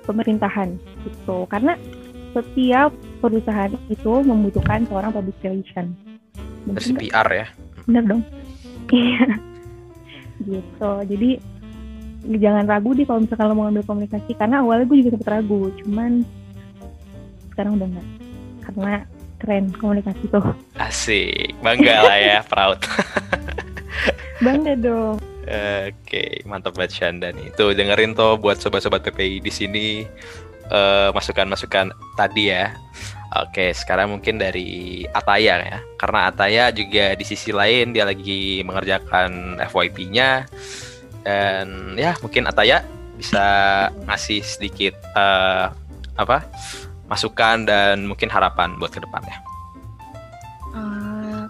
pemerintahan 0.04 0.76
gitu. 1.06 1.46
Karena 1.48 1.74
setiap 2.36 2.92
perusahaan 3.24 3.72
itu 3.88 4.12
membutuhkan 4.20 4.84
seorang 4.86 5.08
public 5.08 5.40
relation 5.40 5.96
Dari 6.68 6.92
nggak? 6.92 7.00
PR 7.00 7.28
ya. 7.32 7.46
bener 7.86 8.04
dong. 8.04 8.22
Iya 8.90 9.55
gitu 10.44 10.92
jadi 11.08 11.30
jangan 12.26 12.66
ragu 12.66 12.90
deh 12.92 13.06
kalau 13.06 13.22
misalkan 13.22 13.46
lo 13.46 13.54
mau 13.54 13.64
ngambil 13.70 13.86
komunikasi 13.86 14.34
karena 14.34 14.60
awalnya 14.60 14.84
gue 14.90 14.98
juga 15.00 15.10
sempet 15.14 15.30
ragu 15.30 15.70
cuman 15.84 16.26
sekarang 17.54 17.72
udah 17.78 17.86
enggak 17.88 18.06
karena 18.66 18.92
keren 19.36 19.64
komunikasi 19.78 20.24
tuh 20.32 20.44
Asik, 20.80 21.54
bangga 21.62 22.02
lah 22.02 22.18
ya, 22.18 22.38
proud. 22.50 22.80
bangga 24.44 24.74
dong 24.76 25.16
Oke, 25.46 26.42
mantap 26.42 26.74
banget 26.74 26.98
Shanda 26.98 27.30
nih. 27.30 27.54
Tuh 27.54 27.70
dengerin 27.70 28.18
tuh 28.18 28.34
buat 28.34 28.58
sobat-sobat 28.58 29.06
PPI 29.06 29.38
di 29.38 29.52
sini 29.54 29.86
eh, 30.66 31.08
masukan-masukan 31.14 31.94
tadi 32.18 32.50
ya. 32.50 32.74
Oke, 33.28 33.74
sekarang 33.74 34.12
mungkin 34.12 34.38
dari 34.38 35.02
Ataya 35.08 35.58
ya. 35.58 35.78
Karena 35.96 36.30
Ataya 36.30 36.70
juga 36.70 37.12
di 37.12 37.24
sisi 37.24 37.50
lain 37.50 37.90
dia 37.90 38.06
lagi 38.06 38.62
mengerjakan 38.62 39.58
FYP-nya 39.60 40.46
dan 41.22 41.66
ya 41.94 42.14
mungkin 42.18 42.46
Ataya 42.46 42.86
bisa 43.14 43.46
ngasih 44.04 44.40
sedikit 44.40 44.94
eh, 45.12 45.66
apa? 46.14 46.46
masukan 47.06 47.62
dan 47.62 48.02
mungkin 48.02 48.26
harapan 48.26 48.74
buat 48.78 48.90
ke 48.90 48.98
depannya. 48.98 49.38
Eh, 50.72 51.42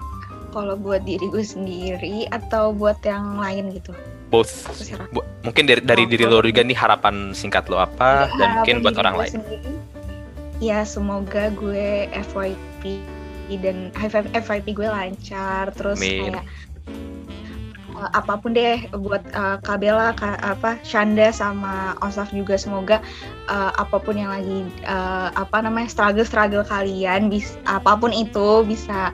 kalau 0.50 0.76
buat 0.76 1.00
diri 1.00 1.24
gue 1.26 1.40
sendiri 1.40 2.28
atau 2.28 2.72
buat 2.72 3.00
yang 3.00 3.36
lain 3.36 3.72
gitu 3.72 3.92
Both. 4.26 4.68
Bu- 5.14 5.22
mungkin 5.40 5.64
dari, 5.64 5.80
dari 5.80 6.02
Oh, 6.02 6.10
diri 6.10 6.24
lo 6.26 6.42
juga 6.42 6.60
nih 6.60 6.74
harapan 6.74 7.30
singkat 7.30 7.70
lo 7.70 7.78
apa 7.78 8.26
Ya, 8.26 8.36
dan 8.36 8.48
mungkin 8.58 8.76
buat 8.82 8.96
orang 8.98 9.14
lain. 9.16 9.32
sendiri, 9.38 9.70
ya 10.58 10.82
semoga 10.82 11.52
gue 11.52 12.08
FYP 12.12 13.04
dan 13.62 13.92
FYP 14.32 14.74
gue 14.74 14.88
lancar 14.88 15.70
terus 15.76 16.00
Amin. 16.02 16.34
kayak 16.34 16.44
eh, 17.94 18.10
apa 18.10 18.34
pun 18.40 18.56
deh 18.56 18.88
buat 18.90 19.22
eh, 19.22 19.56
Kabela, 19.62 20.16
Ka- 20.16 20.40
apa 20.42 20.80
Shanda 20.82 21.30
sama 21.30 21.94
Osaf 22.02 22.32
juga 22.34 22.58
semoga 22.58 22.98
eh, 23.46 23.72
apa 23.76 24.00
pun 24.00 24.16
yang 24.18 24.32
lagi 24.32 24.66
eh, 24.82 25.28
apa 25.30 25.62
namanya 25.62 25.86
struggle 25.92 26.26
struggle 26.26 26.64
kalian 26.66 27.28
bis 27.30 27.54
apa 27.68 27.94
pun 27.94 28.10
itu 28.10 28.64
bisa 28.66 29.12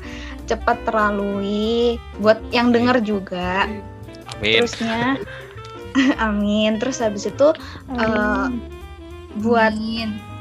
cepat 0.49 0.79
terlalui 0.89 1.99
buat 2.23 2.41
yang 2.51 2.73
denger 2.73 3.03
juga 3.05 3.67
Amin. 4.39 4.59
terusnya 4.59 5.19
amin 6.25 6.81
terus 6.81 7.03
habis 7.05 7.29
itu 7.29 7.49
Eh, 7.93 8.47
buat 9.45 9.73
Amin. 9.77 10.32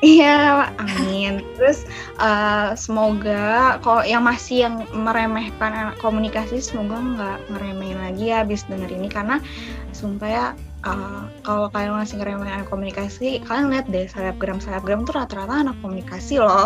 Iya, 0.00 0.72
amin. 0.80 1.44
Terus 1.60 1.84
eh, 2.16 2.72
semoga 2.72 3.76
kalau 3.84 4.00
yang 4.00 4.24
masih 4.24 4.64
yang 4.64 4.74
meremehkan 4.96 5.72
anak 5.76 5.96
komunikasi 6.00 6.56
semoga 6.58 6.96
nggak 6.96 7.38
ngeremehin 7.52 8.00
lagi 8.00 8.32
ya 8.32 8.40
abis 8.40 8.64
denger 8.64 8.88
ini 8.88 9.12
karena 9.12 9.44
sumpah 9.92 10.28
ya 10.28 10.46
eh, 10.88 11.22
kalau 11.44 11.68
kalian 11.68 12.00
masih 12.00 12.16
ngeremehin 12.16 12.64
anak 12.64 12.68
komunikasi 12.72 13.44
kalian 13.44 13.68
lihat 13.68 13.86
deh 13.92 14.08
selebgram 14.08 14.56
selebgram 14.56 15.04
tuh 15.04 15.20
rata-rata 15.20 15.68
anak 15.68 15.76
komunikasi 15.84 16.40
loh. 16.40 16.64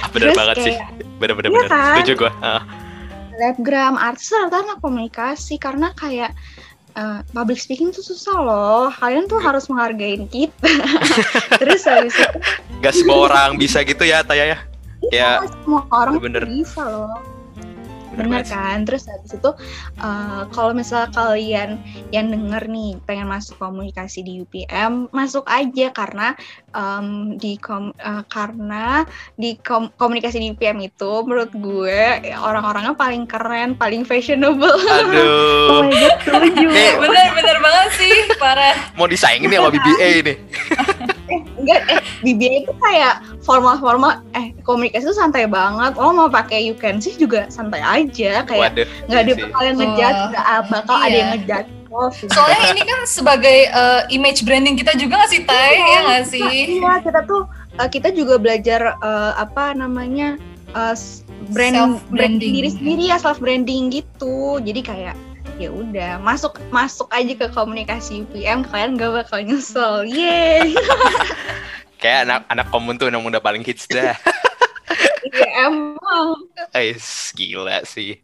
Ah, 0.00 0.08
bener 0.08 0.32
Terus 0.32 0.38
banget 0.40 0.56
sih. 0.64 0.74
kayak 0.80 0.88
Bener 1.20 1.34
bener 1.36 1.50
Iya 1.52 1.58
bener. 1.60 1.68
kan? 1.68 1.96
Setuju 2.00 2.14
gue. 2.16 2.32
selebgram 3.34 3.94
artis 4.00 4.32
rata-rata 4.32 4.56
anak 4.64 4.78
komunikasi 4.80 5.54
karena 5.60 5.92
kayak 6.00 6.32
eh, 6.94 7.18
public 7.30 7.58
speaking 7.58 7.90
tuh 7.90 8.02
susah 8.02 8.36
loh. 8.38 8.82
Kalian 8.94 9.26
tuh 9.26 9.38
harus 9.38 9.66
menghargain 9.66 10.26
kita. 10.26 10.70
Terus 11.60 11.82
habis 11.84 12.14
itu 12.14 12.38
Gak 12.80 12.94
semua 12.94 13.30
orang 13.30 13.56
bisa 13.56 13.80
gitu 13.82 14.04
ya 14.04 14.20
Taya 14.20 14.44
ya. 14.44 14.58
Ya, 15.12 15.44
Iya, 15.44 15.50
semua 15.64 15.84
orang 15.92 16.16
bener. 16.16 16.48
bisa 16.48 16.80
loh. 16.80 17.12
Sih. 18.16 18.46
kan? 18.46 18.78
Terus 18.82 19.02
habis 19.06 19.32
itu 19.32 19.50
eh, 19.96 20.42
kalau 20.48 20.72
misal 20.72 21.08
kalian 21.08 21.78
yang 22.10 22.28
denger 22.28 22.66
nih 22.66 22.98
pengen 23.02 23.26
masuk 23.26 23.56
komunikasi 23.56 24.20
di 24.20 24.40
UPM, 24.40 25.10
masuk 25.10 25.42
aja 25.44 25.90
karena 25.90 26.34
em, 26.70 27.06
di 27.36 27.56
kom- 27.56 27.94
eh, 27.94 28.22
karena 28.26 29.02
di 29.34 29.58
kom- 29.58 29.90
komunikasi 29.92 30.38
di 30.38 30.50
UPM 30.50 30.78
itu 30.80 31.12
menurut 31.22 31.50
gue 31.50 32.00
orang-orangnya 32.36 32.94
paling 32.94 33.24
keren, 33.24 33.74
paling 33.74 34.02
fashionable. 34.02 34.68
oh 34.68 34.94
Aduh. 34.94 35.82
my 35.82 35.92
god 35.92 36.16
setuju 36.20 36.66
Bener 36.94 37.28
bener 37.32 37.56
banget 37.58 37.88
sih, 37.94 38.14
parah. 38.36 38.74
mau 38.94 39.06
disaingin 39.06 39.46
nih 39.46 39.58
sama 39.58 39.70
BBA 39.70 40.08
ini. 40.20 40.34
Enggak, 41.64 41.80
eh 41.88 42.00
BBA 42.20 42.68
itu 42.68 42.72
kayak 42.76 43.14
formal-formal, 43.40 44.20
eh 44.36 44.52
komunikasi 44.62 45.08
itu 45.08 45.16
santai 45.16 45.48
banget. 45.48 45.96
Lo 45.96 46.12
mau 46.12 46.28
pakai 46.28 46.60
you 46.60 46.76
can 46.76 47.00
see 47.00 47.16
juga 47.16 47.48
santai 47.48 47.80
aja, 47.80 48.44
kayak 48.44 48.84
nggak 49.08 49.20
ada 49.24 49.32
iya 49.32 49.34
sih. 49.34 49.42
bakal 49.48 49.62
yang 49.64 49.76
ngejudge, 49.80 50.20
Oh, 50.20 50.28
nggak 50.28 50.46
bakal 50.68 50.96
ada 51.00 51.08
iya. 51.08 51.16
yang 51.16 51.30
ngejudge 51.40 51.70
lo 51.88 52.04
sih. 52.10 52.26
Soalnya 52.28 52.60
ini 52.74 52.82
kan 52.84 53.00
sebagai 53.06 53.58
eh, 53.72 54.00
image 54.12 54.44
branding 54.44 54.76
kita 54.76 54.92
juga 54.98 55.24
nggak 55.24 55.30
sih, 55.32 55.42
Tay? 55.46 55.72
Ya 55.80 55.98
nggak 56.04 56.24
sih? 56.28 56.50
Iya, 56.78 56.92
kita 57.00 57.20
tuh 57.24 57.48
uh, 57.78 57.88
kita 57.88 58.10
juga 58.10 58.34
belajar 58.36 58.98
uh, 59.00 59.32
apa 59.38 59.72
namanya 59.74 60.36
uh, 60.74 60.94
brand 61.54 61.74
Self-branding. 61.76 62.10
branding 62.10 62.52
diri 62.60 62.70
sendiri 62.70 63.02
ya 63.08 63.16
self 63.16 63.38
branding 63.38 63.94
gitu. 63.94 64.58
Jadi 64.58 64.80
kayak 64.82 65.16
ya 65.54 65.70
udah 65.70 66.18
masuk 66.18 66.58
masuk 66.74 67.06
aja 67.14 67.30
ke 67.30 67.46
komunikasi 67.54 68.26
UPM 68.26 68.66
kalian 68.66 68.98
gak 68.98 69.14
bakal 69.22 69.38
nyesel. 69.38 70.02
Yeay. 70.02 70.74
Kayak 72.04 72.28
anak 72.28 72.40
anak 72.52 72.66
komun 72.68 73.00
tuh 73.00 73.08
yang 73.08 73.24
udah 73.24 73.40
paling 73.40 73.64
hits 73.64 73.88
dah. 73.88 74.12
Iya 75.24 75.72
emang. 75.72 76.36
Ais, 76.76 77.32
gila 77.32 77.80
sih. 77.88 78.20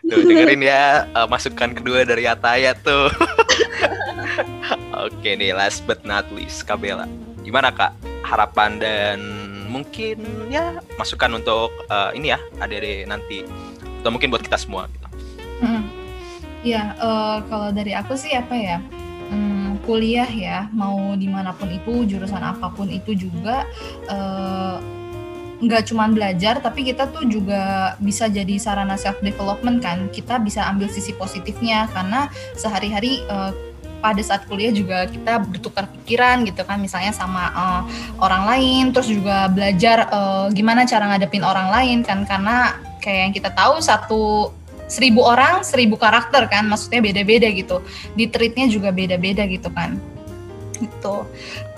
Tuh 0.00 0.24
dengerin 0.24 0.64
ya 0.64 1.04
eh, 1.04 1.28
masukan 1.28 1.76
kedua 1.76 2.08
dari 2.08 2.24
Ataya 2.24 2.72
tuh. 2.72 3.12
Oke 5.04 5.36
nih, 5.36 5.52
last 5.52 5.84
but 5.84 6.00
not 6.08 6.24
least, 6.32 6.64
Kabela. 6.64 7.04
Gimana 7.44 7.68
kak 7.68 7.92
harapan 8.24 8.80
dan 8.80 9.18
mungkin 9.68 10.24
ya 10.48 10.80
masukan 10.96 11.36
untuk 11.36 11.68
eh, 11.92 12.16
ini 12.16 12.32
ya 12.32 12.40
adik-adik 12.64 13.04
nanti 13.12 13.44
atau 14.00 14.08
mungkin 14.08 14.32
buat 14.32 14.40
kita 14.40 14.56
semua. 14.56 14.88
Gitu. 14.88 15.08
Hmm. 15.60 15.84
Ya, 16.64 16.96
eh, 16.96 17.36
kalau 17.46 17.68
dari 17.76 17.92
aku 17.92 18.16
sih 18.16 18.32
apa 18.32 18.56
ya? 18.56 18.80
Hmm, 19.28 19.57
kuliah 19.82 20.28
ya, 20.28 20.66
mau 20.74 21.14
di 21.14 21.26
mana 21.30 21.54
pun 21.54 21.70
itu, 21.70 22.04
jurusan 22.06 22.42
apa 22.42 22.70
pun 22.72 22.90
itu 22.90 23.14
juga 23.14 23.66
uh, 24.10 24.76
nggak 25.58 25.90
cuma 25.90 26.06
belajar 26.06 26.62
tapi 26.62 26.86
kita 26.86 27.10
tuh 27.10 27.26
juga 27.26 27.94
bisa 27.98 28.30
jadi 28.30 28.62
sarana 28.62 28.94
self 28.94 29.18
development 29.22 29.82
kan. 29.82 30.06
Kita 30.10 30.38
bisa 30.38 30.66
ambil 30.70 30.86
sisi 30.86 31.10
positifnya 31.14 31.90
karena 31.90 32.30
sehari-hari 32.54 33.26
uh, 33.26 33.50
pada 33.98 34.22
saat 34.22 34.46
kuliah 34.46 34.70
juga 34.70 35.10
kita 35.10 35.42
bertukar 35.42 35.90
pikiran 35.90 36.46
gitu 36.46 36.62
kan 36.62 36.78
misalnya 36.78 37.10
sama 37.10 37.50
uh, 37.50 37.82
orang 38.22 38.46
lain 38.46 38.84
terus 38.94 39.10
juga 39.10 39.50
belajar 39.50 40.06
uh, 40.14 40.46
gimana 40.54 40.86
cara 40.86 41.10
ngadepin 41.10 41.42
orang 41.42 41.68
lain 41.74 41.98
kan. 42.06 42.22
Karena 42.22 42.78
kayak 43.02 43.20
yang 43.30 43.34
kita 43.34 43.50
tahu 43.50 43.82
satu 43.82 44.54
seribu 44.88 45.22
orang 45.22 45.62
seribu 45.62 46.00
karakter 46.00 46.48
kan 46.48 46.66
maksudnya 46.66 47.04
beda-beda 47.04 47.46
gitu. 47.52 47.84
Di 48.16 48.26
treatnya 48.26 48.66
juga 48.66 48.90
beda-beda 48.90 49.44
gitu 49.44 49.68
kan. 49.70 50.00
Gitu. 50.80 51.16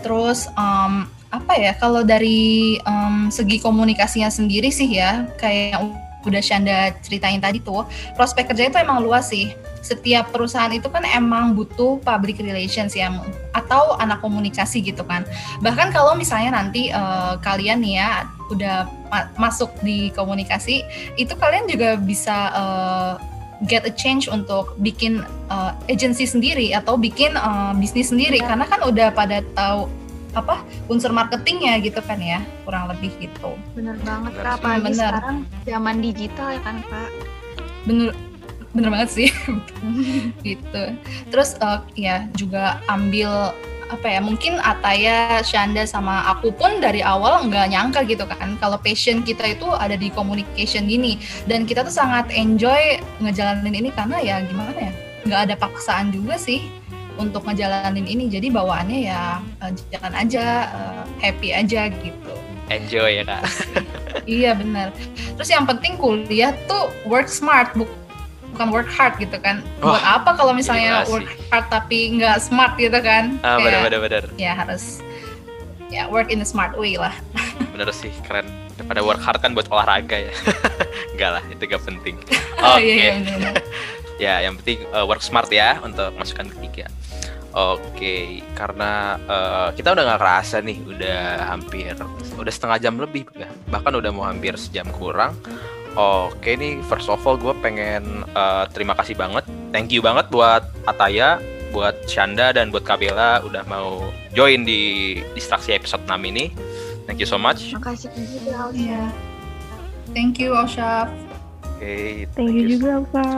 Terus 0.01 0.49
um, 0.57 1.05
apa 1.31 1.53
ya 1.55 1.73
kalau 1.79 2.03
dari 2.03 2.79
um, 2.87 3.31
segi 3.31 3.63
komunikasinya 3.63 4.31
sendiri 4.31 4.71
sih 4.71 4.99
ya 4.99 5.31
kayak 5.39 5.79
udah 6.21 6.43
Shanda 6.45 6.93
ceritain 7.01 7.41
tadi 7.41 7.65
tuh 7.65 7.89
prospek 8.13 8.53
kerja 8.53 8.69
itu 8.69 8.79
emang 8.79 9.01
luas 9.01 9.31
sih. 9.31 9.53
Setiap 9.81 10.29
perusahaan 10.29 10.69
itu 10.69 10.93
kan 10.93 11.01
emang 11.09 11.57
butuh 11.57 11.97
public 12.05 12.37
relations 12.45 12.93
ya 12.93 13.09
atau 13.57 13.97
anak 13.97 14.21
komunikasi 14.21 14.85
gitu 14.85 15.01
kan. 15.09 15.25
Bahkan 15.65 15.89
kalau 15.97 16.13
misalnya 16.13 16.53
nanti 16.61 16.93
uh, 16.93 17.41
kalian 17.41 17.81
nih 17.81 18.05
ya 18.05 18.29
udah 18.51 18.91
ma 19.11 19.31
masuk 19.39 19.71
di 19.83 20.11
komunikasi 20.15 20.83
itu 21.15 21.33
kalian 21.39 21.67
juga 21.71 21.95
bisa 21.99 22.51
uh, 22.55 23.13
get 23.69 23.85
a 23.85 23.93
change 23.93 24.27
untuk 24.31 24.77
bikin 24.81 25.21
uh, 25.53 25.77
agency 25.91 26.25
sendiri 26.25 26.73
atau 26.73 26.97
bikin 26.97 27.37
uh, 27.37 27.77
bisnis 27.77 28.09
sendiri. 28.13 28.41
Ya. 28.41 28.55
karena 28.55 28.65
kan 28.65 28.81
udah 28.85 29.09
pada 29.13 29.45
tahu 29.53 29.89
apa 30.31 30.63
unsur 30.87 31.11
marketingnya 31.11 31.83
gitu 31.83 31.99
kan 32.07 32.19
ya 32.23 32.41
kurang 32.63 32.87
lebih 32.87 33.11
gitu. 33.19 33.59
Bener 33.75 33.99
banget 34.07 34.33
kak. 34.39 34.63
Apalagi 34.63 34.95
bener. 34.95 34.99
sekarang 34.99 35.37
zaman 35.67 35.97
digital 35.99 36.49
ya 36.55 36.61
kan 36.63 36.77
kak? 36.87 37.11
Bener 37.85 38.15
bener 38.71 38.89
banget 38.95 39.11
sih. 39.11 39.29
Gitu. 40.47 40.83
Terus 41.35 41.59
uh, 41.59 41.83
ya 41.99 42.31
juga 42.39 42.79
ambil 42.87 43.51
apa 43.91 44.07
ya 44.07 44.23
mungkin 44.23 44.63
Ataya, 44.63 45.43
Shanda 45.43 45.83
sama 45.83 46.23
aku 46.31 46.55
pun 46.55 46.79
dari 46.79 47.03
awal 47.03 47.51
nggak 47.51 47.75
nyangka 47.75 48.07
gitu 48.07 48.23
kan 48.25 48.55
kalau 48.63 48.79
passion 48.79 49.27
kita 49.27 49.59
itu 49.59 49.67
ada 49.75 49.99
di 49.99 50.09
communication 50.15 50.87
gini. 50.87 51.19
Dan 51.51 51.67
kita 51.67 51.83
tuh 51.83 51.93
sangat 51.93 52.31
enjoy 52.31 53.03
ngejalanin 53.19 53.75
ini 53.75 53.91
karena 53.91 54.23
ya 54.23 54.37
gimana 54.47 54.79
ya 54.79 54.93
nggak 55.27 55.41
ada 55.51 55.55
paksaan 55.59 56.15
juga 56.15 56.39
sih 56.39 56.71
untuk 57.19 57.43
ngejalanin 57.45 58.07
ini. 58.07 58.31
Jadi 58.31 58.49
bawaannya 58.55 58.99
ya 59.11 59.43
uh, 59.61 59.73
jalan 59.91 60.15
aja 60.15 60.45
uh, 60.71 61.05
happy 61.19 61.51
aja 61.51 61.91
gitu. 61.91 62.35
Enjoy 62.71 63.19
ya 63.19 63.27
kak. 63.27 63.43
Iya 64.31 64.55
benar. 64.55 64.95
Terus 65.35 65.51
yang 65.51 65.67
penting 65.67 65.99
kuliah 65.99 66.55
tuh 66.71 66.95
work 67.11 67.27
smart 67.27 67.75
bu 67.75 67.87
bukan 68.61 68.77
work 68.77 68.93
hard 68.93 69.17
gitu 69.17 69.41
kan. 69.41 69.65
Oh, 69.81 69.97
buat 69.97 70.05
apa 70.05 70.37
kalau 70.37 70.53
misalnya 70.53 71.09
work 71.09 71.25
hard 71.49 71.73
tapi 71.73 72.21
nggak 72.21 72.45
smart 72.45 72.77
gitu 72.77 73.01
kan? 73.01 73.41
Ah, 73.41 73.57
benar 73.57 73.89
benar 73.89 74.01
benar. 74.05 74.25
ya 74.37 74.53
harus 74.53 75.01
ya 75.89 76.05
work 76.13 76.29
in 76.29 76.45
a 76.45 76.47
smart 76.47 76.77
way 76.77 77.01
lah. 77.01 77.17
Bener 77.73 77.89
sih 77.97 78.13
keren. 78.21 78.45
Daripada 78.77 79.01
work 79.01 79.25
hard 79.25 79.41
kan 79.41 79.57
buat 79.57 79.65
olahraga 79.73 80.29
ya. 80.29 80.33
Enggak 81.17 81.41
lah 81.41 81.45
itu 81.49 81.63
gak 81.65 81.81
penting. 81.89 82.21
Oke. 82.61 82.85
okay. 82.85 82.93
iya, 83.01 83.13
iya, 83.17 83.53
ya 84.21 84.35
yang 84.45 84.61
penting 84.61 84.85
uh, 84.93 85.09
work 85.09 85.25
smart 85.25 85.49
ya 85.49 85.81
untuk 85.81 86.13
masukan 86.21 86.53
ketiga. 86.53 86.93
Oke, 87.51 88.47
karena 88.55 89.19
uh, 89.27 89.69
kita 89.75 89.91
udah 89.91 90.07
nggak 90.07 90.21
kerasa 90.23 90.63
nih, 90.63 90.79
udah 90.87 91.51
hampir, 91.51 91.99
udah 92.39 92.53
setengah 92.55 92.79
jam 92.79 92.95
lebih 92.95 93.27
ya, 93.35 93.51
bahkan 93.67 93.91
udah 93.91 94.15
mau 94.15 94.23
hampir 94.23 94.55
sejam 94.55 94.87
kurang. 94.95 95.35
Oke 95.99 96.55
nih, 96.55 96.79
first 96.87 97.11
of 97.11 97.19
all 97.27 97.35
gue 97.35 97.51
pengen 97.59 98.23
uh, 98.39 98.65
terima 98.71 98.95
kasih 98.95 99.19
banget, 99.19 99.43
thank 99.75 99.91
you 99.91 99.99
banget 99.99 100.31
buat 100.31 100.63
Ataya, 100.87 101.43
buat 101.75 101.99
Shanda 102.07 102.55
dan 102.55 102.71
buat 102.71 102.87
Kabela 102.87 103.43
udah 103.43 103.67
mau 103.67 104.07
join 104.31 104.63
di 104.63 105.19
distraksi 105.35 105.75
episode 105.75 106.07
6 106.07 106.15
ini. 106.31 106.55
Thank 107.11 107.19
you 107.19 107.27
so 107.27 107.39
much. 107.39 107.75
Makasih 107.75 108.11
juga 108.15 108.71
Alsha. 108.71 109.03
Thank 110.15 110.39
you 110.39 110.55
Alsha. 110.55 111.11
Oke, 111.11 111.83
okay, 111.83 112.09
thank, 112.37 112.55
thank 112.55 112.55
you 112.55 112.67
juga 112.79 112.89
Alsha. 113.03 113.29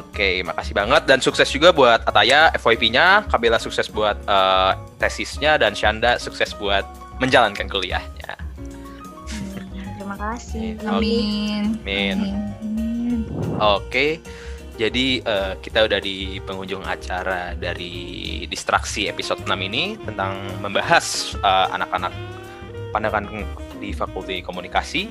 Oke, 0.00 0.30
makasih 0.46 0.74
banget 0.78 1.02
dan 1.04 1.18
sukses 1.18 1.50
juga 1.50 1.74
buat 1.74 2.00
Ataya 2.08 2.54
FYP-nya, 2.56 3.26
Kabela 3.28 3.58
sukses 3.58 3.90
buat 3.90 4.16
uh, 4.24 4.78
tesisnya 4.96 5.58
dan 5.60 5.76
Shanda 5.76 6.16
sukses 6.16 6.54
buat 6.56 6.86
menjalankan 7.18 7.66
kuliahnya. 7.66 8.45
Kasih. 10.16 10.80
Amin. 10.88 11.76
Amin. 11.84 12.18
Amin. 12.64 13.20
Oke. 13.60 14.18
Jadi 14.76 15.24
uh, 15.24 15.56
kita 15.60 15.88
udah 15.88 16.00
di 16.00 16.36
penghujung 16.44 16.84
acara 16.84 17.56
dari 17.56 18.44
distraksi 18.44 19.08
episode 19.08 19.40
6 19.48 19.52
ini 19.56 19.96
tentang 20.04 20.36
membahas 20.60 21.32
uh, 21.40 21.72
anak-anak 21.72 22.12
pandangan 22.92 23.24
di 23.80 23.96
Fakulti 23.96 24.44
Komunikasi 24.44 25.08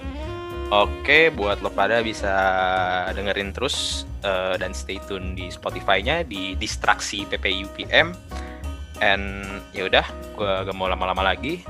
Oke, 0.73 1.29
buat 1.29 1.61
lo 1.61 1.69
pada 1.69 2.01
bisa 2.01 2.33
dengerin 3.13 3.53
terus 3.53 4.09
uh, 4.25 4.57
dan 4.57 4.73
stay 4.73 4.97
tune 5.05 5.37
di 5.37 5.53
Spotify-nya 5.53 6.25
di 6.25 6.57
Distraksi 6.57 7.21
PPUPM. 7.29 8.17
And 8.97 9.45
ya 9.77 9.85
udah, 9.85 10.05
gue 10.33 10.51
gak 10.65 10.73
mau 10.73 10.89
lama-lama 10.89 11.21
lagi. 11.21 11.61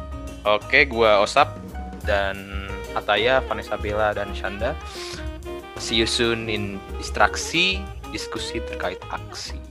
Oke, 0.48 0.88
gue 0.88 1.12
Osap 1.20 1.60
dan 2.08 2.72
Ataya, 2.96 3.44
Vanessa 3.44 3.76
Bella 3.76 4.16
dan 4.16 4.32
Shanda. 4.32 4.74
See 5.76 6.00
you 6.00 6.08
soon 6.08 6.48
in 6.48 6.80
Distraksi, 6.98 7.84
diskusi 8.16 8.64
terkait 8.64 9.04
aksi. 9.12 9.65